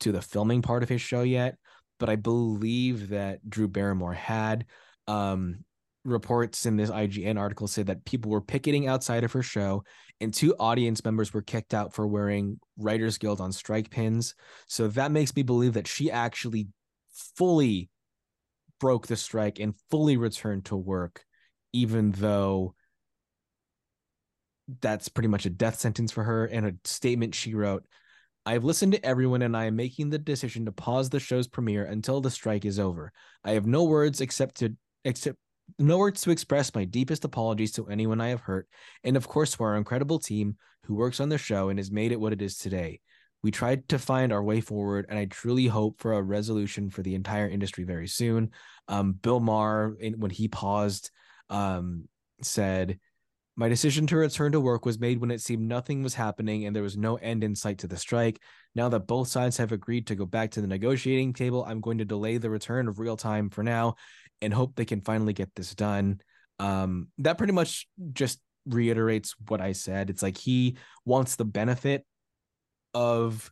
to 0.02 0.12
the 0.12 0.22
filming 0.22 0.62
part 0.62 0.84
of 0.84 0.90
his 0.90 1.02
show 1.02 1.24
yet 1.24 1.56
but 2.00 2.10
i 2.10 2.16
believe 2.16 3.10
that 3.10 3.48
drew 3.50 3.68
barrymore 3.68 4.14
had. 4.14 4.66
Um 5.08 5.66
reports 6.06 6.66
in 6.66 6.76
this 6.76 6.90
ign 6.90 7.40
article 7.40 7.68
said 7.68 7.88
that 7.88 8.06
people 8.06 8.30
were 8.30 8.42
picketing 8.42 8.88
outside 8.88 9.24
of 9.24 9.32
her 9.32 9.42
show 9.42 9.84
and 10.20 10.34
two 10.34 10.56
audience 10.60 11.04
members 11.04 11.34
were 11.34 11.42
kicked 11.42 11.74
out 11.74 11.94
for 11.94 12.08
wearing 12.08 12.60
Writers 12.78 13.18
Guild 13.18 13.42
on 13.42 13.52
strike 13.52 13.90
pins. 13.90 14.36
So 14.68 14.88
that 14.90 15.12
makes 15.12 15.36
me 15.36 15.44
believe 15.44 15.74
that 15.74 15.88
she 15.88 16.12
actually 16.12 16.68
fully 17.36 17.90
broke 18.80 19.08
the 19.08 19.16
strike 19.16 19.60
and 19.60 19.76
fully 19.90 20.18
returned 20.18 20.66
to 20.66 20.76
work, 20.76 21.26
even 21.72 22.12
though 22.12 22.76
that's 24.82 25.10
pretty 25.10 25.28
much 25.28 25.46
a 25.46 25.50
death 25.50 25.80
sentence 25.80 26.12
for 26.12 26.24
her. 26.24 26.46
And 26.46 26.66
a 26.66 26.74
statement 26.86 27.36
she 27.36 27.54
wrote 27.54 27.86
I've 28.46 28.66
listened 28.66 28.92
to 28.92 29.06
everyone 29.06 29.42
and 29.42 29.56
I 29.56 29.66
am 29.66 29.76
making 29.76 30.10
the 30.10 30.20
decision 30.20 30.66
to 30.66 30.72
pause 30.72 31.10
the 31.10 31.20
show's 31.20 31.48
premiere 31.48 31.86
until 31.86 32.20
the 32.20 32.30
strike 32.30 32.66
is 32.66 32.78
over. 32.78 33.12
I 33.44 33.52
have 33.52 33.66
no 33.66 33.86
words 33.86 34.20
except 34.22 34.56
to 34.56 34.76
except 35.06 35.38
no 35.80 35.98
words 35.98 36.22
to 36.22 36.32
express 36.32 36.74
my 36.74 36.86
deepest 36.86 37.26
apologies 37.26 37.72
to 37.74 37.88
anyone 37.88 38.22
I 38.22 38.30
have 38.30 38.42
hurt, 38.42 38.68
and 39.04 39.18
of 39.18 39.28
course 39.28 39.52
to 39.52 39.64
our 39.64 39.78
incredible 39.78 40.20
team 40.20 40.58
who 40.86 40.96
works 40.96 41.20
on 41.20 41.30
the 41.30 41.38
show 41.38 41.70
and 41.70 41.80
has 41.80 41.92
made 41.92 42.12
it 42.12 42.20
what 42.20 42.34
it 42.34 42.42
is 42.42 42.58
today. 42.58 43.00
We 43.42 43.52
tried 43.52 43.90
to 43.90 44.00
find 44.00 44.32
our 44.32 44.42
way 44.42 44.62
forward, 44.62 45.06
and 45.10 45.20
I 45.20 45.26
truly 45.26 45.68
hope 45.68 46.00
for 46.00 46.14
a 46.14 46.22
resolution 46.22 46.90
for 46.90 47.02
the 47.02 47.16
entire 47.16 47.50
industry 47.50 47.84
very 47.84 48.08
soon. 48.08 48.52
Um, 48.88 49.14
Bill 49.14 49.42
Maher, 49.42 49.98
when 50.18 50.32
he 50.32 50.48
paused, 50.48 51.12
um, 51.50 52.08
said, 52.42 53.00
My 53.58 53.68
decision 53.68 54.08
to 54.08 54.18
return 54.18 54.54
to 54.54 54.62
work 54.62 54.86
was 54.86 55.00
made 55.00 55.20
when 55.20 55.30
it 55.30 55.42
seemed 55.42 55.68
nothing 55.68 56.04
was 56.04 56.14
happening 56.14 56.66
and 56.66 56.74
there 56.74 56.84
was 56.84 56.96
no 56.96 57.18
end 57.18 57.44
in 57.44 57.54
sight 57.54 57.80
to 57.80 57.88
the 57.88 57.98
strike. 57.98 58.40
Now 58.76 58.88
that 58.90 59.08
both 59.08 59.28
sides 59.28 59.58
have 59.58 59.74
agreed 59.74 60.08
to 60.08 60.16
go 60.16 60.26
back 60.26 60.52
to 60.52 60.62
the 60.62 60.68
negotiating 60.68 61.34
table, 61.34 61.66
I'm 61.68 61.82
going 61.82 61.98
to 61.98 62.06
delay 62.06 62.38
the 62.38 62.50
return 62.50 62.88
of 62.88 62.98
real 62.98 63.18
time 63.18 63.50
for 63.50 63.62
now 63.62 63.96
and 64.44 64.54
hope 64.54 64.76
they 64.76 64.86
can 64.86 65.02
finally 65.02 65.34
get 65.34 65.50
this 65.56 65.74
done. 65.74 66.20
Um, 66.60 67.08
that 67.20 67.38
pretty 67.38 67.54
much 67.54 67.88
just 68.14 68.40
reiterates 68.66 69.36
what 69.48 69.62
I 69.62 69.72
said. 69.72 70.10
It's 70.10 70.24
like 70.24 70.38
he 70.38 70.78
wants 71.06 71.36
the 71.36 71.46
benefit 71.46 72.06
of 72.94 73.52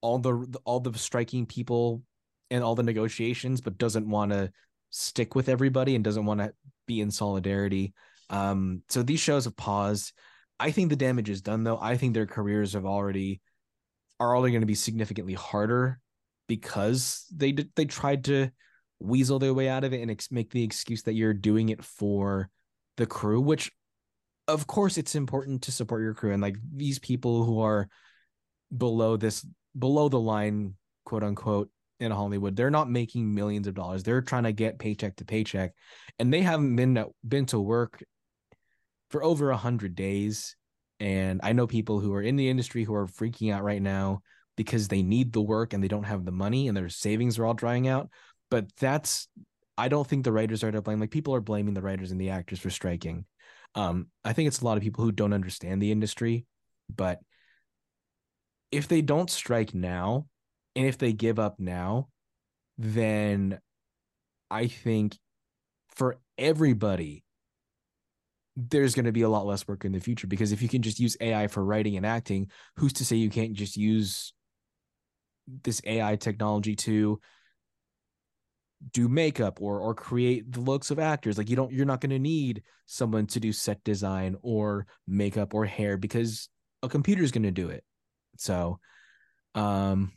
all 0.00 0.18
the 0.18 0.58
all 0.64 0.80
the 0.80 0.96
striking 0.98 1.46
people 1.46 2.02
and 2.50 2.64
all 2.64 2.74
the 2.74 2.82
negotiations, 2.82 3.60
but 3.60 3.78
doesn't 3.78 4.08
want 4.08 4.32
to 4.32 4.50
stick 4.90 5.34
with 5.34 5.48
everybody 5.48 5.94
and 5.94 6.04
doesn't 6.04 6.24
want 6.24 6.40
to 6.40 6.52
be 6.86 7.00
in 7.00 7.10
solidarity. 7.10 7.92
Um, 8.30 8.82
so 8.88 9.02
these 9.02 9.20
shows 9.20 9.44
have 9.44 9.56
paused. 9.56 10.12
I 10.60 10.70
think 10.70 10.90
the 10.90 10.96
damage 10.96 11.30
is 11.30 11.42
done 11.42 11.64
though. 11.64 11.78
I 11.80 11.96
think 11.96 12.14
their 12.14 12.26
careers 12.26 12.72
have 12.72 12.86
already 12.86 13.40
are 14.20 14.34
already 14.34 14.52
going 14.52 14.62
to 14.62 14.66
be 14.66 14.74
significantly 14.74 15.34
harder 15.34 16.00
because 16.48 17.26
they 17.34 17.52
they 17.76 17.84
tried 17.84 18.24
to 18.24 18.50
weasel 19.00 19.38
their 19.38 19.54
way 19.54 19.68
out 19.68 19.84
of 19.84 19.92
it 19.92 20.00
and 20.00 20.10
ex- 20.10 20.30
make 20.30 20.50
the 20.50 20.62
excuse 20.62 21.02
that 21.02 21.14
you're 21.14 21.34
doing 21.34 21.68
it 21.68 21.84
for 21.84 22.50
the 22.96 23.06
crew, 23.06 23.40
which 23.40 23.70
of 24.46 24.66
course 24.66 24.98
it's 24.98 25.14
important 25.14 25.62
to 25.62 25.72
support 25.72 26.02
your 26.02 26.14
crew. 26.14 26.32
And 26.32 26.42
like 26.42 26.56
these 26.74 26.98
people 26.98 27.44
who 27.44 27.60
are 27.60 27.88
below 28.76 29.16
this 29.16 29.46
below 29.78 30.08
the 30.08 30.20
line 30.20 30.74
quote 31.04 31.22
unquote 31.22 31.70
in 32.00 32.12
Hollywood 32.12 32.54
they're 32.54 32.70
not 32.70 32.90
making 32.90 33.34
millions 33.34 33.66
of 33.66 33.74
dollars. 33.74 34.02
They're 34.02 34.22
trying 34.22 34.44
to 34.44 34.52
get 34.52 34.78
paycheck 34.78 35.16
to 35.16 35.24
paycheck. 35.24 35.72
And 36.18 36.32
they 36.32 36.42
haven't 36.42 36.76
been 36.76 37.04
been 37.26 37.46
to 37.46 37.60
work 37.60 38.02
for 39.10 39.22
over 39.22 39.50
a 39.50 39.56
hundred 39.56 39.94
days. 39.94 40.56
And 41.00 41.40
I 41.42 41.52
know 41.52 41.66
people 41.66 42.00
who 42.00 42.12
are 42.14 42.22
in 42.22 42.36
the 42.36 42.48
industry 42.48 42.84
who 42.84 42.94
are 42.94 43.06
freaking 43.06 43.52
out 43.52 43.62
right 43.62 43.80
now 43.80 44.22
because 44.56 44.88
they 44.88 45.02
need 45.02 45.32
the 45.32 45.40
work 45.40 45.72
and 45.72 45.82
they 45.82 45.88
don't 45.88 46.04
have 46.04 46.24
the 46.24 46.32
money 46.32 46.66
and 46.66 46.76
their 46.76 46.88
savings 46.88 47.38
are 47.38 47.46
all 47.46 47.54
drying 47.54 47.86
out 47.86 48.08
but 48.50 48.66
that's 48.76 49.28
I 49.76 49.88
don't 49.88 50.06
think 50.06 50.24
the 50.24 50.32
writers 50.32 50.64
are 50.64 50.72
to 50.72 50.82
blame. 50.82 51.00
Like 51.00 51.10
people 51.10 51.34
are 51.34 51.40
blaming 51.40 51.74
the 51.74 51.82
writers 51.82 52.10
and 52.10 52.20
the 52.20 52.30
actors 52.30 52.58
for 52.58 52.70
striking. 52.70 53.26
Um 53.74 54.08
I 54.24 54.32
think 54.32 54.48
it's 54.48 54.60
a 54.60 54.64
lot 54.64 54.76
of 54.76 54.82
people 54.82 55.04
who 55.04 55.12
don't 55.12 55.32
understand 55.32 55.80
the 55.80 55.92
industry 55.92 56.46
but 56.94 57.20
if 58.70 58.88
they 58.88 59.02
don't 59.02 59.30
strike 59.30 59.74
now 59.74 60.26
and 60.76 60.86
if 60.86 60.98
they 60.98 61.12
give 61.12 61.38
up 61.38 61.58
now, 61.58 62.08
then 62.76 63.58
I 64.50 64.66
think 64.66 65.16
for 65.96 66.18
everybody, 66.36 67.24
there's 68.56 68.94
going 68.94 69.04
to 69.04 69.12
be 69.12 69.22
a 69.22 69.28
lot 69.28 69.46
less 69.46 69.66
work 69.68 69.84
in 69.84 69.92
the 69.92 70.00
future 70.00 70.26
because 70.26 70.52
if 70.52 70.62
you 70.62 70.68
can 70.68 70.82
just 70.82 70.98
use 70.98 71.16
AI 71.20 71.46
for 71.46 71.64
writing 71.64 71.96
and 71.96 72.04
acting, 72.04 72.50
who's 72.76 72.92
to 72.94 73.04
say 73.04 73.16
you 73.16 73.30
can't 73.30 73.52
just 73.52 73.76
use 73.76 74.32
this 75.62 75.80
AI 75.84 76.16
technology 76.16 76.74
to 76.74 77.20
do 78.92 79.08
makeup 79.08 79.60
or 79.60 79.80
or 79.80 79.94
create 79.94 80.50
the 80.52 80.60
looks 80.60 80.90
of 80.90 80.98
actors 80.98 81.36
like 81.36 81.50
you 81.50 81.56
don't 81.56 81.72
you're 81.72 81.84
not 81.84 82.00
going 82.00 82.10
to 82.10 82.18
need 82.18 82.62
someone 82.86 83.26
to 83.26 83.40
do 83.40 83.52
set 83.52 83.82
design 83.82 84.36
or 84.42 84.86
makeup 85.06 85.52
or 85.52 85.64
hair 85.64 85.96
because 85.96 86.48
a 86.82 86.88
computer 86.88 87.22
is 87.22 87.32
going 87.32 87.42
to 87.42 87.50
do 87.50 87.68
it 87.68 87.82
so, 88.38 88.78
um, 89.54 90.12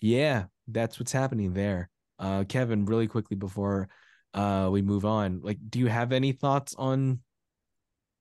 yeah, 0.00 0.44
that's 0.68 1.00
what's 1.00 1.12
happening 1.12 1.54
there. 1.54 1.88
Uh, 2.18 2.44
Kevin, 2.44 2.84
really 2.84 3.08
quickly 3.08 3.36
before 3.36 3.88
uh 4.34 4.68
we 4.72 4.80
move 4.80 5.04
on, 5.04 5.40
like, 5.42 5.58
do 5.68 5.78
you 5.78 5.88
have 5.88 6.12
any 6.12 6.32
thoughts 6.32 6.74
on 6.78 7.20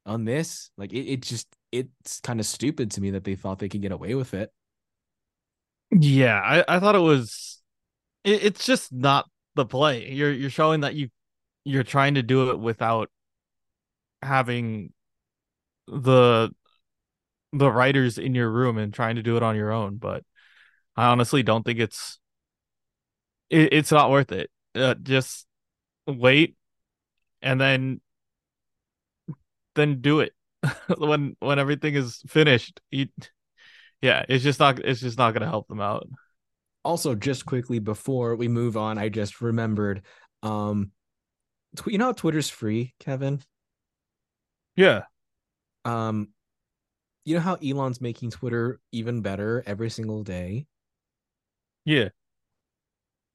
on 0.06 0.26
this? 0.26 0.72
Like, 0.78 0.94
it, 0.94 1.12
it 1.12 1.22
just 1.22 1.48
it's 1.72 2.20
kind 2.22 2.40
of 2.40 2.46
stupid 2.46 2.92
to 2.92 3.02
me 3.02 3.12
that 3.12 3.24
they 3.24 3.36
thought 3.36 3.60
they 3.60 3.70
could 3.70 3.82
get 3.82 3.92
away 3.92 4.16
with 4.16 4.34
it. 4.34 4.50
Yeah, 5.92 6.40
I, 6.40 6.64
I 6.68 6.80
thought 6.80 6.96
it 6.96 7.00
was. 7.00 7.62
It, 8.24 8.44
it's 8.44 8.66
just 8.66 8.92
not 8.92 9.30
the 9.56 9.66
play. 9.66 10.12
You're 10.12 10.32
you're 10.32 10.50
showing 10.50 10.82
that 10.82 10.96
you 10.96 11.10
you're 11.64 11.84
trying 11.84 12.16
to 12.16 12.24
do 12.24 12.52
it 12.52 12.60
without 12.60 13.10
having 14.22 14.94
the 15.88 16.52
the 17.54 17.72
writers 17.72 18.18
in 18.18 18.34
your 18.34 18.50
room 18.50 18.78
and 18.78 18.94
trying 18.94 19.16
to 19.16 19.24
do 19.24 19.38
it 19.38 19.44
on 19.44 19.56
your 19.56 19.72
own. 19.72 19.98
But 19.98 20.24
I 20.96 21.08
honestly 21.08 21.44
don't 21.44 21.64
think 21.64 21.80
it's 21.80 22.20
it, 23.50 23.74
it's 23.74 23.92
not 23.92 24.10
worth 24.12 24.32
it. 24.32 24.50
Uh, 24.74 24.96
just 24.96 25.46
wait 26.08 26.56
and 27.42 27.60
then 27.60 28.02
then 29.76 30.02
do 30.02 30.20
it 30.20 30.34
when 30.98 31.36
when 31.40 31.60
everything 31.60 31.96
is 31.96 32.22
finished. 32.28 32.82
You, 32.92 33.08
yeah, 34.02 34.26
it's 34.28 34.44
just 34.44 34.60
not 34.60 34.80
it's 34.80 35.02
just 35.02 35.18
not 35.18 35.34
to 35.34 35.46
help 35.46 35.68
them 35.68 35.82
out. 35.82 36.08
Also, 36.84 37.16
just 37.16 37.46
quickly 37.46 37.80
before 37.80 38.36
we 38.36 38.48
move 38.48 38.76
on, 38.78 38.98
I 38.98 39.10
just 39.10 39.42
remembered 39.42 40.02
um 40.44 40.92
you 41.86 41.98
know 41.98 42.06
how 42.06 42.12
Twitter's 42.12 42.50
free, 42.50 42.94
Kevin? 43.00 43.42
Yeah. 44.76 45.04
Um 45.86 46.30
you 47.24 47.36
know 47.36 47.42
how 47.42 47.56
Elon's 47.56 48.02
making 48.02 48.32
Twitter 48.32 48.80
even 48.92 49.22
better 49.22 49.64
every 49.66 49.90
single 49.90 50.24
day? 50.24 50.66
Yeah. 51.86 52.10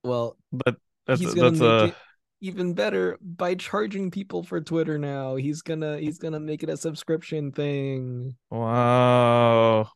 Well, 0.02 0.36
but 0.52 0.76
that's 1.06 1.20
he's 1.20 1.34
gonna 1.34 1.50
that's 1.50 1.60
make 1.60 1.70
a 1.70 1.84
it 1.84 1.94
even 2.40 2.74
better 2.74 3.18
by 3.22 3.54
charging 3.54 4.10
people 4.10 4.42
for 4.42 4.60
Twitter 4.60 4.98
now. 4.98 5.36
He's 5.36 5.62
gonna 5.62 5.98
he's 5.98 6.18
gonna 6.18 6.40
make 6.40 6.62
it 6.62 6.68
a 6.68 6.76
subscription 6.76 7.52
thing. 7.52 8.36
wow. 8.50 9.88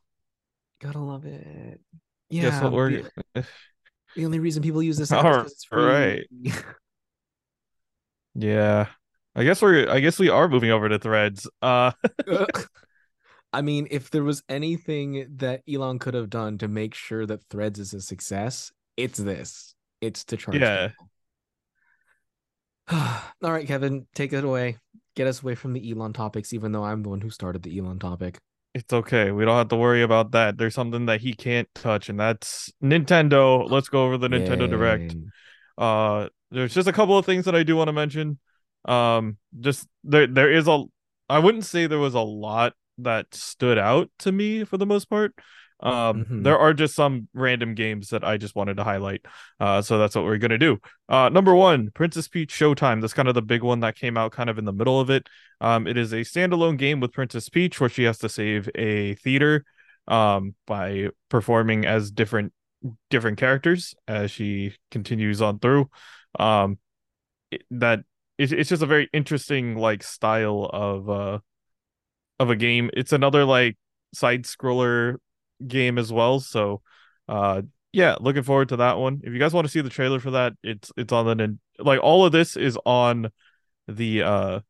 Gotta 0.80 0.98
love 0.98 1.26
it. 1.26 1.80
Yeah. 2.30 2.42
Guess 2.42 2.62
what 2.62 2.72
we're 2.72 3.02
the, 3.34 3.46
the 4.14 4.24
only 4.24 4.38
reason 4.38 4.62
people 4.62 4.82
use 4.82 4.96
this 4.96 5.12
app 5.12 5.26
is 5.46 5.52
it's 5.52 5.64
free. 5.64 5.82
right. 5.82 6.26
yeah. 8.34 8.86
I 9.34 9.44
guess 9.44 9.62
we're 9.62 9.88
I 9.88 10.00
guess 10.00 10.18
we 10.18 10.28
are 10.28 10.48
moving 10.48 10.70
over 10.70 10.88
to 10.88 10.98
threads. 10.98 11.48
Uh 11.62 11.92
I 13.52 13.62
mean, 13.62 13.88
if 13.90 14.10
there 14.10 14.22
was 14.22 14.42
anything 14.48 15.26
that 15.38 15.62
Elon 15.68 15.98
could 15.98 16.14
have 16.14 16.30
done 16.30 16.58
to 16.58 16.68
make 16.68 16.94
sure 16.94 17.26
that 17.26 17.42
Threads 17.50 17.80
is 17.80 17.92
a 17.94 18.00
success, 18.00 18.70
it's 18.96 19.18
this. 19.18 19.74
It's 20.00 20.24
to 20.26 20.36
charge. 20.36 20.60
Yeah. 20.60 20.90
All 22.92 23.52
right, 23.52 23.66
Kevin, 23.66 24.06
take 24.14 24.32
it 24.32 24.44
away. 24.44 24.78
Get 25.16 25.26
us 25.26 25.42
away 25.42 25.56
from 25.56 25.72
the 25.72 25.90
Elon 25.90 26.12
topics, 26.12 26.52
even 26.52 26.70
though 26.70 26.84
I'm 26.84 27.02
the 27.02 27.08
one 27.08 27.20
who 27.20 27.30
started 27.30 27.62
the 27.62 27.76
Elon 27.76 27.98
topic. 27.98 28.38
It's 28.74 28.92
okay. 28.92 29.32
We 29.32 29.44
don't 29.44 29.56
have 29.56 29.68
to 29.68 29.76
worry 29.76 30.02
about 30.02 30.30
that. 30.32 30.56
There's 30.56 30.74
something 30.74 31.06
that 31.06 31.20
he 31.20 31.32
can't 31.32 31.68
touch, 31.74 32.08
and 32.08 32.20
that's 32.20 32.72
Nintendo. 32.82 33.68
Let's 33.68 33.88
go 33.88 34.04
over 34.04 34.16
the 34.16 34.28
Nintendo 34.28 34.62
Yay. 34.62 34.68
Direct. 34.68 35.16
Uh 35.76 36.28
there's 36.52 36.74
just 36.74 36.88
a 36.88 36.92
couple 36.92 37.16
of 37.16 37.24
things 37.24 37.44
that 37.44 37.54
I 37.54 37.62
do 37.62 37.76
want 37.76 37.88
to 37.88 37.92
mention. 37.92 38.38
Um 38.84 39.38
just 39.58 39.88
there 40.04 40.26
there 40.26 40.52
is 40.52 40.68
a 40.68 40.84
I 41.28 41.38
wouldn't 41.38 41.64
say 41.64 41.86
there 41.86 41.98
was 41.98 42.14
a 42.14 42.20
lot 42.20 42.74
that 42.98 43.34
stood 43.34 43.78
out 43.78 44.10
to 44.20 44.32
me 44.32 44.64
for 44.64 44.76
the 44.76 44.86
most 44.86 45.06
part. 45.06 45.34
Um, 45.82 46.24
mm-hmm. 46.24 46.42
there 46.42 46.58
are 46.58 46.74
just 46.74 46.94
some 46.94 47.28
random 47.32 47.74
games 47.74 48.10
that 48.10 48.22
I 48.24 48.36
just 48.36 48.54
wanted 48.54 48.76
to 48.76 48.84
highlight. 48.84 49.24
Uh, 49.58 49.82
so 49.82 49.98
that's 49.98 50.14
what 50.14 50.24
we're 50.24 50.38
gonna 50.38 50.58
do. 50.58 50.78
Uh, 51.08 51.28
number 51.28 51.54
one, 51.54 51.90
Princess 51.94 52.28
Peach 52.28 52.52
Showtime. 52.52 53.00
That's 53.00 53.14
kind 53.14 53.28
of 53.28 53.34
the 53.34 53.42
big 53.42 53.62
one 53.62 53.80
that 53.80 53.96
came 53.96 54.16
out 54.16 54.32
kind 54.32 54.50
of 54.50 54.58
in 54.58 54.64
the 54.64 54.72
middle 54.72 55.00
of 55.00 55.10
it. 55.10 55.26
Um, 55.60 55.86
it 55.86 55.96
is 55.96 56.12
a 56.12 56.20
standalone 56.20 56.76
game 56.76 57.00
with 57.00 57.12
Princess 57.12 57.48
Peach 57.48 57.80
where 57.80 57.90
she 57.90 58.04
has 58.04 58.18
to 58.18 58.28
save 58.28 58.68
a 58.74 59.14
theater 59.16 59.64
um 60.08 60.54
by 60.66 61.08
performing 61.28 61.84
as 61.84 62.10
different 62.10 62.52
different 63.10 63.38
characters 63.38 63.94
as 64.08 64.30
she 64.30 64.74
continues 64.90 65.42
on 65.42 65.58
through. 65.58 65.88
Um, 66.38 66.78
it, 67.50 67.62
that 67.70 68.00
it, 68.38 68.52
it's 68.52 68.70
just 68.70 68.82
a 68.82 68.86
very 68.86 69.08
interesting 69.12 69.76
like 69.76 70.02
style 70.02 70.68
of 70.72 71.10
uh 71.10 71.38
of 72.38 72.50
a 72.50 72.56
game. 72.56 72.90
It's 72.94 73.12
another 73.12 73.44
like 73.44 73.76
side 74.14 74.44
scroller 74.44 75.16
game 75.66 75.98
as 75.98 76.12
well. 76.12 76.40
So 76.40 76.82
uh 77.28 77.62
yeah, 77.92 78.16
looking 78.20 78.44
forward 78.44 78.68
to 78.68 78.76
that 78.76 78.98
one. 78.98 79.20
If 79.24 79.32
you 79.32 79.38
guys 79.38 79.52
want 79.52 79.66
to 79.66 79.70
see 79.70 79.80
the 79.80 79.90
trailer 79.90 80.20
for 80.20 80.32
that, 80.32 80.52
it's 80.62 80.92
it's 80.96 81.12
on 81.12 81.26
the 81.26 81.58
like 81.78 82.00
all 82.02 82.24
of 82.24 82.32
this 82.32 82.56
is 82.56 82.78
on 82.84 83.30
the 83.88 84.22
uh 84.22 84.60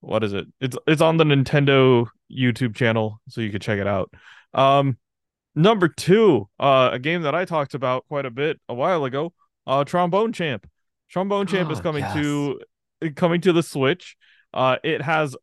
what 0.00 0.24
is 0.24 0.32
it? 0.32 0.46
It's 0.60 0.76
it's 0.86 1.02
on 1.02 1.16
the 1.16 1.24
Nintendo 1.24 2.06
YouTube 2.30 2.74
channel, 2.74 3.20
so 3.28 3.40
you 3.40 3.50
can 3.50 3.60
check 3.60 3.78
it 3.78 3.86
out. 3.86 4.12
Um 4.52 4.98
number 5.54 5.88
two, 5.88 6.48
uh 6.58 6.90
a 6.92 6.98
game 6.98 7.22
that 7.22 7.34
I 7.34 7.44
talked 7.44 7.74
about 7.74 8.06
quite 8.08 8.26
a 8.26 8.30
bit 8.30 8.60
a 8.68 8.74
while 8.74 9.04
ago, 9.04 9.32
uh 9.66 9.84
Trombone 9.84 10.32
Champ. 10.32 10.68
Trombone 11.10 11.46
Champ 11.46 11.68
oh, 11.68 11.72
is 11.72 11.80
coming 11.80 12.02
yes. 12.02 12.14
to 12.14 12.60
coming 13.14 13.40
to 13.42 13.52
the 13.52 13.62
Switch. 13.62 14.16
Uh, 14.52 14.76
it 14.82 15.02
has 15.02 15.36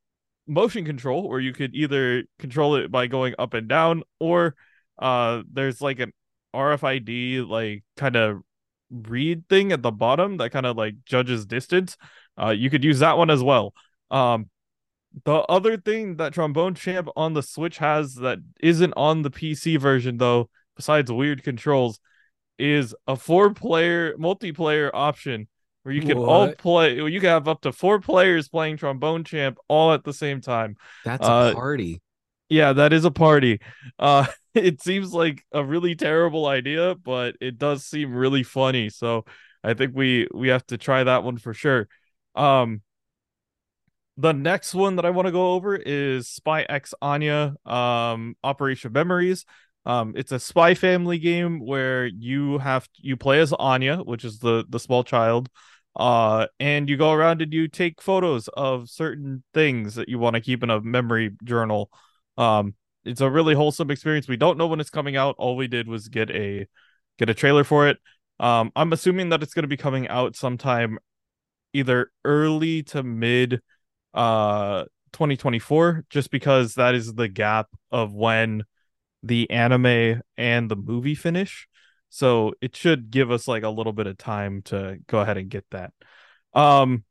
motion 0.48 0.86
control 0.86 1.30
where 1.30 1.40
you 1.40 1.54
could 1.54 1.76
either 1.76 2.24
control 2.40 2.76
it 2.76 2.92
by 2.92 3.08
going 3.08 3.36
up 3.40 3.54
and 3.54 3.68
down, 3.68 4.04
or 4.20 4.56
uh, 5.00 5.44
there's 5.52 5.82
like 5.82 6.00
an 6.00 6.14
RFID 6.54 7.48
like 7.48 7.84
kind 7.98 8.16
of 8.16 8.42
read 8.90 9.48
thing 9.48 9.72
at 9.72 9.82
the 9.82 9.92
bottom 9.92 10.38
that 10.38 10.52
kind 10.52 10.66
of 10.66 10.78
like 10.78 10.96
judges 11.06 11.46
distance. 11.46 11.98
Uh, 12.42 12.50
you 12.50 12.70
could 12.70 12.84
use 12.84 13.00
that 13.00 13.18
one 13.18 13.30
as 13.30 13.42
well. 13.42 13.74
Um, 14.10 14.50
the 15.26 15.36
other 15.36 15.78
thing 15.78 16.18
that 16.18 16.34
Trombone 16.34 16.76
Champ 16.76 17.10
on 17.16 17.34
the 17.34 17.44
Switch 17.44 17.78
has 17.78 18.16
that 18.16 18.40
isn't 18.62 18.94
on 18.96 19.22
the 19.22 19.32
PC 19.32 19.80
version 19.80 20.18
though, 20.18 20.50
besides 20.76 21.12
weird 21.12 21.44
controls, 21.44 22.00
is 22.58 22.96
a 23.08 23.16
four-player 23.16 24.16
multiplayer 24.18 24.90
option 24.94 25.48
where 25.84 25.94
you 25.94 26.02
can 26.02 26.18
all 26.18 26.52
play. 26.54 26.96
You 26.96 27.20
can 27.20 27.30
have 27.30 27.48
up 27.48 27.62
to 27.62 27.72
four 27.72 28.00
players 28.00 28.48
playing 28.48 28.78
Trombone 28.78 29.24
Champ 29.24 29.58
all 29.68 29.94
at 29.94 30.04
the 30.04 30.14
same 30.14 30.42
time. 30.42 30.76
That's 31.06 31.28
Uh, 31.28 31.52
a 31.52 31.56
party. 31.56 32.02
Yeah, 32.50 32.74
that 32.74 32.92
is 32.94 33.06
a 33.06 33.12
party. 33.12 33.60
Uh, 33.98 34.26
it 34.54 34.82
seems 34.82 35.14
like 35.14 35.44
a 35.52 35.64
really 35.64 35.96
terrible 35.96 36.46
idea, 36.46 36.96
but 36.96 37.36
it 37.40 37.58
does 37.58 37.86
seem 37.86 38.14
really 38.14 38.44
funny. 38.44 38.90
So 38.90 39.26
I 39.64 39.74
think 39.74 39.94
we 39.96 40.28
we 40.34 40.50
have 40.50 40.66
to 40.68 40.78
try 40.78 41.04
that 41.04 41.24
one 41.24 41.38
for 41.38 41.54
sure. 41.54 41.88
Um, 42.36 42.82
the 44.18 44.34
next 44.34 44.76
one 44.76 44.98
that 44.98 45.06
I 45.06 45.10
want 45.10 45.28
to 45.28 45.32
go 45.32 45.54
over 45.54 45.76
is 45.76 46.28
Spy 46.28 46.64
X 46.64 46.94
Anya, 47.02 47.56
um, 47.66 48.36
Operation 48.44 48.92
Memories. 48.92 49.46
Um, 49.86 50.14
it's 50.16 50.32
a 50.32 50.40
spy 50.40 50.76
family 50.76 51.18
game 51.18 51.60
where 51.60 52.06
you 52.06 52.60
have 52.60 52.88
you 52.98 53.18
play 53.18 53.40
as 53.40 53.54
Anya, 53.54 53.98
which 53.98 54.24
is 54.24 54.40
the 54.40 54.64
the 54.70 54.80
small 54.80 55.04
child, 55.04 55.50
uh, 55.96 56.48
and 56.60 56.88
you 56.90 56.98
go 56.98 57.12
around 57.12 57.42
and 57.42 57.52
you 57.54 57.68
take 57.68 58.02
photos 58.02 58.48
of 58.50 58.90
certain 58.90 59.44
things 59.54 59.96
that 59.96 60.08
you 60.10 60.20
want 60.20 60.36
to 60.36 60.42
keep 60.42 60.64
in 60.64 60.70
a 60.70 60.82
memory 60.82 61.32
journal. 61.44 61.90
Um, 62.38 62.76
it's 63.06 63.22
a 63.22 63.30
really 63.30 63.56
wholesome 63.56 63.90
experience. 63.90 64.28
We 64.28 64.38
don't 64.38 64.58
know 64.58 64.68
when 64.68 64.80
it's 64.80 64.92
coming 64.92 65.16
out. 65.18 65.36
All 65.40 65.56
we 65.56 65.68
did 65.68 65.88
was 65.88 66.08
get 66.08 66.30
a 66.30 66.68
get 67.18 67.30
a 67.30 67.34
trailer 67.34 67.64
for 67.64 67.88
it. 67.88 67.98
Um, 68.40 68.72
I'm 68.76 68.94
assuming 68.94 69.30
that 69.30 69.44
it's 69.44 69.54
going 69.54 69.64
to 69.64 69.68
be 69.68 69.78
coming 69.78 70.08
out 70.08 70.36
sometime 70.36 71.00
either 71.74 72.12
early 72.26 72.84
to 72.84 73.02
mid 73.04 73.62
uh 74.14 74.84
2024 75.14 76.06
just 76.10 76.32
because 76.32 76.76
that 76.76 76.96
is 76.96 77.14
the 77.14 77.28
gap 77.30 77.68
of 77.92 78.14
when 78.14 78.64
the 79.24 79.50
anime 79.50 80.22
and 80.38 80.70
the 80.70 80.76
movie 80.76 81.16
finish. 81.16 81.68
So 82.10 82.54
it 82.62 82.76
should 82.76 83.10
give 83.10 83.32
us 83.32 83.48
like 83.48 83.64
a 83.64 83.70
little 83.70 83.94
bit 83.94 84.08
of 84.08 84.18
time 84.18 84.62
to 84.64 84.98
go 85.08 85.20
ahead 85.20 85.38
and 85.38 85.50
get 85.50 85.66
that. 85.72 85.94
Um 86.54 87.04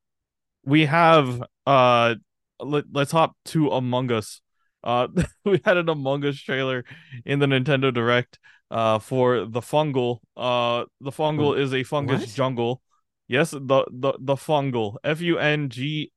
we 0.65 0.87
have 0.87 1.43
uh 1.67 2.17
let, 2.61 2.85
let's 2.93 3.13
hop 3.13 3.35
to 3.47 3.71
Among 3.71 4.13
Us. 4.13 4.43
Uh 4.85 5.09
we 5.45 5.61
had 5.65 5.79
an 5.79 5.89
Among 5.89 6.25
Us 6.25 6.37
trailer 6.37 6.85
in 7.25 7.39
the 7.39 7.47
Nintendo 7.47 7.93
Direct 7.93 8.39
uh 8.71 8.99
for 8.99 9.47
the 9.47 9.61
fungal. 9.61 10.19
Uh 10.37 10.85
the 11.01 11.11
fungal 11.11 11.59
is 11.59 11.73
a 11.73 11.83
fungus 11.83 12.21
What? 12.21 12.35
jungle. 12.35 12.83
Yes, 13.27 13.53
the 13.53 13.87
the 13.91 14.15
the 14.19 14.37
fungal. 14.37 14.97
F 15.03 15.21
U 15.21 15.39
N 15.39 15.71
G 15.71 16.13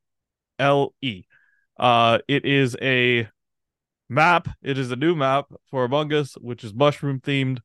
L 0.60 0.94
E. 1.02 1.24
Uh 1.80 2.20
it 2.28 2.44
is 2.46 2.76
a 2.82 3.30
map. 4.10 4.48
It 4.62 4.78
is 4.78 4.92
a 4.92 4.96
new 4.96 5.16
map 5.16 5.46
for 5.70 5.84
Among 5.84 6.14
Us, 6.14 6.34
which 6.36 6.64
is 6.64 6.74
mushroom 6.74 7.20
themed. 7.20 7.60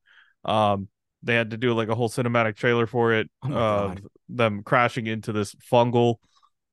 Um, 0.45 0.89
they 1.23 1.35
had 1.35 1.51
to 1.51 1.57
do 1.57 1.75
like 1.75 1.89
a 1.89 1.95
whole 1.95 2.09
cinematic 2.09 2.57
trailer 2.57 2.87
for 2.87 3.13
it. 3.13 3.29
Oh 3.43 3.53
uh, 3.53 3.95
them 4.29 4.63
crashing 4.63 5.07
into 5.07 5.33
this 5.33 5.55
fungal. 5.55 6.17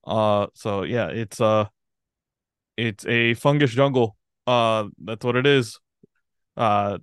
Uh, 0.06 0.48
so 0.54 0.84
yeah, 0.84 1.08
it's 1.08 1.42
uh, 1.42 1.66
it's 2.78 3.06
a 3.06 3.34
fungus 3.36 3.72
jungle. 3.72 4.16
Uh, 4.46 4.86
that's 5.04 5.26
what 5.26 5.36
it 5.36 5.48
is. 5.48 5.80
Uh, 6.56 7.00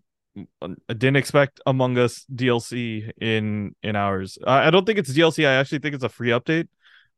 I 0.63 0.69
didn't 0.89 1.17
expect 1.17 1.61
Among 1.67 1.99
Us 1.99 2.25
DLC 2.33 3.11
in 3.21 3.75
in 3.83 3.97
ours. 3.97 4.39
I 4.47 4.69
I 4.69 4.71
don't 4.71 4.87
think 4.87 4.99
it's 4.99 5.13
DLC. 5.13 5.47
I 5.47 5.55
actually 5.55 5.81
think 5.81 5.95
it's 5.95 6.05
a 6.05 6.09
free 6.09 6.31
update. 6.31 6.69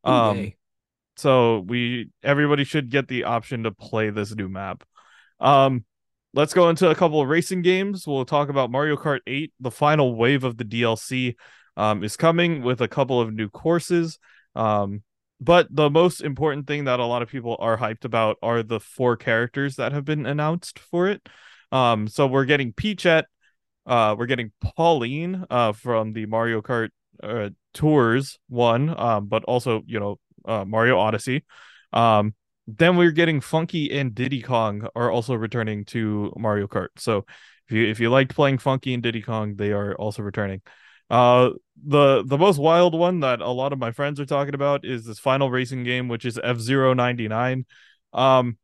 Um, 0.05 0.37
yay. 0.37 0.57
so 1.17 1.61
we 1.61 2.11
everybody 2.23 2.65
should 2.65 2.91
get 2.91 3.09
the 3.09 3.25
option 3.25 3.65
to 3.65 3.71
play 3.71 4.11
this 4.11 4.35
new 4.35 4.49
map. 4.49 4.85
Um 5.41 5.85
let's 6.33 6.55
go 6.55 6.69
into 6.69 6.91
a 6.91 6.95
couple 6.95 7.21
of 7.21 7.29
racing 7.29 7.63
games. 7.63 8.07
We'll 8.07 8.25
talk 8.25 8.49
about 8.49 8.71
Mario 8.71 8.97
Kart 8.97 9.21
8. 9.27 9.53
The 9.61 9.71
final 9.71 10.17
wave 10.17 10.45
of 10.45 10.57
the 10.57 10.65
DLC 10.65 11.37
um 11.77 12.05
is 12.05 12.17
coming 12.17 12.63
with 12.63 12.81
a 12.81 12.89
couple 12.89 13.21
of 13.21 13.33
new 13.33 13.49
courses. 13.49 14.19
Um 14.55 15.03
but 15.41 15.67
the 15.71 15.91
most 15.91 16.21
important 16.23 16.67
thing 16.67 16.85
that 16.85 17.01
a 17.01 17.05
lot 17.05 17.23
of 17.23 17.29
people 17.29 17.57
are 17.59 17.77
hyped 17.77 18.05
about 18.05 18.37
are 18.43 18.63
the 18.63 18.81
four 18.81 19.17
characters 19.17 19.77
that 19.77 19.93
have 19.93 20.05
been 20.05 20.27
announced 20.27 20.79
for 20.79 21.09
it. 21.09 21.29
Um 21.73 22.09
so 22.09 22.27
we're 22.27 22.45
getting 22.45 22.73
Peachette, 22.73 23.27
uh 23.87 24.15
we're 24.19 24.27
getting 24.27 24.53
Pauline 24.61 25.45
uh 25.51 25.73
from 25.73 26.13
the 26.13 26.27
Mario 26.27 26.63
Kart 26.63 26.91
uh, 27.23 27.51
Tours 27.75 28.39
one, 28.49 28.89
um 28.99 29.27
but 29.27 29.45
also, 29.45 29.83
you 29.87 30.01
know, 30.01 30.19
uh, 30.45 30.65
Mario 30.65 30.99
Odyssey. 30.99 31.45
Um, 31.93 32.35
then 32.67 32.97
we're 32.97 33.11
getting 33.11 33.41
Funky 33.41 33.91
and 33.93 34.15
Diddy 34.15 34.43
Kong 34.43 34.89
are 34.95 35.11
also 35.11 35.35
returning 35.35 35.85
to 35.87 36.33
Mario 36.37 36.67
Kart. 36.67 36.89
So 36.97 37.27
if 37.69 37.75
you 37.75 37.87
if 37.87 38.01
you 38.01 38.11
liked 38.11 38.35
playing 38.35 38.59
Funky 38.59 38.95
and 38.95 39.03
Diddy 39.03 39.23
Kong, 39.23 39.57
they 39.57 39.73
are 39.73 39.95
also 39.95 40.23
returning. 40.23 40.63
Uh, 41.11 41.51
the 41.87 42.25
the 42.25 42.39
most 42.39 42.59
wild 42.59 42.95
one 42.95 43.21
that 43.21 43.41
a 43.41 43.51
lot 43.51 43.73
of 43.73 43.79
my 43.79 43.91
friends 43.91 44.19
are 44.19 44.27
talking 44.27 44.55
about 44.55 44.85
is 44.85 45.05
this 45.05 45.19
final 45.19 45.51
racing 45.51 45.85
game, 45.85 46.09
which 46.09 46.25
is 46.25 46.39
F 46.43 46.59
Zero 46.59 46.95
ninety 46.95 47.29
nine. 47.29 47.67
Um, 48.13 48.57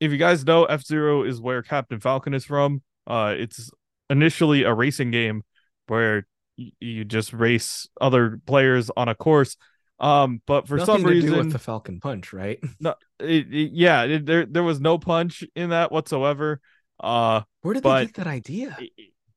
if 0.00 0.10
you 0.10 0.18
guys 0.18 0.44
know, 0.44 0.64
F 0.64 0.84
Zero 0.84 1.22
is 1.22 1.40
where 1.40 1.62
Captain 1.62 2.00
Falcon 2.00 2.34
is 2.34 2.44
from. 2.44 2.82
Uh, 3.06 3.34
it's 3.36 3.70
initially 4.10 4.64
a 4.64 4.74
racing 4.74 5.10
game 5.10 5.42
where 5.86 6.26
y- 6.58 6.72
you 6.80 7.04
just 7.04 7.32
race 7.32 7.88
other 8.00 8.40
players 8.46 8.90
on 8.96 9.08
a 9.08 9.14
course. 9.14 9.56
Um, 10.02 10.42
but 10.46 10.66
for 10.66 10.76
Nothing 10.78 10.96
some 10.96 11.04
reason, 11.04 11.30
do 11.30 11.36
with 11.38 11.52
the 11.52 11.58
Falcon 11.60 12.00
Punch, 12.00 12.32
right? 12.32 12.58
no, 12.80 12.96
it, 13.20 13.46
it- 13.54 13.72
yeah, 13.72 14.02
it, 14.02 14.26
there 14.26 14.44
there 14.44 14.64
was 14.64 14.80
no 14.80 14.98
punch 14.98 15.44
in 15.54 15.70
that 15.70 15.92
whatsoever. 15.92 16.60
Uh, 16.98 17.42
Where 17.62 17.74
did 17.74 17.84
they 17.84 18.06
get 18.06 18.14
that 18.14 18.26
idea? 18.26 18.76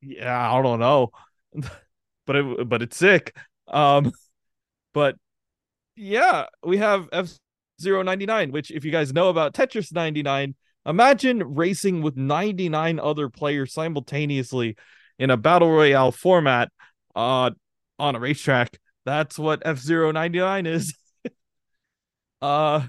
yeah, 0.01 0.51
I 0.51 0.61
don't 0.61 0.79
know, 0.79 1.11
but 2.25 2.35
it 2.35 2.67
but 2.69 2.81
it's 2.81 2.97
sick. 2.97 3.35
Um, 3.67 4.11
but 4.93 5.15
yeah, 5.95 6.45
we 6.63 6.77
have 6.77 7.07
F 7.11 7.29
zero 7.79 8.01
ninety 8.01 8.25
nine, 8.25 8.51
which 8.51 8.71
if 8.71 8.83
you 8.83 8.91
guys 8.91 9.13
know 9.13 9.29
about 9.29 9.53
Tetris 9.53 9.93
ninety 9.93 10.23
nine, 10.23 10.55
imagine 10.85 11.43
racing 11.55 12.01
with 12.01 12.17
ninety 12.17 12.69
nine 12.69 12.99
other 12.99 13.29
players 13.29 13.71
simultaneously 13.71 14.77
in 15.19 15.29
a 15.29 15.37
battle 15.37 15.69
royale 15.69 16.11
format, 16.11 16.69
uh, 17.15 17.51
on 17.99 18.15
a 18.15 18.19
racetrack. 18.19 18.79
That's 19.05 19.37
what 19.37 19.61
F 19.65 19.77
zero 19.79 20.11
ninety 20.11 20.39
nine 20.39 20.65
is. 20.65 20.93
uh 22.41 22.81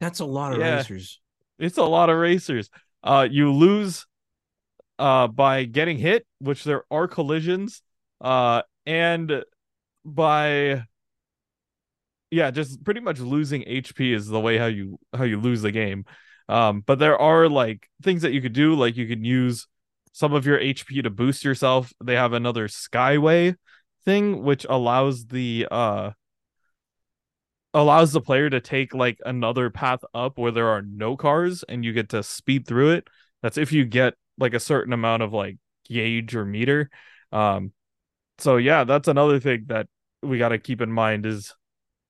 That's 0.00 0.20
a 0.20 0.24
lot 0.24 0.52
of 0.52 0.60
Yeah. 0.60 0.76
racers. 0.76 1.20
it's 1.58 1.78
a 1.78 1.84
lot 1.84 2.10
of 2.10 2.16
racers. 2.18 2.70
Uh, 3.02 3.26
you 3.30 3.52
lose 3.52 4.06
uh 4.98 5.26
by 5.28 5.64
getting 5.64 5.98
hit, 5.98 6.26
which 6.38 6.64
there 6.64 6.84
are 6.90 7.08
collisions, 7.08 7.82
uh, 8.20 8.62
and 8.86 9.44
by 10.04 10.84
yeah, 12.30 12.50
just 12.50 12.82
pretty 12.84 13.00
much 13.00 13.18
losing 13.20 13.62
HP 13.62 14.12
is 14.14 14.26
the 14.26 14.40
way 14.40 14.56
how 14.58 14.66
you 14.66 14.98
how 15.14 15.24
you 15.24 15.38
lose 15.40 15.62
the 15.62 15.72
game. 15.72 16.04
Um, 16.48 16.82
but 16.86 16.98
there 16.98 17.18
are 17.18 17.48
like 17.48 17.88
things 18.02 18.22
that 18.22 18.32
you 18.32 18.40
could 18.42 18.52
do, 18.52 18.74
like 18.74 18.96
you 18.96 19.06
can 19.06 19.24
use 19.24 19.66
some 20.12 20.32
of 20.34 20.46
your 20.46 20.58
HP 20.58 21.02
to 21.02 21.10
boost 21.10 21.44
yourself. 21.44 21.92
They 22.02 22.14
have 22.16 22.32
another 22.32 22.68
Skyway 22.68 23.56
thing, 24.04 24.42
which 24.42 24.66
allows 24.68 25.26
the 25.26 25.66
uh 25.70 26.10
allows 27.74 28.12
the 28.12 28.20
player 28.20 28.50
to 28.50 28.60
take 28.60 28.94
like 28.94 29.18
another 29.24 29.70
path 29.70 30.00
up 30.14 30.38
where 30.38 30.52
there 30.52 30.68
are 30.68 30.82
no 30.82 31.16
cars 31.16 31.64
and 31.68 31.84
you 31.84 31.92
get 31.92 32.10
to 32.10 32.22
speed 32.22 32.66
through 32.66 32.90
it. 32.90 33.08
That's 33.42 33.56
if 33.56 33.72
you 33.72 33.84
get 33.84 34.14
like 34.38 34.54
a 34.54 34.60
certain 34.60 34.92
amount 34.92 35.22
of 35.22 35.32
like 35.32 35.56
gauge 35.88 36.34
or 36.36 36.44
meter. 36.44 36.90
Um 37.32 37.72
so 38.38 38.56
yeah, 38.56 38.84
that's 38.84 39.08
another 39.08 39.40
thing 39.40 39.64
that 39.68 39.86
we 40.22 40.38
got 40.38 40.50
to 40.50 40.58
keep 40.58 40.80
in 40.80 40.92
mind 40.92 41.26
is 41.26 41.54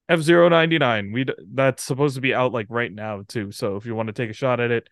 F099. 0.09 1.13
We 1.13 1.25
that's 1.53 1.83
supposed 1.83 2.15
to 2.15 2.21
be 2.21 2.33
out 2.33 2.51
like 2.53 2.67
right 2.69 2.91
now 2.91 3.23
too. 3.27 3.51
So 3.51 3.77
if 3.77 3.85
you 3.85 3.95
want 3.95 4.07
to 4.07 4.13
take 4.13 4.29
a 4.29 4.33
shot 4.33 4.59
at 4.59 4.71
it, 4.71 4.87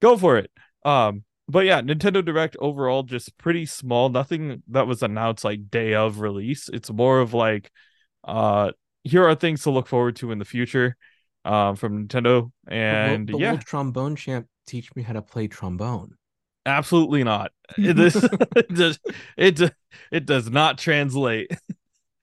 go 0.00 0.16
for 0.16 0.38
it. 0.38 0.50
Um 0.84 1.24
but 1.48 1.64
yeah, 1.64 1.80
Nintendo 1.80 2.24
Direct 2.24 2.56
overall 2.60 3.02
just 3.02 3.36
pretty 3.38 3.66
small. 3.66 4.08
Nothing 4.08 4.62
that 4.68 4.86
was 4.86 5.02
announced 5.02 5.44
like 5.44 5.70
day 5.70 5.94
of 5.94 6.20
release. 6.20 6.68
It's 6.68 6.90
more 6.90 7.20
of 7.20 7.34
like 7.34 7.70
uh 8.24 8.72
here 9.04 9.24
are 9.24 9.34
things 9.36 9.62
to 9.62 9.70
look 9.70 9.86
forward 9.86 10.16
to 10.16 10.32
in 10.32 10.38
the 10.38 10.44
future 10.44 10.96
um 11.44 11.76
from 11.76 12.08
Nintendo 12.08 12.50
and 12.66 13.30
yeah, 13.30 13.52
will 13.52 13.58
trombone 13.58 14.16
champ 14.16 14.46
teach 14.66 14.94
me 14.96 15.02
how 15.02 15.12
to 15.12 15.22
play 15.22 15.46
trombone? 15.46 16.16
absolutely 16.64 17.24
not. 17.24 17.52
It- 17.78 17.96
this 17.96 18.16
it 18.56 18.68
does 18.74 18.98
it 19.36 19.60
it 20.10 20.26
does 20.26 20.50
not 20.50 20.78
translate. 20.78 21.50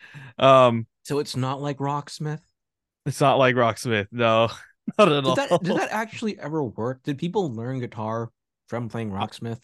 um 0.38 0.88
So 1.04 1.20
it's 1.20 1.36
not 1.36 1.62
like 1.62 1.78
Rocksmith. 1.78 2.42
It's 3.06 3.20
not 3.22 3.38
like 3.38 3.56
Rocksmith. 3.56 4.08
No, 4.12 4.50
not 4.98 5.12
at 5.12 5.24
Did 5.24 5.26
all. 5.26 5.36
that 5.36 5.64
did 5.64 5.76
that 5.78 5.92
actually 5.92 6.40
ever 6.40 6.64
work? 6.64 7.04
Did 7.04 7.18
people 7.18 7.52
learn 7.54 7.80
guitar 7.80 8.32
from 8.82 8.90
playing 8.90 9.12
Rocksmith? 9.12 9.60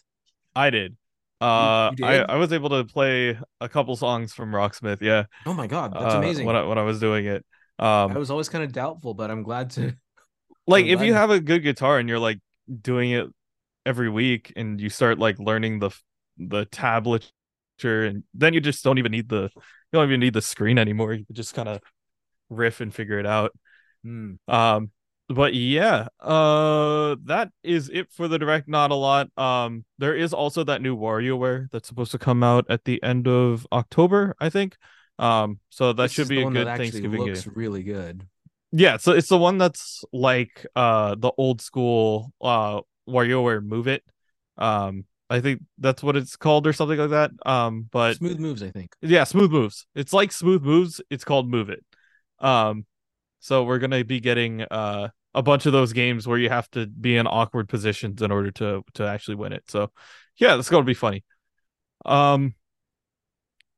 I 0.55 0.69
did. 0.69 0.95
Uh, 1.41 1.91
I? 2.03 2.25
I 2.27 2.35
was 2.35 2.51
able 2.51 2.69
to 2.69 2.83
play 2.83 3.37
a 3.61 3.69
couple 3.69 3.95
songs 3.95 4.33
from 4.33 4.51
Rocksmith. 4.51 5.01
Yeah. 5.01 5.25
Oh 5.45 5.53
my 5.53 5.67
god, 5.67 5.93
that's 5.93 6.15
uh, 6.15 6.17
amazing. 6.17 6.45
When 6.45 6.55
I 6.55 6.63
when 6.63 6.77
I 6.77 6.83
was 6.83 6.99
doing 6.99 7.25
it. 7.25 7.45
I 7.79 8.03
Um, 8.03 8.13
was 8.13 8.29
always 8.29 8.49
kind 8.49 8.63
of 8.63 8.73
doubtful, 8.73 9.13
but 9.13 9.31
I'm 9.31 9.43
glad 9.43 9.69
to. 9.71 9.93
like 10.67 10.85
if 10.85 11.01
you 11.01 11.13
have 11.13 11.29
a 11.29 11.39
good 11.39 11.63
guitar 11.63 11.97
and 11.97 12.09
you're 12.09 12.19
like 12.19 12.39
doing 12.81 13.11
it 13.11 13.27
every 13.85 14.09
week 14.09 14.51
and 14.55 14.79
you 14.81 14.89
start 14.89 15.17
like 15.17 15.39
learning 15.39 15.79
the 15.79 15.91
the 16.37 16.65
tablature 16.67 17.31
and 17.83 18.23
then 18.33 18.53
you 18.53 18.59
just 18.59 18.83
don't 18.83 18.97
even 18.97 19.11
need 19.11 19.29
the 19.29 19.43
you 19.53 19.61
don't 19.93 20.07
even 20.07 20.19
need 20.19 20.33
the 20.33 20.41
screen 20.41 20.77
anymore. 20.77 21.13
You 21.13 21.25
just 21.31 21.53
kind 21.53 21.69
of 21.69 21.79
riff 22.49 22.81
and 22.81 22.93
figure 22.93 23.19
it 23.19 23.25
out. 23.25 23.51
Hmm. 24.03 24.33
Um, 24.47 24.91
but 25.29 25.53
yeah, 25.53 26.07
uh, 26.19 27.15
that 27.25 27.51
is 27.63 27.89
it 27.89 28.11
for 28.11 28.27
the 28.27 28.37
direct. 28.39 28.67
Not 28.67 28.91
a 28.91 28.95
lot. 28.95 29.29
Um, 29.37 29.85
there 29.97 30.15
is 30.15 30.33
also 30.33 30.63
that 30.65 30.81
new 30.81 30.97
WarioWare 30.97 31.69
that's 31.71 31.87
supposed 31.87 32.11
to 32.11 32.17
come 32.17 32.43
out 32.43 32.65
at 32.69 32.83
the 32.85 33.01
end 33.03 33.27
of 33.27 33.65
October, 33.71 34.35
I 34.39 34.49
think. 34.49 34.75
Um, 35.19 35.59
so 35.69 35.93
that 35.93 36.03
This 36.03 36.11
should 36.13 36.29
be 36.29 36.41
a 36.41 36.49
good 36.49 36.67
that 36.67 36.77
Thanksgiving 36.77 37.21
looks 37.21 37.43
game. 37.43 37.53
really 37.55 37.83
good. 37.83 38.25
Yeah, 38.71 38.97
so 38.97 39.11
it's 39.13 39.29
the 39.29 39.37
one 39.37 39.57
that's 39.57 40.03
like 40.13 40.65
uh 40.75 41.15
the 41.15 41.31
old 41.37 41.61
school 41.61 42.31
uh 42.41 42.81
WarioWare 43.07 43.63
Move 43.63 43.87
It. 43.87 44.03
Um, 44.57 45.05
I 45.29 45.41
think 45.41 45.61
that's 45.77 46.01
what 46.01 46.15
it's 46.15 46.35
called 46.35 46.65
or 46.65 46.73
something 46.73 46.97
like 46.97 47.09
that. 47.11 47.31
Um, 47.45 47.87
but 47.91 48.15
Smooth 48.17 48.39
moves, 48.39 48.63
I 48.63 48.71
think. 48.71 48.95
yeah, 49.01 49.23
smooth 49.25 49.51
moves. 49.51 49.85
It's 49.93 50.13
like 50.13 50.31
smooth 50.31 50.63
moves. 50.63 51.01
It's 51.09 51.23
called 51.23 51.47
Move 51.49 51.69
It. 51.69 51.83
Um, 52.39 52.85
so 53.39 53.63
we're 53.63 53.79
gonna 53.79 54.03
be 54.03 54.19
getting 54.19 54.61
uh 54.63 55.09
a 55.33 55.43
bunch 55.43 55.65
of 55.65 55.73
those 55.73 55.93
games 55.93 56.27
where 56.27 56.37
you 56.37 56.49
have 56.49 56.69
to 56.71 56.87
be 56.87 57.15
in 57.15 57.27
awkward 57.27 57.69
positions 57.69 58.21
in 58.21 58.31
order 58.31 58.51
to 58.51 58.83
to 58.95 59.05
actually 59.05 59.35
win 59.35 59.53
it. 59.53 59.63
So 59.67 59.91
yeah, 60.37 60.55
that's 60.55 60.69
gonna 60.69 60.83
be 60.83 60.93
funny. 60.93 61.23
Um, 62.05 62.55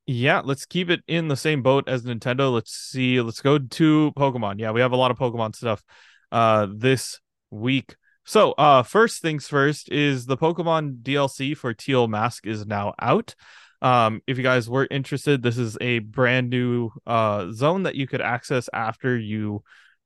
yeah, 0.07 0.41
let's 0.43 0.65
keep 0.65 0.89
it 0.89 1.01
in 1.07 1.27
the 1.27 1.35
same 1.35 1.61
boat 1.61 1.87
as 1.87 2.03
Nintendo. 2.03 2.53
Let's 2.53 2.73
see. 2.73 3.21
Let's 3.21 3.41
go 3.41 3.57
to 3.57 4.11
Pokemon. 4.17 4.59
Yeah, 4.59 4.71
we 4.71 4.81
have 4.81 4.91
a 4.91 4.97
lot 4.97 5.11
of 5.11 5.17
Pokemon 5.17 5.55
stuff 5.55 5.83
uh 6.31 6.67
this 6.73 7.19
week. 7.49 7.95
So, 8.25 8.53
uh 8.53 8.83
first 8.83 9.21
things 9.21 9.47
first 9.47 9.91
is 9.91 10.25
the 10.25 10.37
Pokemon 10.37 11.01
DLC 11.01 11.55
for 11.55 11.73
Teal 11.73 12.07
Mask 12.07 12.47
is 12.47 12.65
now 12.65 12.93
out. 12.99 13.35
Um 13.81 14.21
if 14.27 14.37
you 14.37 14.43
guys 14.43 14.69
were 14.69 14.87
interested, 14.89 15.43
this 15.43 15.57
is 15.57 15.77
a 15.81 15.99
brand 15.99 16.49
new 16.49 16.91
uh 17.05 17.51
zone 17.51 17.83
that 17.83 17.95
you 17.95 18.07
could 18.07 18.21
access 18.21 18.69
after 18.73 19.17
you 19.17 19.63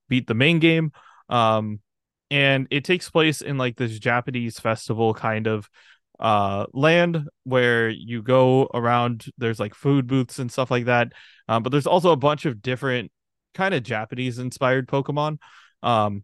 beat 0.09 0.27
the 0.27 0.33
main 0.33 0.59
game. 0.59 0.91
Um 1.29 1.79
and 2.31 2.67
it 2.71 2.83
takes 2.83 3.09
place 3.09 3.41
in 3.41 3.57
like 3.57 3.77
this 3.77 3.99
Japanese 3.99 4.59
festival 4.59 5.13
kind 5.13 5.47
of 5.47 5.69
uh 6.19 6.65
land 6.73 7.27
where 7.43 7.89
you 7.89 8.21
go 8.21 8.69
around 8.73 9.25
there's 9.37 9.59
like 9.59 9.75
food 9.75 10.07
booths 10.07 10.39
and 10.39 10.51
stuff 10.51 10.71
like 10.71 10.85
that. 10.85 11.11
Um 11.47 11.61
but 11.63 11.71
there's 11.71 11.87
also 11.87 12.11
a 12.11 12.15
bunch 12.17 12.45
of 12.45 12.61
different 12.61 13.11
kind 13.53 13.73
of 13.73 13.83
japanese 13.83 14.39
inspired 14.39 14.87
pokemon. 14.87 15.37
Um 15.83 16.23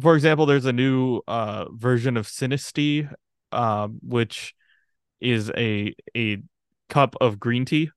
for 0.00 0.14
example 0.14 0.46
there's 0.46 0.66
a 0.66 0.72
new 0.72 1.20
uh 1.26 1.66
version 1.72 2.16
of 2.16 2.26
Sinistea 2.26 3.12
um 3.52 3.98
which 4.02 4.54
is 5.20 5.50
a 5.56 5.94
a 6.16 6.42
cup 6.90 7.16
of 7.20 7.40
green 7.40 7.64
tea. 7.64 7.90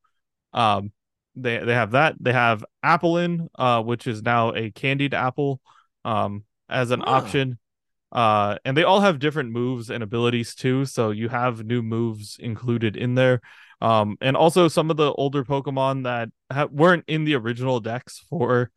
Um 0.54 0.92
they 1.36 1.58
they 1.60 1.74
have 1.74 1.92
that. 1.92 2.16
They 2.20 2.34
have 2.34 2.64
Applin 2.86 3.48
uh 3.56 3.84
which 3.84 4.08
is 4.08 4.22
now 4.22 4.54
a 4.56 4.72
candied 4.72 5.14
apple 5.14 5.60
um 6.14 6.32
as 6.70 6.92
an 6.92 7.02
Ah. 7.06 7.18
option. 7.20 7.48
Uh 8.24 8.56
and 8.66 8.74
they 8.78 8.84
all 8.90 9.02
have 9.08 9.20
different 9.20 9.52
moves 9.52 9.90
and 9.94 10.02
abilities 10.02 10.56
too 10.56 10.86
so 10.86 11.12
you 11.22 11.28
have 11.30 11.66
new 11.74 11.82
moves 11.84 12.38
included 12.40 12.96
in 12.96 13.16
there. 13.16 13.42
Um 13.90 14.08
and 14.22 14.36
also 14.44 14.70
some 14.70 14.90
of 14.92 14.98
the 14.98 15.12
older 15.24 15.44
pokemon 15.54 15.96
that 16.10 16.30
ha- 16.56 16.72
weren't 16.72 17.04
in 17.08 17.26
the 17.26 17.36
original 17.36 17.80
decks 17.92 18.14
for 18.30 18.72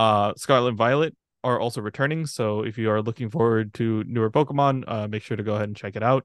uh 0.00 0.32
scarlet 0.36 0.68
and 0.74 0.78
violet 0.78 1.12
are 1.42 1.58
also 1.64 1.80
returning. 1.80 2.26
So 2.26 2.62
if 2.68 2.78
you 2.78 2.88
are 2.92 3.02
looking 3.08 3.30
forward 3.30 3.74
to 3.80 4.04
newer 4.06 4.30
pokemon 4.30 4.84
uh 4.86 5.08
make 5.08 5.24
sure 5.26 5.36
to 5.36 5.42
go 5.50 5.54
ahead 5.56 5.68
and 5.70 5.76
check 5.82 5.96
it 5.96 6.04
out. 6.12 6.24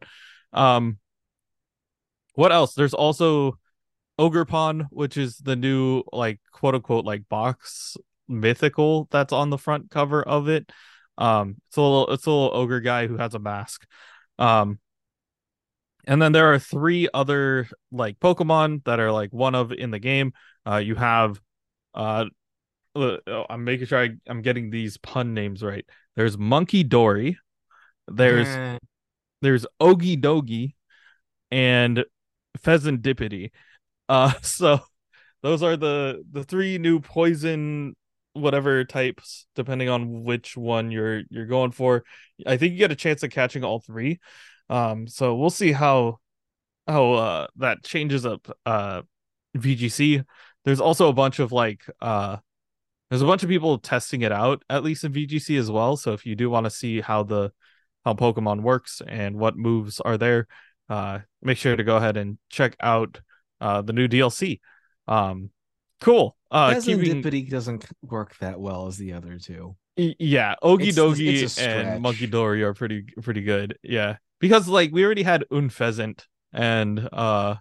Um 0.53 0.99
what 2.35 2.51
else? 2.51 2.73
There's 2.75 2.93
also 3.05 3.57
Ogerpon, 4.19 4.87
which 4.91 5.17
is 5.17 5.37
the 5.37 5.55
new 5.55 6.03
like 6.13 6.39
quote 6.51 6.75
unquote 6.75 7.05
like 7.05 7.27
box 7.29 7.97
mythical 8.27 9.07
that's 9.11 9.33
on 9.33 9.49
the 9.49 9.57
front 9.57 9.89
cover 9.89 10.21
of 10.21 10.49
it. 10.49 10.71
Um, 11.17 11.57
it's 11.67 11.77
a 11.77 11.81
little 11.81 12.11
it's 12.11 12.25
a 12.25 12.31
little 12.31 12.51
ogre 12.53 12.81
guy 12.81 13.07
who 13.07 13.17
has 13.17 13.33
a 13.33 13.39
mask. 13.39 13.85
Um, 14.39 14.79
and 16.05 16.21
then 16.21 16.31
there 16.31 16.53
are 16.53 16.59
three 16.59 17.07
other 17.13 17.67
like 17.91 18.19
Pokemon 18.19 18.83
that 18.85 18.99
are 18.99 19.11
like 19.11 19.31
one 19.31 19.55
of 19.55 19.71
in 19.71 19.91
the 19.91 19.99
game. 19.99 20.33
Uh, 20.65 20.77
you 20.77 20.95
have 20.95 21.39
uh, 21.93 22.25
uh, 22.95 23.17
oh, 23.27 23.45
I'm 23.49 23.63
making 23.63 23.87
sure 23.87 23.99
I, 23.99 24.09
I'm 24.27 24.41
getting 24.41 24.69
these 24.69 24.97
pun 24.97 25.33
names 25.33 25.63
right. 25.63 25.85
There's 26.15 26.37
Munkidori. 26.37 27.35
There's 28.07 28.79
there's 29.41 29.65
Okidogi 29.81 30.73
and 31.51 32.03
Fezandipiti. 32.59 33.51
Uh 34.09 34.33
so 34.41 34.79
those 35.41 35.63
are 35.63 35.77
the 35.77 36.23
the 36.31 36.43
three 36.43 36.77
new 36.77 36.99
poison 36.99 37.95
whatever 38.33 38.83
types 38.83 39.45
depending 39.55 39.89
on 39.89 40.23
which 40.23 40.57
one 40.57 40.91
you're 40.91 41.21
you're 41.29 41.45
going 41.45 41.71
for. 41.71 42.03
I 42.45 42.57
think 42.57 42.73
you 42.73 42.79
get 42.79 42.91
a 42.91 42.95
chance 42.95 43.23
of 43.23 43.31
catching 43.31 43.63
all 43.63 43.79
three. 43.79 44.19
Um 44.69 45.07
so 45.07 45.35
we'll 45.35 45.49
see 45.49 45.71
how 45.71 46.19
how 46.87 47.13
uh 47.13 47.47
that 47.57 47.83
changes 47.83 48.25
up 48.25 48.49
uh 48.65 49.03
VGC. 49.55 50.23
There's 50.65 50.81
also 50.81 51.09
a 51.09 51.13
bunch 51.13 51.39
of 51.39 51.51
like 51.51 51.83
uh 52.01 52.37
there's 53.09 53.21
a 53.21 53.27
bunch 53.27 53.43
of 53.43 53.49
people 53.49 53.77
testing 53.77 54.21
it 54.21 54.31
out 54.31 54.63
at 54.69 54.83
least 54.83 55.03
in 55.03 55.13
VGC 55.13 55.59
as 55.59 55.69
well. 55.69 55.95
So 55.95 56.13
if 56.13 56.25
you 56.25 56.35
do 56.35 56.49
want 56.49 56.65
to 56.65 56.71
see 56.71 57.01
how 57.01 57.23
the 57.23 57.51
how 58.03 58.13
Pokemon 58.13 58.61
works 58.61 59.01
and 59.07 59.37
what 59.37 59.55
moves 59.55 59.99
are 60.01 60.17
there, 60.17 60.47
uh 60.89 61.19
make 61.41 61.57
sure 61.57 61.75
to 61.75 61.83
go 61.83 61.97
ahead 61.97 62.17
and 62.17 62.39
check 62.49 62.75
out 62.79 63.21
uh 63.61 63.83
the 63.83 63.93
new 63.93 64.07
DLC. 64.07 64.59
Um 65.07 65.51
cool. 66.01 66.35
Uh 66.53 66.79
keeping 66.79 67.21
doesn't 67.49 67.85
work 68.01 68.37
that 68.37 68.59
well 68.59 68.87
as 68.87 68.97
the 68.97 69.13
other 69.13 69.37
two. 69.37 69.75
Yeah, 69.97 70.55
It's- 70.63 70.95
Dogie 70.95 71.43
it's 71.43 71.59
and. 71.59 72.03
Munkidori 72.03 72.61
are 72.61 72.73
pretty 72.73 73.03
pretty 73.21 73.41
good. 73.41 73.77
Yeah, 73.83 74.17
because 74.39 74.67
like 74.67 74.91
we 74.91 75.03
already 75.03 75.23
had 75.23 75.45
Unfezant 75.51 76.25
and 76.53 77.09
uh 77.11 77.55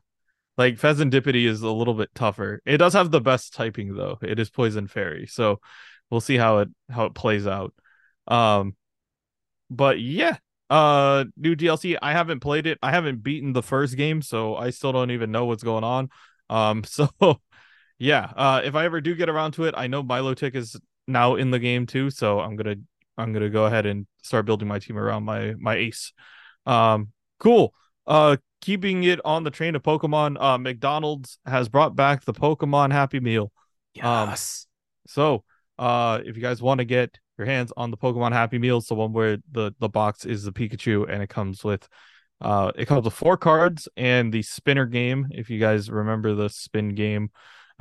like 0.59 0.79
Pheasant 0.79 1.13
Fezandipiti 1.13 1.47
is 1.47 1.63
a 1.63 1.71
little 1.71 1.95
bit 1.95 2.11
tougher. 2.15 2.61
It 2.67 2.77
does 2.79 2.93
have 2.93 3.11
the 3.11 3.21
best 3.21 3.55
typing 3.55 3.95
though. 3.95 4.19
It 4.23 4.39
is 4.39 4.51
Poison 4.51 4.87
Fairy, 4.87 5.27
so 5.27 5.61
we'll 6.11 6.21
see 6.21 6.37
how 6.37 6.59
it 6.59 6.69
how 6.91 7.07
it 7.07 7.15
plays 7.15 7.47
out. 7.47 7.75
Um, 8.29 8.77
but 9.71 9.99
yeah, 10.01 10.37
uh, 10.69 11.25
new 11.37 11.57
DLC. 11.57 11.97
I 12.01 12.13
haven't 12.13 12.41
played 12.41 12.67
it. 12.67 12.79
I 12.83 12.91
haven't 12.91 13.23
beaten 13.23 13.53
the 13.53 13.63
first 13.63 13.97
game, 13.97 14.23
so 14.23 14.55
I 14.55 14.71
still 14.71 14.93
don't 14.93 15.11
even 15.11 15.33
know 15.33 15.47
what's 15.47 15.63
going 15.63 15.85
on. 15.85 16.11
Um, 16.51 16.85
so 16.87 17.09
yeah, 18.03 18.33
uh, 18.35 18.61
if 18.65 18.75
I 18.75 18.85
ever 18.85 19.01
do 19.01 19.15
get 19.15 19.29
around 19.29 19.53
to 19.53 19.65
it, 19.65 19.75
I 19.77 19.87
know 19.87 20.03
Milotic 20.03 20.57
is 20.57 20.77
now 21.07 21.37
in 21.37 21.53
the 21.53 21.61
game 21.61 21.87
too, 21.87 22.11
so 22.11 22.41
I'm 22.41 22.57
gonna 22.57 22.75
I'm 23.17 23.33
gonna 23.33 23.49
go 23.49 23.67
ahead 23.67 23.87
and 23.87 24.09
start 24.25 24.45
building 24.45 24.67
my 24.67 24.81
team 24.81 24.99
around 24.99 25.23
my 25.23 25.55
my 25.57 25.77
ace. 25.77 26.13
Um, 26.67 27.13
cool. 27.39 27.73
Uh, 28.05 28.39
keeping 28.61 29.05
it 29.05 29.21
on 29.25 29.45
the 29.45 29.53
train 29.53 29.77
of 29.77 29.85
Pokemon, 29.85 30.37
uh, 30.43 30.59
McDonald's 30.59 31.39
has 31.47 31.69
brought 31.69 31.95
back 31.95 32.25
the 32.25 32.33
Pokemon 32.33 32.91
Happy 32.91 33.21
Meal. 33.21 33.53
Um, 34.03 34.31
Yes. 34.31 34.67
So, 35.07 35.45
uh, 35.79 36.23
if 36.25 36.35
you 36.35 36.43
guys 36.43 36.61
want 36.61 36.79
to 36.79 36.85
get 36.85 37.17
your 37.39 37.47
hands 37.47 37.73
on 37.77 37.93
the 37.93 37.97
Pokemon 37.97 38.33
Happy 38.33 38.59
Meals, 38.59 38.87
the 38.89 38.97
one 38.97 39.13
where 39.13 39.39
the 39.53 39.77
the 39.79 39.89
box 39.89 40.25
is 40.25 40.43
the 40.43 40.53
Pikachu 40.53 41.09
and 41.09 41.23
it 41.23 41.29
comes 41.29 41.63
with, 41.63 41.89
uh, 42.41 42.73
it 42.75 42.87
comes 42.87 43.05
with 43.05 43.15
four 43.15 43.37
cards 43.37 43.87
and 43.97 44.33
the 44.33 44.43
spinner 44.43 44.87
game. 44.87 45.29
If 45.31 45.51
you 45.51 45.61
guys 45.61 45.89
remember 45.89 46.35
the 46.35 46.49
spin 46.49 46.97
game, 46.97 47.31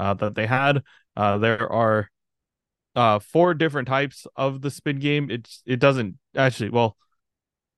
uh, 0.01 0.15
that 0.15 0.35
they 0.35 0.47
had, 0.47 0.81
uh, 1.15 1.37
there 1.37 1.71
are, 1.71 2.09
uh, 2.95 3.19
four 3.19 3.53
different 3.53 3.87
types 3.87 4.27
of 4.35 4.61
the 4.61 4.71
spin 4.71 4.99
game. 4.99 5.29
It's 5.29 5.63
it 5.65 5.79
doesn't 5.79 6.17
actually 6.35 6.71
well. 6.71 6.97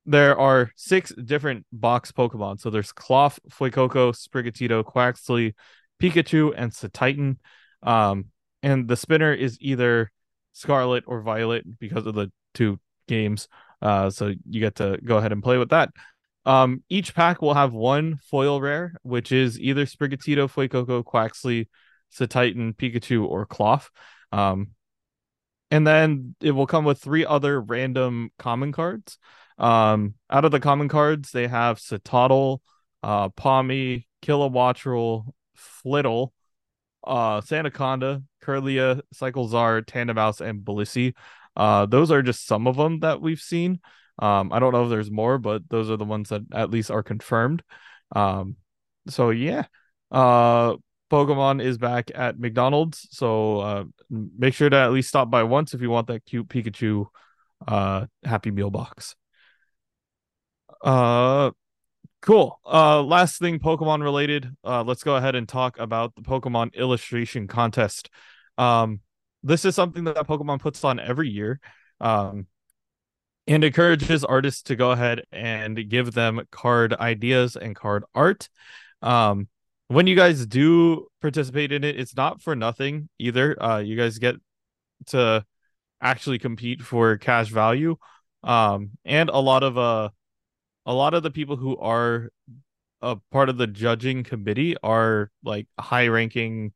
There 0.06 0.38
are 0.38 0.72
six 0.76 1.14
different 1.14 1.66
box 1.72 2.12
Pokemon. 2.12 2.60
So 2.60 2.70
there's 2.70 2.92
Cloth, 2.92 3.40
Fuecoco, 3.50 4.14
Sprigatito, 4.14 4.84
Quaxly, 4.84 5.54
Pikachu, 6.02 6.54
and 6.58 6.72
Satitan. 6.72 7.38
Um, 7.84 8.26
and 8.62 8.88
the 8.88 8.98
spinner 8.98 9.34
is 9.34 9.58
either 9.62 10.12
Scarlet 10.54 11.04
or 11.08 11.22
Violet 11.22 11.64
because 11.80 12.06
of 12.06 12.16
the 12.16 12.32
two 12.54 12.80
games. 13.08 13.48
Uh, 13.82 14.10
so 14.10 14.34
you 14.50 14.60
get 14.60 14.76
to 14.76 14.98
go 15.04 15.18
ahead 15.18 15.32
and 15.32 15.44
play 15.44 15.58
with 15.58 15.70
that. 15.70 15.90
Um, 16.46 16.84
each 16.90 17.14
pack 17.16 17.42
will 17.42 17.54
have 17.54 17.72
one 17.72 18.18
foil 18.30 18.60
rare, 18.60 18.96
which 19.04 19.32
is 19.32 19.60
either 19.60 19.86
Sprigatito, 19.86 20.52
Fuecoco, 20.52 21.04
Quaxly, 21.04 21.68
Satitan, 22.14 22.76
Pikachu, 22.76 23.26
or 23.26 23.46
Cloth. 23.46 23.90
Um, 24.32 24.70
and 25.72 25.88
then 25.88 26.36
it 26.42 26.52
will 26.52 26.68
come 26.68 26.86
with 26.86 27.00
three 27.00 27.26
other 27.26 27.60
random 27.60 28.32
common 28.38 28.72
cards. 28.72 29.18
Um, 29.58 30.16
out 30.30 30.46
of 30.46 30.52
the 30.52 30.60
common 30.60 30.88
cards, 30.88 31.32
they 31.32 31.48
have 31.48 31.80
Citadel, 31.80 32.62
uh, 33.02 33.30
Pawmi, 33.30 34.06
Kilowattrel, 34.22 35.34
Flittle, 35.58 36.30
uh, 37.04 37.42
Sandaconda, 37.42 38.24
Kirlia, 38.44 39.02
Cyclizar, 39.16 39.84
Tandemaus, 39.86 40.42
and 40.42 40.64
Blissey. 40.64 41.14
Uh, 41.56 41.86
those 41.86 42.12
are 42.12 42.22
just 42.22 42.46
some 42.46 42.68
of 42.68 42.78
them 42.78 43.00
that 43.00 43.22
we've 43.22 43.42
seen. 43.42 43.80
Um, 44.20 44.54
I 44.54 44.60
don't 44.60 44.74
know 44.74 44.84
if 44.84 44.90
there's 44.90 45.12
more, 45.12 45.38
but 45.38 45.68
those 45.70 45.90
are 45.90 45.98
the 45.98 46.06
ones 46.06 46.30
that 46.30 46.42
at 46.54 46.70
least 46.70 46.92
are 46.92 47.04
confirmed. 47.04 47.64
Um, 48.16 48.58
so 49.08 49.32
yeah, 49.32 49.66
uh, 50.12 50.76
Pokemon 51.14 51.64
is 51.64 51.78
back 51.78 52.10
at 52.16 52.40
McDonald's, 52.40 53.08
so 53.12 53.60
uh, 53.60 53.84
make 54.10 54.56
sure 54.56 54.68
to 54.68 54.76
at 54.76 54.92
least 54.92 55.10
stop 55.10 55.30
by 55.30 55.44
once 55.44 55.76
if 55.76 55.82
you 55.82 55.92
want 55.92 56.08
that 56.08 56.26
cute 56.26 56.48
Pikachu 56.48 57.06
uh 57.68 58.08
Happy 58.24 58.50
Meal 58.50 58.72
box. 58.72 59.16
Uh 60.84 61.52
cool. 62.24 62.60
Uh 62.66 63.04
last 63.04 63.38
thing 63.38 63.60
Pokemon 63.60 64.02
related. 64.02 64.50
Uh 64.64 64.84
let's 64.84 65.04
go 65.04 65.16
ahead 65.16 65.36
and 65.36 65.48
talk 65.48 65.78
about 65.78 66.16
the 66.16 66.24
Pokemon 66.24 66.74
illustration 66.74 67.48
contest. 67.48 68.10
Um 68.58 69.02
this 69.44 69.66
is 69.66 69.76
something 69.76 70.06
that 70.06 70.28
Pokemon 70.28 70.62
puts 70.62 70.84
on 70.84 71.00
every 71.00 71.30
year. 71.30 71.60
Um 72.02 72.48
and 73.46 73.64
encourages 73.64 74.24
artists 74.24 74.64
to 74.64 74.76
go 74.76 74.90
ahead 74.90 75.22
and 75.32 75.90
give 75.90 76.14
them 76.14 76.42
card 76.50 76.92
ideas 76.96 77.56
and 77.56 77.76
card 77.76 78.04
art. 78.16 78.50
Um 79.04 79.48
when 79.88 80.08
you 80.08 80.16
guys 80.16 80.46
do 80.46 81.08
participate 81.22 81.72
in 81.72 81.84
it, 81.84 82.00
it's 82.00 82.16
not 82.16 82.42
for 82.42 82.56
nothing 82.56 83.10
either. 83.20 83.62
Uh 83.62 83.80
you 83.80 83.96
guys 83.96 84.18
get 84.18 84.36
to 85.08 85.46
actually 86.02 86.40
compete 86.40 86.82
for 86.82 87.18
cash 87.18 87.50
value. 87.50 87.96
Um 88.44 88.92
and 89.06 89.30
a 89.30 89.40
lot 89.40 89.64
of 89.64 89.78
uh 89.78 90.10
a 90.86 90.94
lot 90.94 91.14
of 91.14 91.24
the 91.24 91.32
people 91.32 91.56
who 91.56 91.78
are 91.78 92.30
a 93.02 93.18
part 93.32 93.50
of 93.50 93.58
the 93.58 93.68
judging 93.68 94.24
committee 94.24 94.76
are 94.82 95.30
like 95.44 95.68
high 95.80 96.08
ranking 96.08 96.74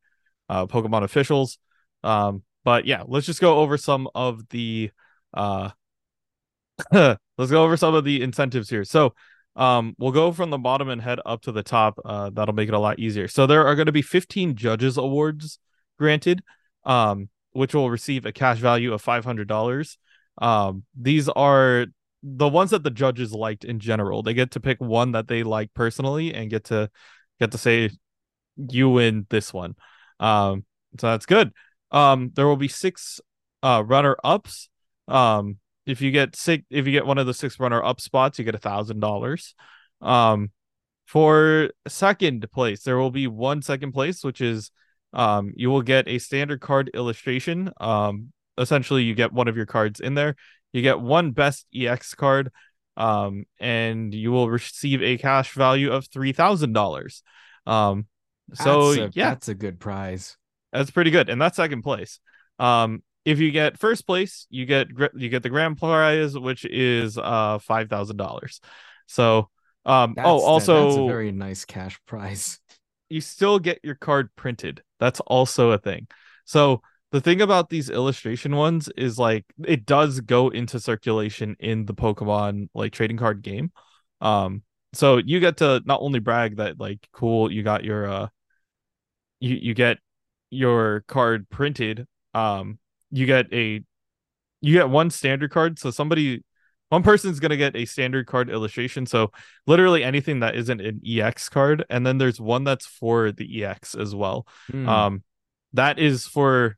uh, 0.49 0.67
Pokemon 0.67 1.03
officials. 1.03 1.57
Um, 2.03 2.43
but 2.63 2.85
yeah, 2.85 3.03
let's 3.07 3.25
just 3.25 3.41
go 3.41 3.59
over 3.59 3.77
some 3.77 4.09
of 4.13 4.47
the 4.49 4.91
uh, 5.33 5.69
let's 6.91 7.51
go 7.51 7.63
over 7.63 7.77
some 7.77 7.95
of 7.95 8.03
the 8.03 8.21
incentives 8.21 8.69
here. 8.69 8.83
So 8.83 9.13
um, 9.57 9.95
we'll 9.97 10.11
go 10.11 10.31
from 10.31 10.51
the 10.51 10.57
bottom 10.59 10.87
and 10.87 11.01
head 11.01 11.19
up 11.25 11.41
to 11.41 11.51
the 11.51 11.63
top. 11.63 11.99
Uh, 12.05 12.29
that'll 12.29 12.53
make 12.53 12.69
it 12.69 12.75
a 12.75 12.79
lot 12.79 12.99
easier. 12.99 13.27
So 13.27 13.47
there 13.47 13.65
are 13.65 13.75
going 13.75 13.87
to 13.87 13.91
be 13.91 14.03
15 14.03 14.55
judges 14.55 14.97
awards 14.97 15.57
granted, 15.97 16.43
um, 16.85 17.29
which 17.53 17.73
will 17.73 17.89
receive 17.89 18.25
a 18.25 18.31
cash 18.31 18.59
value 18.59 18.93
of 18.93 19.03
$500. 19.03 19.97
Um, 20.39 20.83
these 20.95 21.27
are 21.27 21.87
the 22.21 22.47
ones 22.47 22.69
that 22.69 22.83
the 22.83 22.91
judges 22.91 23.33
liked 23.33 23.65
in 23.65 23.79
general. 23.79 24.21
They 24.21 24.35
get 24.35 24.51
to 24.51 24.59
pick 24.59 24.79
one 24.79 25.13
that 25.13 25.27
they 25.27 25.41
like 25.41 25.73
personally 25.73 26.33
and 26.33 26.51
get 26.51 26.65
to 26.65 26.91
get 27.39 27.51
to 27.51 27.57
say 27.57 27.89
you 28.57 28.89
win 28.89 29.25
this 29.29 29.51
one. 29.51 29.75
Um, 30.19 30.65
so 30.99 31.07
that's 31.07 31.25
good. 31.25 31.51
Um, 31.91 32.31
there 32.35 32.47
will 32.47 32.57
be 32.57 32.67
six 32.67 33.19
uh 33.63 33.83
runner 33.85 34.17
ups. 34.23 34.69
Um, 35.07 35.57
if 35.87 36.01
you 36.01 36.11
get 36.11 36.35
six, 36.35 36.63
if 36.69 36.85
you 36.85 36.91
get 36.91 37.05
one 37.07 37.17
of 37.17 37.25
the 37.25 37.33
six 37.33 37.59
runner 37.59 37.83
up 37.83 37.99
spots, 37.99 38.37
you 38.37 38.45
get 38.45 38.53
a 38.53 38.59
thousand 38.59 38.99
dollars. 38.99 39.55
Um, 40.01 40.51
for 41.05 41.71
second 41.87 42.45
place, 42.51 42.83
there 42.83 42.97
will 42.97 43.11
be 43.11 43.25
one 43.27 43.63
second 43.63 43.93
place, 43.93 44.23
which 44.23 44.41
is 44.41 44.69
um, 45.13 45.53
you 45.55 45.69
will 45.69 45.81
get 45.81 46.07
a 46.07 46.19
standard 46.19 46.61
card 46.61 46.91
illustration. 46.93 47.71
Um, 47.79 48.31
essentially, 48.57 49.03
you 49.03 49.15
get 49.15 49.33
one 49.33 49.47
of 49.47 49.57
your 49.57 49.65
cards 49.65 49.99
in 49.99 50.13
there 50.13 50.35
you 50.73 50.81
get 50.81 50.99
one 50.99 51.31
best 51.31 51.65
EX 51.73 52.13
card, 52.13 52.51
um, 52.97 53.45
and 53.59 54.13
you 54.13 54.31
will 54.31 54.49
receive 54.49 55.01
a 55.01 55.17
cash 55.17 55.53
value 55.53 55.91
of 55.91 56.07
three 56.07 56.33
thousand 56.33 56.73
dollars. 56.73 57.23
Um, 57.65 58.05
so 58.53 58.93
That's 58.93 59.15
a- 59.15 59.19
yeah, 59.19 59.29
that's 59.29 59.47
a 59.49 59.55
good 59.55 59.79
prize. 59.79 60.37
that's 60.71 60.91
pretty 60.91 61.11
good, 61.11 61.29
and 61.29 61.41
that's 61.41 61.55
second 61.57 61.81
place. 61.81 62.19
Um, 62.59 63.03
if 63.27 63.39
you 63.39 63.51
get 63.51 63.77
first 63.77 64.07
place, 64.07 64.47
you 64.49 64.65
get 64.65 64.87
you 65.13 65.27
get 65.27 65.43
the 65.43 65.49
grand 65.49 65.77
prize, 65.77 66.37
which 66.39 66.63
is 66.63 67.17
uh 67.17 67.59
five 67.59 67.89
thousand 67.89 68.15
dollars. 68.15 68.61
So, 69.05 69.49
um, 69.85 70.13
That's, 70.15 70.25
oh, 70.25 70.39
also 70.39 70.85
that's 70.85 70.97
a 70.97 71.07
very 71.07 71.33
nice 71.33 71.65
cash 71.65 71.99
prize. 72.07 72.57
you 73.09 73.19
still 73.19 73.59
get 73.59 73.81
your 73.83 73.95
card 73.95 74.29
printed. 74.37 74.81
That's 75.01 75.19
also 75.19 75.71
a 75.71 75.77
thing. 75.77 76.07
So 76.45 76.81
the 77.11 77.19
thing 77.19 77.41
about 77.41 77.69
these 77.69 77.89
illustration 77.89 78.55
ones 78.55 78.89
is 78.95 79.19
like 79.19 79.43
it 79.65 79.85
does 79.85 80.21
go 80.21 80.47
into 80.47 80.79
circulation 80.79 81.57
in 81.59 81.85
the 81.85 81.93
Pokemon 81.93 82.69
like 82.73 82.93
trading 82.93 83.17
card 83.17 83.41
game. 83.41 83.73
Um 84.21 84.63
so 84.93 85.17
you 85.17 85.41
get 85.41 85.57
to 85.57 85.81
not 85.85 85.99
only 86.01 86.19
brag 86.19 86.57
that 86.57 86.79
like 86.79 87.05
cool 87.11 87.51
you 87.51 87.61
got 87.61 87.83
your 87.83 88.09
uh 88.09 88.27
you 89.41 89.55
you 89.55 89.73
get 89.73 89.97
your 90.49 91.03
card 91.07 91.49
printed 91.49 92.07
um 92.33 92.79
you 93.11 93.25
get 93.25 93.51
a 93.53 93.81
you 94.61 94.73
get 94.73 94.89
one 94.89 95.09
standard 95.09 95.51
card. 95.51 95.79
So 95.79 95.91
somebody 95.91 96.43
one 96.89 97.03
person's 97.03 97.39
going 97.39 97.49
to 97.49 97.57
get 97.57 97.75
a 97.75 97.85
standard 97.85 98.27
card 98.27 98.49
illustration. 98.49 99.05
So 99.05 99.31
literally 99.65 100.03
anything 100.03 100.39
that 100.39 100.55
isn't 100.55 100.79
an 100.79 101.01
ex 101.05 101.49
card. 101.49 101.85
And 101.89 102.05
then 102.05 102.17
there's 102.17 102.39
one 102.39 102.63
that's 102.63 102.85
for 102.85 103.31
the 103.31 103.65
ex 103.65 103.93
as 103.95 104.15
well. 104.15 104.47
Hmm. 104.71 104.89
um 104.89 105.23
that 105.73 105.99
is 105.99 106.25
for 106.25 106.77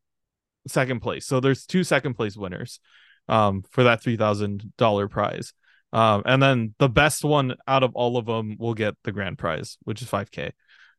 second 0.68 1.02
place. 1.02 1.26
So 1.26 1.40
there's 1.40 1.66
two 1.66 1.84
second 1.84 2.16
place 2.16 2.36
winners 2.36 2.80
um 3.28 3.64
for 3.70 3.84
that 3.84 4.02
$3000 4.02 5.10
prize. 5.10 5.54
Um 5.94 6.24
and 6.26 6.42
then 6.42 6.76
the 6.80 6.90
best 6.90 7.24
one 7.24 7.56
out 7.68 7.84
of 7.84 7.96
all 7.96 8.18
of 8.18 8.26
them 8.26 8.58
will 8.60 8.74
get 8.74 8.96
the 9.04 9.12
grand 9.12 9.38
prize 9.38 9.78
which 9.84 10.02
is 10.02 10.10
5k 10.10 10.52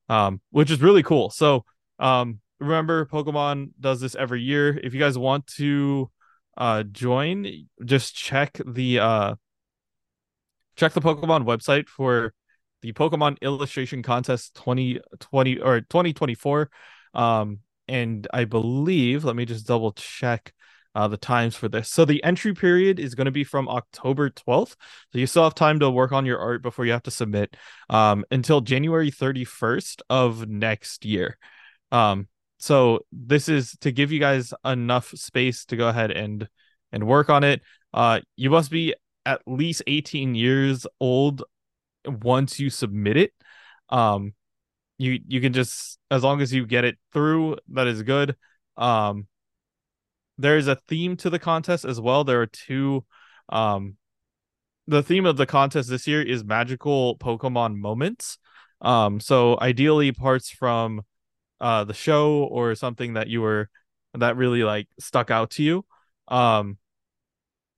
um 0.09 0.41
which 0.51 0.71
is 0.71 0.81
really 0.81 1.03
cool. 1.03 1.31
So 1.31 1.65
um 1.99 2.41
remember 2.61 3.07
pokemon 3.07 3.71
does 3.81 4.01
this 4.01 4.15
every 4.15 4.43
year. 4.43 4.79
If 4.83 4.95
you 4.95 5.01
guys 5.01 5.19
want 5.19 5.47
to 5.59 6.11
uh 6.57 6.83
join 6.83 7.47
just 7.85 8.15
check 8.15 8.61
the 8.67 8.99
uh 8.99 9.35
check 10.77 10.93
the 10.93 11.01
pokemon 11.01 11.45
website 11.45 11.89
for 11.89 12.35
the 12.83 12.93
pokemon 12.93 13.41
illustration 13.41 14.03
contest 14.03 14.55
2020 14.57 15.59
or 15.59 15.81
2024 15.81 16.71
um 17.15 17.61
and 17.89 18.27
i 18.33 18.45
believe 18.45 19.25
let 19.25 19.37
me 19.37 19.45
just 19.45 19.67
double 19.67 19.93
check 19.93 20.53
uh 20.97 21.07
the 21.07 21.17
times 21.17 21.55
for 21.55 21.69
this. 21.69 21.89
So 21.89 22.05
the 22.05 22.23
entry 22.25 22.53
period 22.53 22.99
is 22.99 23.15
going 23.15 23.27
to 23.27 23.31
be 23.31 23.45
from 23.45 23.69
october 23.69 24.29
12th 24.29 24.75
so 25.13 25.19
you 25.19 25.27
still 25.27 25.45
have 25.45 25.55
time 25.55 25.79
to 25.81 25.91
work 25.91 26.11
on 26.13 26.27
your 26.27 26.41
art 26.41 26.63
before 26.63 26.85
you 26.85 26.93
have 26.93 27.05
to 27.05 27.13
submit 27.13 27.57
um 27.89 28.25
until 28.31 28.61
january 28.61 29.11
31st 29.11 30.03
of 30.11 30.49
next 30.49 31.05
year. 31.05 31.39
Um 31.93 32.27
so 32.61 33.01
this 33.11 33.49
is 33.49 33.75
to 33.81 33.91
give 33.91 34.13
you 34.13 34.21
guys 34.21 34.53
enough 34.67 35.09
space 35.15 35.65
to 35.65 35.77
go 35.77 35.89
ahead 35.89 36.11
and 36.11 36.47
and 36.93 37.07
work 37.07 37.31
on 37.31 37.43
it. 37.43 37.63
Uh 37.93 38.21
you 38.37 38.51
must 38.51 38.71
be 38.71 38.95
at 39.25 39.41
least 39.47 39.83
18 39.87 40.35
years 40.35 40.87
old 41.01 41.43
once 42.05 42.61
you 42.61 42.69
submit 42.69 43.17
it. 43.17 43.33
Um 43.89 44.35
you 44.99 45.21
you 45.27 45.41
can 45.41 45.55
just 45.55 45.99
as 46.11 46.23
long 46.23 46.43
as 46.43 46.53
you 46.53 46.67
get 46.67 46.85
it 46.85 46.99
through 47.15 47.57
that 47.71 47.87
is 47.87 48.03
good. 48.03 48.37
Um 48.77 49.27
there 50.37 50.59
is 50.59 50.69
a 50.69 50.77
theme 50.77 51.17
to 51.19 51.31
the 51.31 51.39
contest 51.39 51.87
as 51.87 51.99
well. 51.99 52.25
There 52.25 52.43
are 52.43 52.47
two 52.47 53.07
um 53.49 53.97
the 54.87 55.03
theme 55.03 55.25
of 55.25 55.39
the 55.39 55.47
contest 55.47 55.89
this 55.89 56.07
year 56.07 56.21
is 56.21 56.45
magical 56.45 57.17
pokemon 57.17 57.77
moments. 57.77 58.37
Um 58.83 59.19
so 59.19 59.59
ideally 59.63 60.13
parts 60.13 60.51
from 60.51 61.03
uh 61.61 61.85
the 61.85 61.95
show 61.95 62.45
or 62.45 62.75
something 62.75 63.15
that 63.15 63.29
you 63.29 63.41
were 63.43 63.69
that 64.15 64.37
really 64.37 64.63
like 64.65 64.89
stuck 64.99 65.31
out 65.31 65.51
to 65.53 65.63
you. 65.63 65.85
Um 66.29 66.79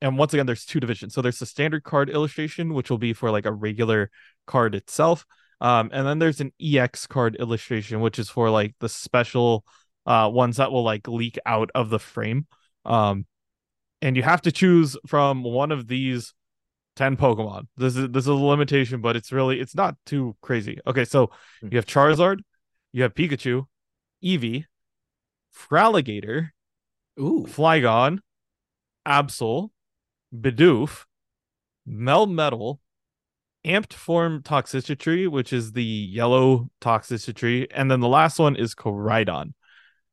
and 0.00 0.18
once 0.18 0.34
again 0.34 0.46
there's 0.46 0.64
two 0.64 0.80
divisions. 0.80 1.14
So 1.14 1.22
there's 1.22 1.38
the 1.38 1.46
standard 1.46 1.84
card 1.84 2.10
illustration 2.10 2.74
which 2.74 2.90
will 2.90 2.98
be 2.98 3.12
for 3.12 3.30
like 3.30 3.46
a 3.46 3.52
regular 3.52 4.10
card 4.46 4.74
itself. 4.74 5.24
Um 5.60 5.90
and 5.92 6.06
then 6.06 6.18
there's 6.18 6.40
an 6.40 6.52
ex 6.60 7.06
card 7.06 7.36
illustration 7.36 8.00
which 8.00 8.18
is 8.18 8.28
for 8.28 8.50
like 8.50 8.74
the 8.80 8.88
special 8.88 9.64
uh 10.06 10.28
ones 10.32 10.56
that 10.56 10.72
will 10.72 10.82
like 10.82 11.06
leak 11.08 11.38
out 11.46 11.70
of 11.74 11.90
the 11.90 11.98
frame. 11.98 12.46
Um 12.84 13.26
and 14.00 14.16
you 14.16 14.22
have 14.22 14.42
to 14.42 14.52
choose 14.52 14.96
from 15.06 15.44
one 15.44 15.70
of 15.70 15.86
these 15.86 16.34
10 16.96 17.16
pokemon. 17.16 17.68
This 17.76 17.96
is 17.96 18.08
this 18.10 18.24
is 18.24 18.28
a 18.28 18.34
limitation 18.34 19.00
but 19.00 19.16
it's 19.16 19.32
really 19.32 19.60
it's 19.60 19.74
not 19.74 19.96
too 20.06 20.36
crazy. 20.42 20.78
Okay 20.86 21.04
so 21.04 21.30
Hmm. 21.60 21.68
you 21.70 21.76
have 21.78 21.86
charizard 21.86 22.40
you 22.92 23.02
have 23.04 23.14
pikachu 23.14 23.66
eevee 24.22 24.64
Feraligatr 25.54 26.50
Ooh. 27.20 27.46
Flygon, 27.48 28.18
Absol, 29.06 29.70
Bidoof, 30.34 31.04
Melmetal, 31.88 32.78
Amped 33.64 33.92
Form 33.92 34.42
Toxtricity, 34.42 35.28
which 35.28 35.52
is 35.52 35.72
the 35.72 35.84
yellow 35.84 36.70
Toxtricity, 36.80 37.66
and 37.72 37.90
then 37.90 38.00
the 38.00 38.08
last 38.08 38.38
one 38.38 38.56
is 38.56 38.74
Koraidon. 38.74 39.52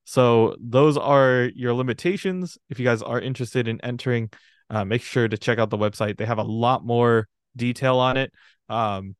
So 0.06 0.56
those 0.60 0.98
are 0.98 1.52
your 1.56 1.74
limitations. 1.74 2.58
If 2.70 2.80
you 2.80 2.86
guys 2.86 3.02
are 3.02 3.20
interested 3.20 3.68
in 3.68 3.80
entering, 3.82 4.32
uh, 4.70 4.84
make 4.84 5.04
sure 5.04 5.28
to 5.28 5.38
check 5.38 5.60
out 5.60 5.70
the 5.70 5.78
website. 5.78 6.18
They 6.18 6.26
have 6.26 6.40
a 6.40 6.44
lot 6.44 6.84
more 6.84 7.28
detail 7.56 7.98
on 7.98 8.18
it. 8.18 8.34
Um, 8.70 9.16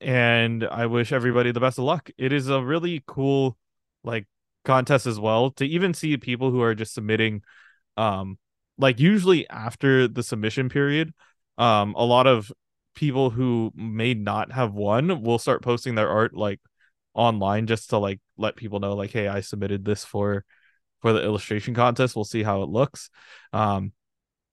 and 0.00 0.64
I 0.64 0.86
wish 0.86 1.12
everybody 1.12 1.50
the 1.50 1.60
best 1.60 1.78
of 1.78 1.84
luck. 1.84 2.10
It 2.18 2.32
is 2.32 2.48
a 2.48 2.62
really 2.62 3.02
cool 3.06 3.56
like 4.02 4.26
contest 4.64 5.06
as 5.06 5.20
well 5.20 5.50
to 5.50 5.64
even 5.64 5.94
see 5.94 6.16
people 6.16 6.50
who 6.50 6.62
are 6.62 6.74
just 6.74 6.94
submitting 6.94 7.42
um 7.96 8.38
like 8.78 8.98
usually 8.98 9.48
after 9.50 10.08
the 10.08 10.22
submission 10.22 10.68
period 10.68 11.12
um 11.58 11.94
a 11.96 12.04
lot 12.04 12.26
of 12.26 12.50
people 12.94 13.30
who 13.30 13.72
may 13.74 14.14
not 14.14 14.52
have 14.52 14.72
won 14.72 15.22
will 15.22 15.38
start 15.38 15.62
posting 15.62 15.94
their 15.94 16.08
art 16.08 16.34
like 16.34 16.60
online 17.14 17.66
just 17.66 17.90
to 17.90 17.98
like 17.98 18.20
let 18.36 18.56
people 18.56 18.80
know 18.80 18.94
like 18.94 19.10
hey 19.10 19.28
I 19.28 19.40
submitted 19.40 19.84
this 19.84 20.04
for 20.04 20.44
for 21.00 21.12
the 21.12 21.22
illustration 21.22 21.74
contest. 21.74 22.16
We'll 22.16 22.24
see 22.24 22.42
how 22.42 22.62
it 22.62 22.68
looks. 22.68 23.10
Um 23.52 23.92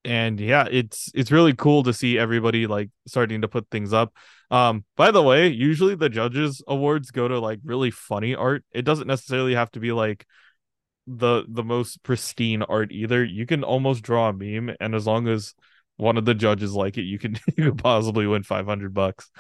and 0.04 0.40
yeah 0.40 0.68
it's 0.70 1.12
it's 1.14 1.32
really 1.32 1.54
cool 1.54 1.84
to 1.84 1.94
see 1.94 2.18
everybody 2.18 2.66
like 2.66 2.90
starting 3.06 3.42
to 3.42 3.48
put 3.48 3.70
things 3.70 3.94
up 3.94 4.14
um 4.52 4.84
by 4.96 5.10
the 5.10 5.24
way 5.24 5.48
usually 5.48 5.96
the 5.96 6.10
judges 6.10 6.62
awards 6.68 7.10
go 7.10 7.28
to 7.28 7.40
like 7.40 7.60
really 7.64 7.90
funny 7.90 8.36
art 8.36 8.64
it 8.72 8.84
doesn't 8.84 9.08
necessarily 9.08 9.56
have 9.56 9.72
to 9.72 9.80
be 9.80 9.92
like 9.92 10.26
the 11.08 11.44
the 11.48 11.64
most 11.64 12.04
pristine 12.04 12.62
art 12.62 12.92
either 12.92 13.24
you 13.24 13.46
can 13.46 13.64
almost 13.64 14.04
draw 14.04 14.30
a 14.30 14.34
meme 14.34 14.76
and 14.80 14.94
as 14.94 15.08
long 15.08 15.28
as 15.28 15.56
one 15.98 16.18
of 16.18 16.26
the 16.26 16.36
judges 16.36 16.74
like 16.74 16.98
it 16.98 17.04
you 17.04 17.18
can 17.18 17.34
you 17.58 17.66
could 17.66 17.78
possibly 17.78 18.28
win 18.28 18.44
500 18.44 18.94
bucks 18.94 19.32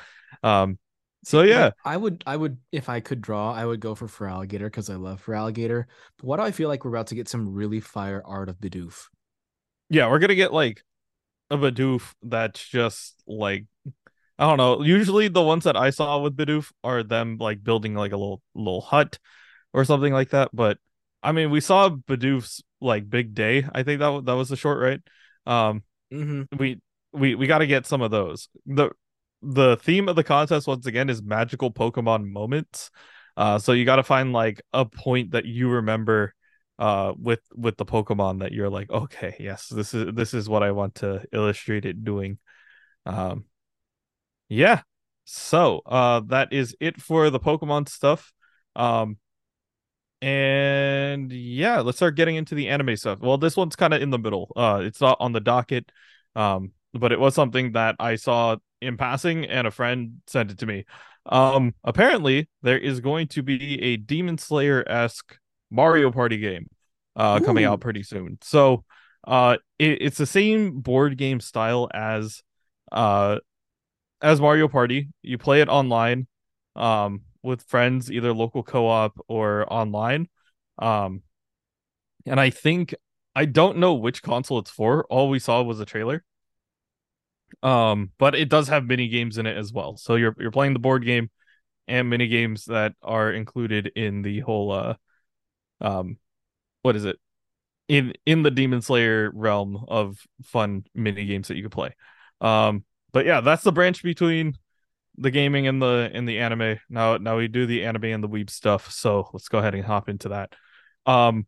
um 0.42 0.80
so 1.24 1.44
yeah 1.44 1.72
I 1.86 1.98
would 1.98 2.24
I 2.26 2.36
would 2.36 2.58
if 2.72 2.90
I 2.90 3.00
could 3.00 3.22
draw, 3.22 3.54
I 3.54 3.64
would 3.64 3.80
go 3.80 3.94
for 3.94 4.08
Feraligatr 4.08 4.64
because 4.64 4.90
I 4.90 4.96
love 4.96 5.24
Feraligatr. 5.24 5.86
But 6.18 6.26
why 6.26 6.38
do 6.38 6.42
I 6.42 6.52
feel 6.52 6.68
like 6.68 6.84
we're 6.84 6.90
about 6.96 7.08
to 7.08 7.16
get 7.16 7.30
some 7.30 7.54
really 7.54 7.80
fire 7.80 8.24
art 8.26 8.50
of 8.50 8.58
Bidoof? 8.58 9.06
yeah, 9.90 10.10
we're 10.10 10.20
gonna 10.20 10.36
get 10.36 10.54
like 10.54 10.84
a 11.50 11.58
Bidoof 11.58 12.14
that's 12.24 12.66
just 12.66 13.22
like 13.28 13.66
I 14.42 14.48
don't 14.48 14.58
know. 14.58 14.82
Usually 14.84 15.28
the 15.28 15.44
ones 15.44 15.66
that 15.66 15.78
I 15.78 15.92
saw 15.92 16.18
with 16.20 16.36
Bidoof 16.36 16.72
are 16.84 17.04
them 17.04 17.38
like 17.40 17.64
building 17.64 17.94
like 17.94 18.12
a 18.12 18.18
little 18.18 18.42
little 18.56 18.82
hut 18.82 19.20
or 19.72 19.86
something 19.86 20.12
like 20.14 20.32
that. 20.32 20.50
But 20.52 20.80
I 21.22 21.32
mean, 21.32 21.52
we 21.52 21.62
saw 21.62 21.90
Bidoof's 21.90 22.64
like 22.82 23.08
big 23.10 23.36
day. 23.36 23.68
I 23.76 23.84
think 23.84 24.00
that 24.00 24.26
that 24.26 24.34
was 24.34 24.50
the 24.50 24.56
short, 24.58 24.80
right? 24.82 25.02
Um, 25.46 25.84
Mm-hmm. 26.12 26.58
we 26.58 26.82
we 27.14 27.36
we 27.36 27.48
got 27.48 27.60
to 27.60 27.68
get 27.68 27.86
some 27.86 28.02
of 28.02 28.12
those. 28.12 28.50
the 28.66 28.92
The 29.44 29.78
theme 29.78 30.10
of 30.10 30.16
the 30.18 30.24
contest 30.26 30.68
once 30.68 30.88
again 30.88 31.10
is 31.10 31.22
magical 31.22 31.72
Pokemon 31.72 32.30
moments. 32.30 32.92
Uh, 33.38 33.60
so 33.60 33.74
you 33.74 33.86
got 33.86 33.98
to 33.98 34.04
find 34.04 34.34
like 34.34 34.62
a 34.74 34.86
point 34.86 35.32
that 35.32 35.46
you 35.46 35.70
remember 35.70 36.34
uh 36.80 37.14
with 37.18 37.42
with 37.56 37.78
the 37.78 37.86
pokemon 37.86 38.40
that 38.40 38.54
you're 38.54 38.70
like 38.70 38.90
okay 38.90 39.36
yes 39.40 39.68
this 39.68 39.94
is 39.94 40.16
this 40.16 40.34
is 40.34 40.50
what 40.50 40.64
i 40.64 40.72
want 40.72 40.96
to 40.96 41.22
illustrate 41.34 41.86
it 41.86 42.04
doing 42.04 42.40
um 43.06 43.46
yeah. 44.52 44.82
So 45.24 45.82
uh 45.86 46.22
that 46.28 46.52
is 46.52 46.76
it 46.82 47.02
for 47.02 47.30
the 47.30 47.40
pokemon 47.40 47.88
stuff. 47.88 48.34
Um 48.76 49.18
and 50.22 51.32
yeah 51.32 51.80
let's 51.80 51.98
start 51.98 52.16
getting 52.16 52.36
into 52.36 52.54
the 52.54 52.68
anime 52.68 52.98
stuff. 52.98 53.20
Well 53.22 53.38
this 53.38 53.56
one's 53.56 53.78
kind 53.78 53.94
of 53.94 54.02
in 54.02 54.10
the 54.10 54.20
middle. 54.20 54.52
Uh 54.56 54.82
it's 54.84 55.00
not 55.00 55.18
on 55.22 55.32
the 55.32 55.40
docket 55.40 55.90
um 56.36 56.74
but 56.94 57.14
it 57.14 57.20
was 57.20 57.34
something 57.34 57.72
that 57.74 57.96
i 58.00 58.16
saw 58.16 58.58
in 58.82 58.98
passing 58.98 59.46
and 59.46 59.68
a 59.68 59.72
friend 59.72 60.22
sent 60.28 60.52
it 60.52 60.60
to 60.60 60.66
me. 60.66 60.86
Um 61.26 61.74
apparently 61.86 62.50
there 62.62 62.78
is 62.78 63.00
going 63.00 63.28
to 63.30 63.42
be 63.42 63.82
a 63.82 63.96
demon 63.96 64.38
slayer-esque 64.38 65.38
Mario 65.70 66.12
Party 66.12 66.38
game 66.38 66.70
uh 67.16 67.40
coming 67.40 67.64
out 67.64 67.80
pretty 67.80 68.04
soon. 68.04 68.38
So 68.42 68.84
uh 69.26 69.58
it, 69.80 70.02
it's 70.02 70.18
the 70.18 70.26
same 70.26 70.82
board 70.82 71.18
game 71.18 71.40
style 71.40 71.90
as 71.94 72.44
uh 72.92 73.38
as 74.22 74.42
Mario 74.42 74.68
Party. 74.68 75.10
You 75.22 75.38
play 75.38 75.62
it 75.62 75.70
online 75.70 76.28
um 76.76 77.22
with 77.44 77.64
friends, 77.64 78.12
either 78.12 78.34
local 78.34 78.64
co-op 78.64 79.20
or 79.28 79.72
online. 79.72 80.28
Um 80.78 81.24
and 82.26 82.40
I 82.40 82.50
think 82.50 82.94
I 83.36 83.46
don't 83.46 83.78
know 83.78 83.94
which 83.94 84.22
console 84.22 84.60
it's 84.60 84.72
for. 84.72 85.06
All 85.06 85.30
we 85.30 85.40
saw 85.40 85.62
was 85.64 85.80
a 85.80 85.86
trailer. 85.86 86.24
Um, 87.64 88.12
but 88.18 88.36
it 88.36 88.50
does 88.50 88.70
have 88.70 88.86
mini 88.86 89.08
games 89.08 89.38
in 89.38 89.46
it 89.46 89.58
as 89.58 89.72
well. 89.72 89.98
So 89.98 90.16
you're 90.16 90.36
you're 90.40 90.52
playing 90.52 90.74
the 90.74 90.80
board 90.80 91.06
game 91.06 91.30
and 91.88 92.10
mini 92.10 92.28
games 92.28 92.66
that 92.66 92.94
are 93.02 93.32
included 93.32 93.92
in 93.96 94.22
the 94.22 94.40
whole 94.40 94.72
uh 94.72 94.96
um 95.82 96.18
what 96.84 96.96
is 96.96 97.06
it 97.06 97.20
in 97.88 98.14
in 98.26 98.44
the 98.44 98.52
demon 98.52 98.82
slayer 98.82 99.32
realm 99.34 99.84
of 99.88 100.18
fun 100.44 100.86
mini 100.94 101.26
games 101.26 101.48
that 101.48 101.58
you 101.58 101.64
could 101.64 101.72
play 101.72 101.96
um 102.40 102.84
but 103.12 103.26
yeah 103.26 103.42
that's 103.42 103.64
the 103.64 103.72
branch 103.72 104.04
between 104.04 104.56
the 105.18 105.32
gaming 105.32 105.68
and 105.68 105.82
the 105.82 106.10
and 106.14 106.28
the 106.28 106.40
anime. 106.40 106.80
Now 106.90 107.18
now 107.18 107.38
we 107.38 107.48
do 107.48 107.66
the 107.66 107.86
anime 107.86 108.06
and 108.06 108.24
the 108.24 108.30
weeb 108.30 108.50
stuff. 108.50 108.92
So 108.92 109.30
let's 109.34 109.50
go 109.50 109.60
ahead 109.60 109.76
and 109.76 109.84
hop 109.84 110.10
into 110.10 110.30
that. 110.30 110.54
Um 111.06 111.48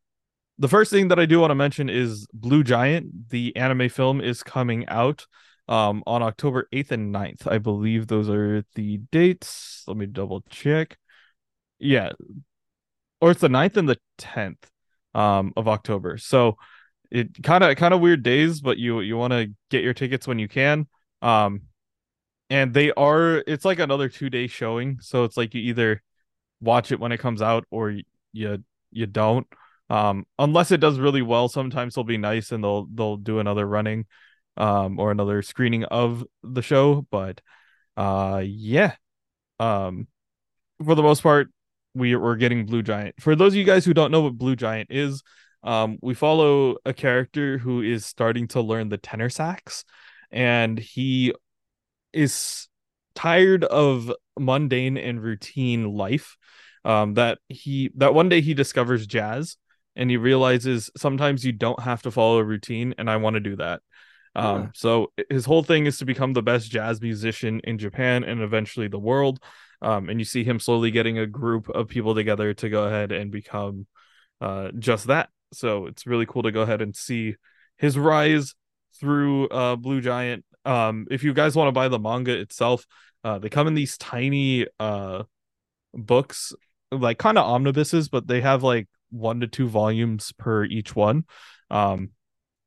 the 0.59 0.67
first 0.67 0.91
thing 0.91 1.07
that 1.07 1.17
i 1.17 1.25
do 1.25 1.39
want 1.39 1.49
to 1.49 1.55
mention 1.55 1.89
is 1.89 2.27
blue 2.31 2.63
giant 2.63 3.29
the 3.29 3.55
anime 3.55 3.89
film 3.89 4.21
is 4.21 4.43
coming 4.43 4.87
out 4.87 5.25
um 5.67 6.03
on 6.05 6.21
october 6.21 6.67
8th 6.71 6.91
and 6.91 7.13
9th 7.13 7.47
i 7.47 7.57
believe 7.57 8.05
those 8.05 8.29
are 8.29 8.63
the 8.75 8.97
dates. 9.11 9.83
Let 9.87 9.97
me 9.97 10.05
double 10.05 10.41
check. 10.49 10.97
Yeah. 11.79 12.11
Or 13.19 13.31
it's 13.31 13.41
the 13.41 13.47
9th 13.47 13.77
and 13.77 13.89
the 13.89 13.97
10th 14.19 14.69
um 15.15 15.53
of 15.55 15.67
October. 15.67 16.17
So 16.17 16.57
it 17.11 17.43
kind 17.43 17.63
of 17.63 17.75
kind 17.77 17.93
of 17.93 17.99
weird 17.99 18.23
days, 18.23 18.61
but 18.61 18.77
you 18.77 18.99
you 19.01 19.17
want 19.17 19.33
to 19.33 19.51
get 19.69 19.83
your 19.83 19.93
tickets 19.93 20.27
when 20.27 20.39
you 20.39 20.47
can. 20.47 20.87
Um 21.23 21.63
and 22.49 22.73
they 22.73 22.91
are 22.93 23.43
it's 23.47 23.65
like 23.65 23.79
another 23.79 24.09
2-day 24.09 24.47
showing, 24.47 24.99
so 25.01 25.23
it's 25.23 25.37
like 25.37 25.55
you 25.55 25.61
either 25.61 26.03
watch 26.61 26.91
it 26.91 26.99
when 26.99 27.11
it 27.11 27.19
comes 27.19 27.41
out 27.41 27.65
or 27.71 27.91
you 27.91 28.03
you, 28.33 28.63
you 28.91 29.07
don't. 29.07 29.47
Um 29.89 30.25
unless 30.39 30.71
it 30.71 30.79
does 30.79 30.99
really 30.99 31.21
well, 31.23 31.49
sometimes 31.49 31.95
they'll 31.95 32.03
be 32.03 32.17
nice 32.17 32.51
and 32.51 32.63
they'll 32.63 32.85
they'll 32.93 33.17
do 33.17 33.39
another 33.39 33.65
running 33.67 34.05
um 34.57 34.99
or 34.99 35.11
another 35.11 35.41
screening 35.41 35.85
of 35.85 36.23
the 36.43 36.61
show, 36.61 37.07
but 37.09 37.41
uh 37.97 38.43
yeah. 38.45 38.95
Um 39.59 40.07
for 40.83 40.95
the 40.95 41.03
most 41.03 41.23
part 41.23 41.49
we 41.95 42.15
we're 42.15 42.35
getting 42.35 42.65
Blue 42.65 42.81
Giant. 42.83 43.15
For 43.19 43.35
those 43.35 43.53
of 43.53 43.57
you 43.57 43.63
guys 43.63 43.85
who 43.85 43.93
don't 43.93 44.11
know 44.11 44.21
what 44.21 44.37
Blue 44.37 44.55
Giant 44.55 44.89
is, 44.91 45.23
um, 45.63 45.97
we 46.01 46.13
follow 46.13 46.77
a 46.85 46.93
character 46.93 47.57
who 47.57 47.81
is 47.81 48.05
starting 48.05 48.47
to 48.49 48.61
learn 48.61 48.89
the 48.89 48.97
tenor 48.97 49.29
sax, 49.29 49.85
and 50.33 50.77
he 50.77 51.33
is 52.11 52.67
tired 53.15 53.63
of 53.63 54.11
mundane 54.37 54.97
and 54.97 55.21
routine 55.21 55.93
life. 55.93 56.35
Um, 56.83 57.13
that 57.13 57.37
he 57.47 57.91
that 57.95 58.13
one 58.13 58.27
day 58.27 58.41
he 58.41 58.53
discovers 58.53 59.07
jazz, 59.07 59.55
and 59.95 60.09
he 60.09 60.17
realizes 60.17 60.91
sometimes 60.97 61.45
you 61.45 61.53
don't 61.53 61.79
have 61.79 62.01
to 62.01 62.11
follow 62.11 62.39
a 62.39 62.43
routine, 62.43 62.93
and 62.97 63.09
I 63.09 63.15
want 63.17 63.35
to 63.35 63.39
do 63.39 63.55
that. 63.55 63.81
Um, 64.35 64.61
Yeah. 64.61 64.67
so 64.73 65.13
his 65.29 65.45
whole 65.45 65.63
thing 65.63 65.85
is 65.85 65.99
to 65.99 66.05
become 66.05 66.33
the 66.33 66.41
best 66.41 66.69
jazz 66.69 66.99
musician 66.99 67.61
in 67.63 67.77
Japan 67.77 68.23
and 68.23 68.41
eventually 68.41 68.87
the 68.89 68.99
world. 68.99 69.39
Um, 69.81 70.09
and 70.09 70.19
you 70.19 70.25
see 70.25 70.43
him 70.43 70.59
slowly 70.59 70.91
getting 70.91 71.19
a 71.19 71.27
group 71.27 71.69
of 71.69 71.87
people 71.87 72.15
together 72.15 72.53
to 72.55 72.69
go 72.69 72.85
ahead 72.85 73.11
and 73.11 73.31
become 73.31 73.85
uh, 74.41 74.71
just 74.79 75.07
that. 75.07 75.29
So 75.53 75.85
it's 75.85 76.07
really 76.07 76.25
cool 76.25 76.43
to 76.43 76.51
go 76.51 76.61
ahead 76.61 76.81
and 76.81 76.95
see 76.95 77.35
his 77.77 77.97
rise 77.97 78.55
through 79.03 79.49
uh, 79.49 79.75
Blue 79.75 79.99
Giant. 79.99 80.45
Um, 80.63 81.07
if 81.11 81.25
you 81.25 81.33
guys 81.33 81.57
want 81.57 81.67
to 81.67 81.73
buy 81.73 81.89
the 81.89 81.99
manga 81.99 82.39
itself, 82.39 82.87
uh, 83.25 83.37
they 83.37 83.49
come 83.49 83.67
in 83.67 83.73
these 83.73 83.97
tiny 83.97 84.65
uh, 84.79 85.23
books, 85.93 86.53
like 86.89 87.17
kind 87.17 87.37
of 87.37 87.45
omnibuses, 87.45 88.07
but 88.07 88.27
they 88.27 88.39
have 88.39 88.63
like 88.63 88.87
one 89.11 89.41
to 89.41 89.47
two 89.47 89.67
volumes 89.67 90.31
per 90.37 90.63
each 90.63 90.95
one. 90.95 91.25
Um, 91.69 92.11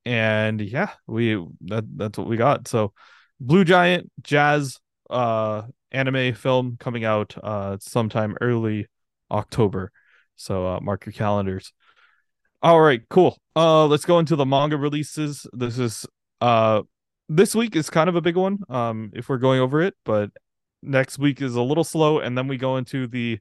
and 0.05 0.61
yeah, 0.61 0.91
we 1.07 1.43
that 1.62 1.84
that's 1.97 2.18
what 2.18 2.28
we 2.28 2.37
got. 2.37 2.68
So 2.68 2.93
Blue 3.41 3.64
Giant 3.64 4.12
Jazz 4.22 4.78
uh 5.09 5.62
anime 5.91 6.34
film 6.34 6.76
coming 6.78 7.05
out 7.05 7.34
uh 7.43 7.78
sometime 7.80 8.37
early 8.43 8.89
October. 9.30 9.91
So 10.37 10.66
uh 10.66 10.80
mark 10.80 11.07
your 11.07 11.14
calendars. 11.14 11.72
All 12.62 12.80
right, 12.80 13.03
cool. 13.09 13.39
Uh 13.57 13.87
let's 13.87 14.05
go 14.05 14.18
into 14.18 14.37
the 14.37 14.47
manga 14.47 14.76
releases. 14.76 15.47
This 15.53 15.78
is 15.78 16.07
uh 16.41 16.82
this 17.28 17.55
week 17.55 17.74
is 17.74 17.91
kind 17.91 18.09
of 18.09 18.16
a 18.16 18.20
big 18.20 18.37
one 18.37 18.59
um 18.68 19.11
if 19.14 19.28
we're 19.28 19.39
going 19.39 19.61
over 19.61 19.82
it, 19.82 19.95
but 20.05 20.30
next 20.82 21.18
week 21.18 21.41
is 21.41 21.55
a 21.55 21.62
little 21.62 21.84
slow 21.84 22.20
and 22.20 22.37
then 22.37 22.49
we 22.49 22.57
go 22.57 22.76
into 22.76 23.07
the 23.07 23.39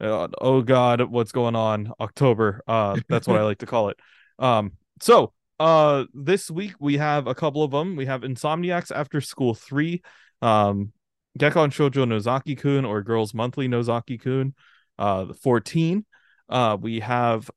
uh, 0.00 0.28
oh 0.40 0.62
god, 0.62 1.02
what's 1.02 1.32
going 1.32 1.54
on 1.54 1.92
October. 2.00 2.62
Uh 2.66 2.98
that's 3.08 3.26
what 3.26 3.36
I 3.36 3.42
like 3.42 3.58
to 3.58 3.66
call 3.66 3.88
it. 3.88 3.98
Um 4.38 4.72
so 5.02 5.34
uh 5.58 6.04
this 6.14 6.50
week 6.50 6.72
we 6.80 6.96
have 6.96 7.26
a 7.26 7.34
couple 7.34 7.62
of 7.62 7.70
them. 7.70 7.94
We 7.94 8.06
have 8.06 8.22
Insomniacs 8.22 8.90
After 8.90 9.20
School 9.20 9.54
3, 9.54 10.00
um 10.40 10.94
Gekkan 11.38 11.70
Shoujo 11.70 12.06
Nozaki 12.06 12.56
Kun 12.56 12.84
or 12.84 13.02
Girls 13.02 13.34
Monthly 13.34 13.68
Nozaki 13.68 14.20
Kun, 14.20 14.54
uh, 14.98 15.32
14. 15.34 16.04
Uh, 16.48 16.76
we 16.80 17.00
have 17.00 17.50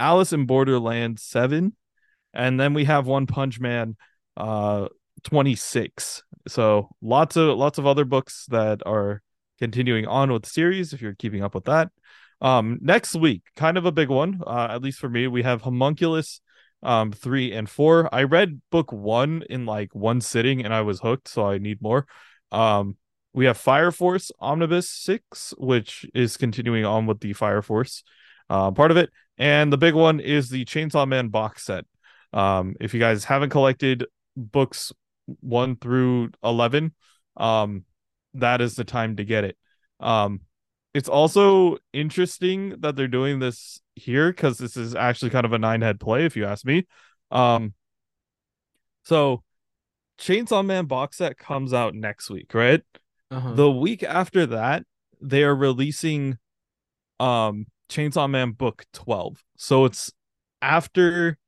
Alice 0.00 0.32
in 0.32 0.46
Borderland 0.46 1.20
7, 1.20 1.76
and 2.34 2.60
then 2.60 2.74
we 2.74 2.84
have 2.84 3.06
One 3.06 3.26
Punch 3.26 3.60
Man 3.60 3.96
uh 4.36 4.88
26. 5.24 6.22
So 6.48 6.88
lots 7.00 7.36
of 7.36 7.56
lots 7.56 7.78
of 7.78 7.86
other 7.86 8.04
books 8.04 8.46
that 8.50 8.82
are 8.86 9.22
continuing 9.58 10.06
on 10.06 10.32
with 10.32 10.42
the 10.42 10.50
series 10.50 10.92
if 10.92 11.00
you're 11.00 11.14
keeping 11.14 11.42
up 11.42 11.54
with 11.54 11.64
that. 11.64 11.90
Um 12.40 12.78
next 12.80 13.14
week, 13.14 13.42
kind 13.56 13.76
of 13.76 13.86
a 13.86 13.92
big 13.92 14.08
one, 14.08 14.40
uh, 14.46 14.68
at 14.70 14.82
least 14.82 14.98
for 14.98 15.08
me, 15.08 15.26
we 15.26 15.42
have 15.42 15.62
Homunculus 15.62 16.40
um 16.82 17.12
3 17.12 17.52
and 17.52 17.68
4. 17.70 18.12
I 18.12 18.24
read 18.24 18.60
book 18.70 18.92
1 18.92 19.44
in 19.48 19.66
like 19.66 19.94
one 19.94 20.20
sitting 20.20 20.64
and 20.64 20.74
I 20.74 20.80
was 20.80 21.00
hooked, 21.00 21.28
so 21.28 21.46
I 21.46 21.58
need 21.58 21.80
more. 21.80 22.06
Um 22.50 22.96
we 23.34 23.46
have 23.46 23.56
Fire 23.56 23.90
Force 23.90 24.30
Omnibus 24.40 24.90
6, 24.90 25.54
which 25.56 26.04
is 26.14 26.36
continuing 26.36 26.84
on 26.84 27.06
with 27.06 27.20
the 27.20 27.32
Fire 27.32 27.62
Force 27.62 28.04
uh, 28.50 28.70
part 28.70 28.90
of 28.90 28.96
it. 28.96 29.10
And 29.38 29.72
the 29.72 29.78
big 29.78 29.94
one 29.94 30.20
is 30.20 30.50
the 30.50 30.64
Chainsaw 30.64 31.08
Man 31.08 31.28
box 31.28 31.64
set. 31.64 31.84
Um, 32.32 32.74
if 32.80 32.94
you 32.94 33.00
guys 33.00 33.24
haven't 33.24 33.50
collected 33.50 34.04
books 34.36 34.92
one 35.40 35.76
through 35.76 36.30
11, 36.42 36.94
um, 37.36 37.84
that 38.34 38.60
is 38.60 38.74
the 38.74 38.84
time 38.84 39.16
to 39.16 39.24
get 39.24 39.44
it. 39.44 39.56
Um, 40.00 40.40
it's 40.94 41.08
also 41.08 41.78
interesting 41.92 42.76
that 42.80 42.96
they're 42.96 43.08
doing 43.08 43.38
this 43.38 43.80
here 43.94 44.30
because 44.30 44.58
this 44.58 44.76
is 44.76 44.94
actually 44.94 45.30
kind 45.30 45.46
of 45.46 45.52
a 45.52 45.58
nine 45.58 45.80
head 45.80 46.00
play, 46.00 46.24
if 46.24 46.36
you 46.36 46.44
ask 46.44 46.64
me. 46.64 46.86
Um, 47.30 47.74
so 49.04 49.42
Chainsaw 50.18 50.64
Man 50.64 50.86
box 50.86 51.18
set 51.18 51.38
comes 51.38 51.72
out 51.72 51.94
next 51.94 52.30
week, 52.30 52.52
right? 52.54 52.82
Uh-huh. 53.30 53.54
The 53.54 53.70
week 53.70 54.02
after 54.02 54.46
that, 54.46 54.84
they 55.20 55.42
are 55.44 55.54
releasing 55.54 56.38
um 57.18 57.66
Chainsaw 57.88 58.28
Man 58.28 58.52
book 58.52 58.84
12. 58.92 59.42
So 59.56 59.84
it's 59.84 60.12
after 60.60 61.38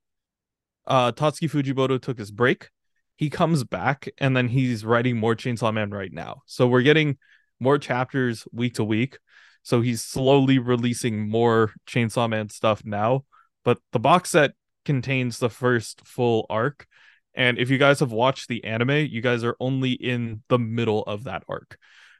uh 0.87 1.11
Tatsuki 1.11 1.49
Fujimoto 1.49 2.01
took 2.01 2.17
his 2.17 2.31
break. 2.31 2.69
He 3.15 3.29
comes 3.29 3.63
back 3.63 4.09
and 4.17 4.35
then 4.35 4.47
he's 4.47 4.83
writing 4.83 5.17
more 5.17 5.35
Chainsaw 5.35 5.73
Man 5.73 5.91
right 5.91 6.11
now. 6.11 6.41
So 6.45 6.67
we're 6.67 6.81
getting 6.81 7.17
more 7.59 7.77
chapters 7.77 8.45
week 8.51 8.75
to 8.75 8.83
week. 8.83 9.17
So 9.63 9.81
he's 9.81 10.03
slowly 10.03 10.59
releasing 10.59 11.29
more 11.29 11.71
Chainsaw 11.87 12.29
Man 12.29 12.49
stuff 12.49 12.83
now. 12.85 13.25
But 13.63 13.79
the 13.91 13.99
box 13.99 14.31
set 14.31 14.51
contains 14.83 15.39
the 15.39 15.49
first 15.49 16.05
full 16.05 16.45
arc. 16.49 16.85
And 17.33 17.57
if 17.57 17.69
you 17.69 17.77
guys 17.77 17.99
have 17.99 18.11
watched 18.11 18.47
the 18.47 18.63
anime, 18.63 19.07
you 19.09 19.21
guys 19.21 19.43
are 19.43 19.57
only 19.59 19.91
in 19.91 20.43
the 20.47 20.59
middle 20.59 21.03
of 21.03 21.25
that 21.25 21.43
arc. 21.49 21.77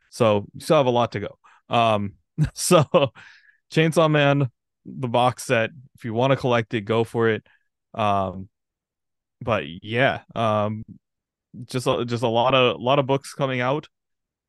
So 0.10 0.48
you 0.54 0.62
still 0.62 0.78
have 0.78 0.86
a 0.86 0.91
lot 0.91 1.12
to 1.14 1.20
go. 1.20 1.38
Um, 1.70 2.14
so 2.54 2.84
Chainsaw 3.72 4.10
Man, 4.10 4.50
the 4.86 5.08
box 5.08 5.43
set, 5.43 5.70
if 5.96 6.06
you 6.06 6.14
want 6.14 6.32
to 6.32 6.38
collect 6.38 6.74
it, 6.74 6.82
go 6.82 7.04
for 7.04 7.30
it. 7.30 7.46
Um, 7.93 8.50
but 9.46 9.64
yeah, 9.82 10.22
um, 10.34 10.84
just 11.66 11.88
a, 11.88 12.04
just 12.04 12.24
a 12.24 12.28
lot 12.28 12.54
of 12.54 12.76
a 12.76 12.84
lot 12.84 13.00
of 13.00 13.06
books 13.06 13.34
coming 13.34 13.62
out, 13.62 13.88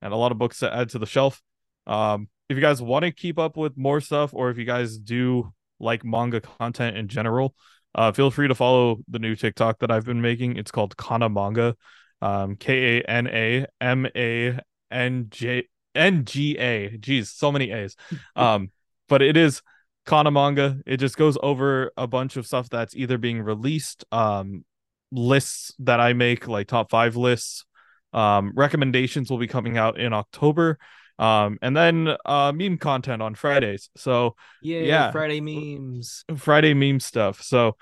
and 0.03 0.13
a 0.13 0.17
lot 0.17 0.33
of 0.33 0.39
books 0.39 0.59
to 0.61 0.75
add 0.75 0.89
to 0.91 0.99
the 0.99 1.07
shelf. 1.07 1.41
Um, 1.87 2.29
if 2.49 2.57
you 2.57 2.61
guys 2.61 2.83
want 2.83 3.05
to 3.05 3.13
keep 3.13 3.39
up 3.39 3.57
with 3.57 3.77
more 3.77 4.01
stuff, 4.01 4.33
or 4.33 4.51
if 4.51 4.59
you 4.59 4.65
guys 4.65 4.99
do 4.99 5.53
like 5.79 6.05
manga 6.05 6.41
content 6.41 6.97
in 6.97 7.09
general, 7.09 7.55
uh, 7.95 8.13
feel 8.13 8.31
free 8.31 8.49
to 8.49 8.55
follow 8.55 8.99
the 9.09 9.19
new 9.19 9.37
TikTok 9.37 9.79
that 9.81 9.91
I've 9.91 10.05
been 10.05 10.23
making. 10.23 10.57
It's 10.57 10.71
called 10.71 10.97
Kana 10.97 11.29
Manga, 11.29 11.77
um, 12.23 12.57
K 12.57 12.99
A 12.99 13.03
N 13.03 13.27
A 13.27 13.67
M 13.81 14.07
A 14.17 14.59
N 14.91 15.27
J 15.31 15.65
N 15.95 16.25
G 16.25 16.59
A. 16.59 16.97
Geez, 16.99 17.31
so 17.31 17.53
many 17.53 17.73
A's. 17.73 17.97
Um, 18.37 18.71
but 19.09 19.23
it 19.23 19.37
is 19.37 19.63
Kana 20.05 20.31
Manga. 20.31 20.79
It 20.87 20.99
just 20.99 21.17
goes 21.17 21.37
over 21.43 21.91
a 21.97 22.07
bunch 22.07 22.37
of 22.37 22.47
stuff 22.47 22.69
that's 22.69 22.95
either 22.95 23.19
being 23.19 23.43
released, 23.43 24.05
um, 24.13 24.65
lists 25.13 25.73
that 25.81 26.01
I 26.01 26.13
make, 26.13 26.49
like 26.49 26.67
top 26.67 26.91
five 26.91 27.17
lists. 27.17 27.65
Um, 28.13 28.53
recommendations 28.55 29.31
will 29.31 29.39
be 29.39 29.47
coming 29.47 29.77
out 29.77 29.99
in 29.99 30.13
October. 30.13 30.79
Um, 31.19 31.59
and 31.63 31.75
then 31.75 32.15
uh 32.25 32.53
meme 32.53 32.77
content 32.77 33.23
on 33.23 33.35
Fridays. 33.35 33.89
So 33.97 34.37
yeah, 34.63 34.81
yeah. 34.81 35.11
Friday 35.13 35.41
memes. 35.41 36.25
Friday 36.37 36.75
meme 36.75 37.01
stuff. 37.01 37.43
So 37.43 37.77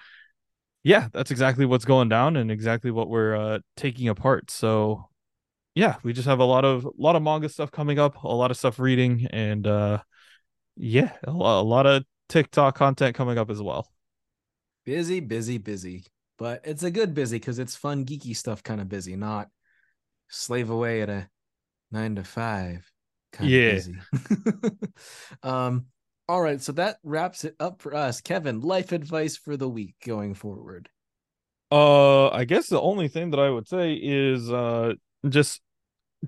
yeah, 0.84 1.08
that's 1.12 1.30
exactly 1.30 1.66
what's 1.66 1.84
going 1.84 2.08
down 2.08 2.36
and 2.36 2.50
exactly 2.50 2.90
what 2.90 3.08
we're 3.08 3.34
uh 3.34 3.58
taking 3.76 4.08
apart. 4.08 4.50
So 4.50 5.08
yeah, 5.74 5.96
we 6.04 6.12
just 6.12 6.28
have 6.28 6.38
a 6.38 6.44
lot 6.44 6.64
of 6.64 6.84
a 6.84 6.90
lot 6.96 7.16
of 7.16 7.22
manga 7.22 7.48
stuff 7.48 7.72
coming 7.72 7.98
up, 7.98 8.22
a 8.22 8.28
lot 8.28 8.52
of 8.52 8.56
stuff 8.56 8.78
reading, 8.78 9.26
and 9.30 9.66
uh 9.66 10.02
yeah, 10.76 11.12
a 11.24 11.32
lot 11.32 11.86
of 11.86 12.04
TikTok 12.28 12.76
content 12.76 13.16
coming 13.16 13.38
up 13.38 13.50
as 13.50 13.60
well. 13.60 13.90
Busy, 14.84 15.20
busy, 15.20 15.58
busy. 15.58 16.04
But 16.38 16.62
it's 16.64 16.82
a 16.82 16.90
good 16.90 17.14
busy 17.14 17.38
because 17.38 17.58
it's 17.58 17.76
fun, 17.76 18.04
geeky 18.04 18.36
stuff 18.36 18.62
kind 18.62 18.80
of 18.80 18.88
busy, 18.88 19.16
not 19.16 19.48
slave 20.28 20.70
away 20.70 21.02
at 21.02 21.08
a 21.08 21.28
nine 21.92 22.16
to 22.16 22.24
five 22.24 22.90
kind 23.32 23.50
Yeah. 23.50 23.70
of 23.70 23.74
busy. 23.76 24.78
um, 25.42 25.86
all 26.28 26.40
right, 26.40 26.60
so 26.60 26.72
that 26.72 26.96
wraps 27.02 27.44
it 27.44 27.54
up 27.60 27.82
for 27.82 27.94
us. 27.94 28.20
Kevin, 28.20 28.60
life 28.60 28.92
advice 28.92 29.36
for 29.36 29.56
the 29.56 29.68
week 29.68 29.94
going 30.04 30.34
forward. 30.34 30.88
Uh, 31.70 32.28
I 32.28 32.44
guess 32.44 32.68
the 32.68 32.80
only 32.80 33.08
thing 33.08 33.30
that 33.30 33.40
I 33.40 33.50
would 33.50 33.68
say 33.68 33.94
is 33.94 34.50
uh 34.50 34.94
just 35.28 35.60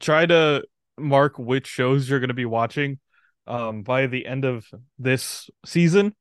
try 0.01 0.27
to 0.27 0.65
mark 0.99 1.39
which 1.39 1.67
shows 1.67 2.09
you're 2.09 2.21
going 2.21 2.29
to 2.29 2.35
be 2.35 2.47
watching 2.47 2.99
um 3.47 3.83
by 3.83 4.07
the 4.07 4.27
end 4.27 4.45
of 4.45 4.67
this 4.99 5.49
season. 5.65 6.15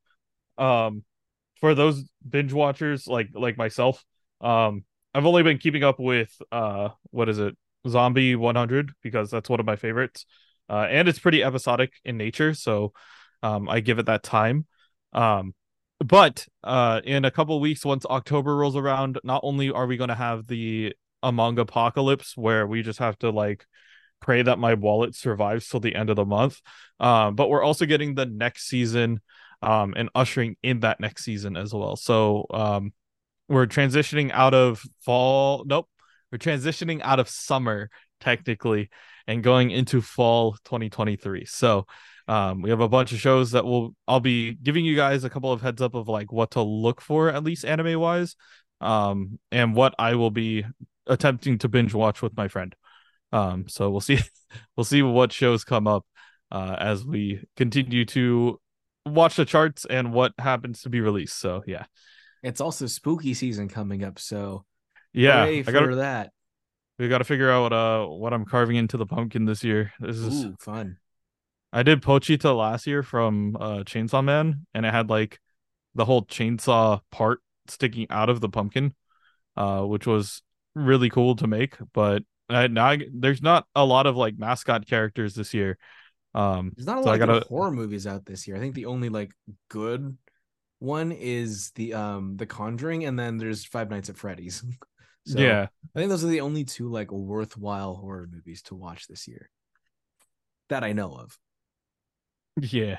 Um 0.58 1.04
for 1.60 1.76
those 1.76 2.04
binge 2.28 2.54
watchers 2.54 3.08
like 3.08 3.30
like 3.34 3.58
myself, 3.58 4.04
um 4.42 4.84
I've 5.14 5.26
only 5.26 5.44
been 5.44 5.58
keeping 5.58 5.84
up 5.84 6.00
with 6.00 6.32
uh 6.52 6.90
what 7.12 7.30
is 7.30 7.40
it? 7.40 7.56
Zombie 7.88 8.36
100 8.36 8.92
because 9.02 9.30
that's 9.30 9.50
one 9.50 9.60
of 9.60 9.66
my 9.66 9.76
favorites. 9.76 10.26
Uh 10.70 10.88
and 10.90 11.08
it's 11.08 11.20
pretty 11.20 11.44
episodic 11.44 11.94
in 12.04 12.18
nature, 12.18 12.54
so 12.54 12.94
um 13.44 13.70
I 13.70 13.80
give 13.80 14.00
it 14.00 14.08
that 14.08 14.24
time. 14.24 14.66
Um 15.14 15.54
but 16.00 16.46
uh 16.64 17.02
in 17.04 17.26
a 17.26 17.32
couple 17.32 17.60
weeks 17.60 17.86
once 17.86 18.06
october 18.06 18.56
rolls 18.56 18.76
around 18.76 19.20
not 19.24 19.40
only 19.44 19.72
are 19.72 19.88
we 19.88 19.98
going 19.98 20.10
to 20.10 20.16
have 20.16 20.46
the 20.48 20.94
among 21.24 21.58
apocalypse 21.58 22.36
where 22.36 22.68
we 22.68 22.82
just 22.82 23.00
have 23.00 23.18
to 23.18 23.30
like 23.30 23.66
pray 24.20 24.42
that 24.42 24.60
my 24.60 24.74
wallet 24.74 25.16
survives 25.16 25.68
till 25.70 25.80
the 25.80 25.96
end 25.96 26.10
of 26.10 26.16
the 26.16 26.26
month 26.26 26.60
um 27.00 27.36
but 27.36 27.50
we're 27.50 27.64
also 27.64 27.86
getting 27.86 28.14
the 28.14 28.26
next 28.26 28.68
season 28.68 29.22
um 29.66 29.94
and 29.98 30.10
ushering 30.16 30.56
in 30.64 30.80
that 30.82 31.00
next 31.00 31.24
season 31.24 31.58
as 31.58 31.74
well 31.74 31.96
so 31.96 32.46
um 32.52 32.94
we're 33.48 33.68
transitioning 33.68 34.32
out 34.32 34.54
of 34.54 34.82
fall 35.02 35.64
nope 35.66 35.88
we're 36.32 36.38
transitioning 36.38 37.02
out 37.02 37.20
of 37.20 37.30
summer 37.30 37.90
technically 38.20 38.90
and 39.28 39.44
going 39.44 39.72
into 39.72 40.02
fall 40.02 40.54
2023 40.66 41.46
so 41.46 41.86
um, 42.28 42.62
we 42.62 42.70
have 42.72 42.80
a 42.80 42.90
bunch 42.90 43.12
of 43.12 43.20
shows 43.20 43.52
that 43.52 43.66
will 43.66 43.96
I'll 44.08 44.20
be 44.20 44.54
giving 44.54 44.84
you 44.84 44.96
guys 44.96 45.24
a 45.24 45.30
couple 45.30 45.52
of 45.52 45.62
heads 45.62 45.82
up 45.82 45.94
of 45.94 46.08
like 46.08 46.32
what 46.32 46.52
to 46.52 46.62
look 46.62 47.02
for 47.02 47.30
at 47.30 47.44
least 47.44 47.66
anime 47.66 48.00
wise, 48.00 48.36
um, 48.82 49.40
and 49.52 49.76
what 49.76 49.94
I 50.00 50.16
will 50.16 50.32
be 50.32 50.66
attempting 51.08 51.60
to 51.60 51.70
binge 51.70 51.94
watch 51.94 52.22
with 52.22 52.36
my 52.36 52.48
friend. 52.48 52.76
Um, 53.32 53.68
so 53.68 53.90
we'll 53.92 54.02
see 54.02 54.20
we'll 54.78 54.86
see 54.86 55.04
what 55.04 55.32
shows 55.32 55.64
come 55.64 55.88
up 55.88 56.06
uh, 56.52 56.76
as 56.80 57.06
we 57.06 57.44
continue 57.56 58.06
to 58.06 58.60
watch 59.06 59.36
the 59.36 59.46
charts 59.46 59.86
and 59.86 60.14
what 60.14 60.34
happens 60.38 60.82
to 60.82 60.90
be 60.90 61.02
released. 61.02 61.40
So 61.40 61.64
yeah, 61.66 61.86
It's 62.44 62.62
also 62.62 62.88
spooky 62.88 63.34
season 63.34 63.68
coming 63.68 64.04
up, 64.04 64.20
so 64.20 64.66
yeah, 65.14 65.44
I 65.44 65.62
gotta 65.62 65.96
that. 65.96 66.32
we 67.00 67.08
gotta 67.08 67.24
figure 67.24 67.50
out 67.52 67.74
uh 67.74 68.06
what 68.06 68.34
I'm 68.34 68.46
carving 68.46 68.76
into 68.76 68.98
the 68.98 69.06
pumpkin 69.06 69.46
this 69.46 69.64
year. 69.64 69.94
This 70.00 70.18
is 70.18 70.46
Ooh, 70.46 70.56
fun. 70.60 70.98
I 71.72 71.84
did 71.84 72.02
Pochita 72.02 72.56
last 72.56 72.88
year 72.88 73.04
from 73.04 73.56
uh 73.56 73.80
Chainsaw 73.80 74.24
Man, 74.24 74.66
and 74.74 74.86
it 74.86 74.94
had 74.94 75.10
like 75.10 75.40
the 75.96 76.06
whole 76.06 76.26
chainsaw 76.26 77.02
part 77.12 77.40
sticking 77.68 78.08
out 78.10 78.30
of 78.30 78.42
the 78.42 78.50
pumpkin, 78.50 78.94
uh, 79.56 79.82
which 79.82 80.06
was 80.06 80.42
really 80.76 81.10
cool 81.10 81.36
to 81.38 81.48
make. 81.48 81.78
But 81.94 82.24
I, 82.50 82.68
now 82.68 82.88
I, 82.88 83.00
there's 83.14 83.42
not 83.42 83.66
a 83.76 83.86
lot 83.86 84.06
of 84.06 84.16
like 84.16 84.38
mascot 84.38 84.86
characters 84.88 85.36
this 85.36 85.54
year. 85.54 85.78
Um, 86.36 86.72
There's 86.76 86.86
not 86.86 87.00
a 87.00 87.04
So 87.04 87.10
lot 87.10 87.22
of 87.22 87.28
gotta- 87.28 87.48
horror 87.48 87.72
movies 87.72 88.06
out 88.06 88.26
this 88.26 88.48
year. 88.48 88.58
I 88.58 88.60
think 88.60 88.76
the 88.76 88.86
only 88.88 89.10
like 89.10 89.32
good 89.70 90.18
one 90.80 91.12
is 91.14 91.72
the 91.72 91.94
um 91.94 92.36
the 92.38 92.46
Conjuring, 92.46 93.06
and 93.06 93.18
then 93.18 93.38
there's 93.38 93.66
Five 93.66 93.90
Nights 93.90 94.10
at 94.10 94.18
Freddy's. 94.18 94.64
so 95.26 95.40
yeah, 95.40 95.68
I 95.96 96.00
think 96.00 96.10
those 96.10 96.24
are 96.24 96.28
the 96.28 96.42
only 96.42 96.66
two 96.66 96.90
like 96.90 97.12
worthwhile 97.12 97.96
horror 97.96 98.28
movies 98.30 98.62
to 98.64 98.76
watch 98.76 99.08
this 99.08 99.28
year 99.28 99.50
that 100.70 100.84
I 100.84 100.92
know 100.94 101.14
of. 101.14 101.38
yeah, 102.62 102.98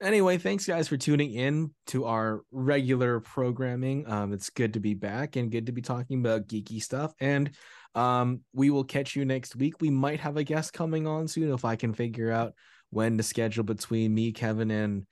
Anyway, 0.00 0.38
thanks 0.38 0.64
guys 0.64 0.86
for 0.86 0.96
tuning 0.96 1.32
in 1.32 1.74
to 1.88 2.04
our 2.04 2.42
regular 2.52 3.18
programming. 3.18 4.08
Um, 4.08 4.32
it's 4.32 4.48
good 4.50 4.74
to 4.74 4.80
be 4.80 4.94
back 4.94 5.34
and 5.34 5.50
good 5.50 5.66
to 5.66 5.72
be 5.72 5.82
talking 5.82 6.20
about 6.20 6.46
geeky 6.46 6.80
stuff. 6.80 7.12
And 7.20 7.50
um, 7.94 8.40
we 8.52 8.70
will 8.70 8.84
catch 8.84 9.16
you 9.16 9.24
next 9.24 9.56
week. 9.56 9.80
We 9.80 9.90
might 9.90 10.20
have 10.20 10.36
a 10.36 10.44
guest 10.44 10.72
coming 10.72 11.06
on 11.06 11.28
soon 11.28 11.52
if 11.52 11.64
I 11.64 11.76
can 11.76 11.92
figure 11.92 12.30
out 12.30 12.54
when 12.90 13.16
to 13.16 13.22
schedule 13.22 13.64
between 13.64 14.14
me, 14.14 14.32
Kevin, 14.32 14.70
and 14.70 15.06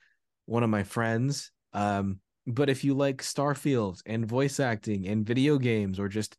one 0.45 0.63
of 0.63 0.69
my 0.69 0.83
friends. 0.83 1.51
Um, 1.73 2.19
but 2.45 2.69
if 2.69 2.83
you 2.83 2.93
like 2.93 3.21
Starfield 3.21 3.99
and 4.05 4.25
voice 4.25 4.59
acting 4.59 5.07
and 5.07 5.25
video 5.25 5.57
games, 5.57 5.99
or 5.99 6.07
just 6.07 6.37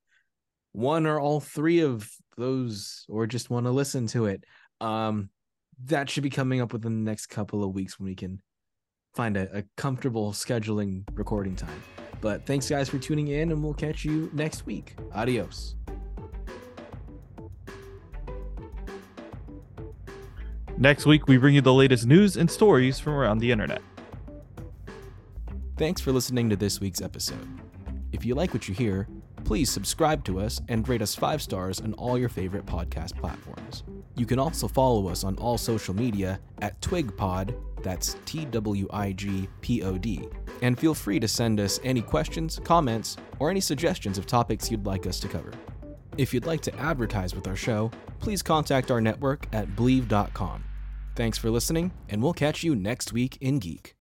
one 0.72 1.06
or 1.06 1.20
all 1.20 1.40
three 1.40 1.80
of 1.80 2.10
those, 2.36 3.04
or 3.08 3.26
just 3.26 3.50
want 3.50 3.66
to 3.66 3.70
listen 3.70 4.06
to 4.08 4.26
it, 4.26 4.44
um, 4.80 5.28
that 5.84 6.08
should 6.08 6.22
be 6.22 6.30
coming 6.30 6.60
up 6.60 6.72
within 6.72 7.04
the 7.04 7.10
next 7.10 7.26
couple 7.26 7.62
of 7.62 7.74
weeks 7.74 7.98
when 7.98 8.06
we 8.06 8.14
can 8.14 8.40
find 9.14 9.36
a, 9.36 9.58
a 9.58 9.64
comfortable 9.76 10.32
scheduling 10.32 11.02
recording 11.12 11.56
time. 11.56 11.82
But 12.20 12.46
thanks, 12.46 12.68
guys, 12.68 12.88
for 12.88 12.98
tuning 12.98 13.28
in, 13.28 13.52
and 13.52 13.62
we'll 13.62 13.74
catch 13.74 14.04
you 14.04 14.30
next 14.32 14.66
week. 14.66 14.96
Adios. 15.14 15.77
Next 20.80 21.06
week, 21.06 21.26
we 21.26 21.38
bring 21.38 21.56
you 21.56 21.60
the 21.60 21.74
latest 21.74 22.06
news 22.06 22.36
and 22.36 22.48
stories 22.48 23.00
from 23.00 23.14
around 23.14 23.38
the 23.38 23.50
internet. 23.50 23.82
Thanks 25.76 26.00
for 26.00 26.12
listening 26.12 26.48
to 26.50 26.56
this 26.56 26.80
week's 26.80 27.02
episode. 27.02 27.48
If 28.12 28.24
you 28.24 28.36
like 28.36 28.54
what 28.54 28.68
you 28.68 28.74
hear, 28.76 29.08
please 29.42 29.70
subscribe 29.70 30.24
to 30.26 30.38
us 30.38 30.60
and 30.68 30.88
rate 30.88 31.02
us 31.02 31.16
five 31.16 31.42
stars 31.42 31.80
on 31.80 31.94
all 31.94 32.16
your 32.16 32.28
favorite 32.28 32.64
podcast 32.64 33.16
platforms. 33.16 33.82
You 34.14 34.24
can 34.24 34.38
also 34.38 34.68
follow 34.68 35.08
us 35.08 35.24
on 35.24 35.36
all 35.38 35.58
social 35.58 35.94
media 35.94 36.38
at 36.62 36.80
TwigPod, 36.80 37.60
that's 37.82 38.16
T 38.24 38.44
W 38.44 38.86
I 38.92 39.10
G 39.12 39.48
P 39.60 39.82
O 39.82 39.98
D, 39.98 40.28
and 40.62 40.78
feel 40.78 40.94
free 40.94 41.18
to 41.18 41.26
send 41.26 41.58
us 41.58 41.80
any 41.82 42.02
questions, 42.02 42.60
comments, 42.62 43.16
or 43.40 43.50
any 43.50 43.60
suggestions 43.60 44.16
of 44.16 44.26
topics 44.26 44.70
you'd 44.70 44.86
like 44.86 45.08
us 45.08 45.18
to 45.20 45.28
cover. 45.28 45.50
If 46.16 46.32
you'd 46.32 46.46
like 46.46 46.60
to 46.62 46.76
advertise 46.76 47.34
with 47.34 47.48
our 47.48 47.56
show, 47.56 47.90
please 48.20 48.42
contact 48.42 48.92
our 48.92 49.00
network 49.00 49.48
at 49.52 49.68
Bleav.com. 49.74 50.67
Thanks 51.18 51.36
for 51.36 51.50
listening, 51.50 51.90
and 52.08 52.22
we'll 52.22 52.32
catch 52.32 52.62
you 52.62 52.76
next 52.76 53.12
week 53.12 53.38
in 53.40 53.58
Geek. 53.58 53.96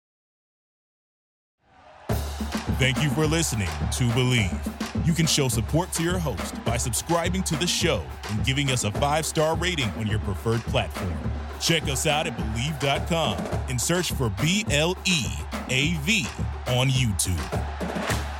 Thank 2.77 3.01
you 3.01 3.09
for 3.09 3.25
listening 3.25 3.69
to 3.93 4.03
Bleav. 4.09 5.03
You 5.03 5.13
can 5.13 5.25
show 5.25 5.47
support 5.47 5.91
to 5.93 6.03
your 6.03 6.19
host 6.19 6.63
by 6.63 6.77
subscribing 6.77 7.41
to 7.41 7.55
the 7.55 7.65
show 7.65 8.03
and 8.29 8.45
giving 8.45 8.69
us 8.69 8.83
a 8.83 8.91
five 8.91 9.25
star 9.25 9.55
rating 9.55 9.89
on 9.97 10.05
your 10.05 10.19
preferred 10.19 10.61
platform. 10.61 11.17
Check 11.59 11.85
us 11.85 12.05
out 12.05 12.27
at 12.27 12.37
Bleav.com 12.37 13.39
and 13.67 13.81
search 13.81 14.11
for 14.11 14.29
B 14.39 14.63
L 14.69 14.95
E 15.05 15.25
A 15.69 15.95
V 16.01 16.27
on 16.67 16.87
YouTube. 16.87 18.36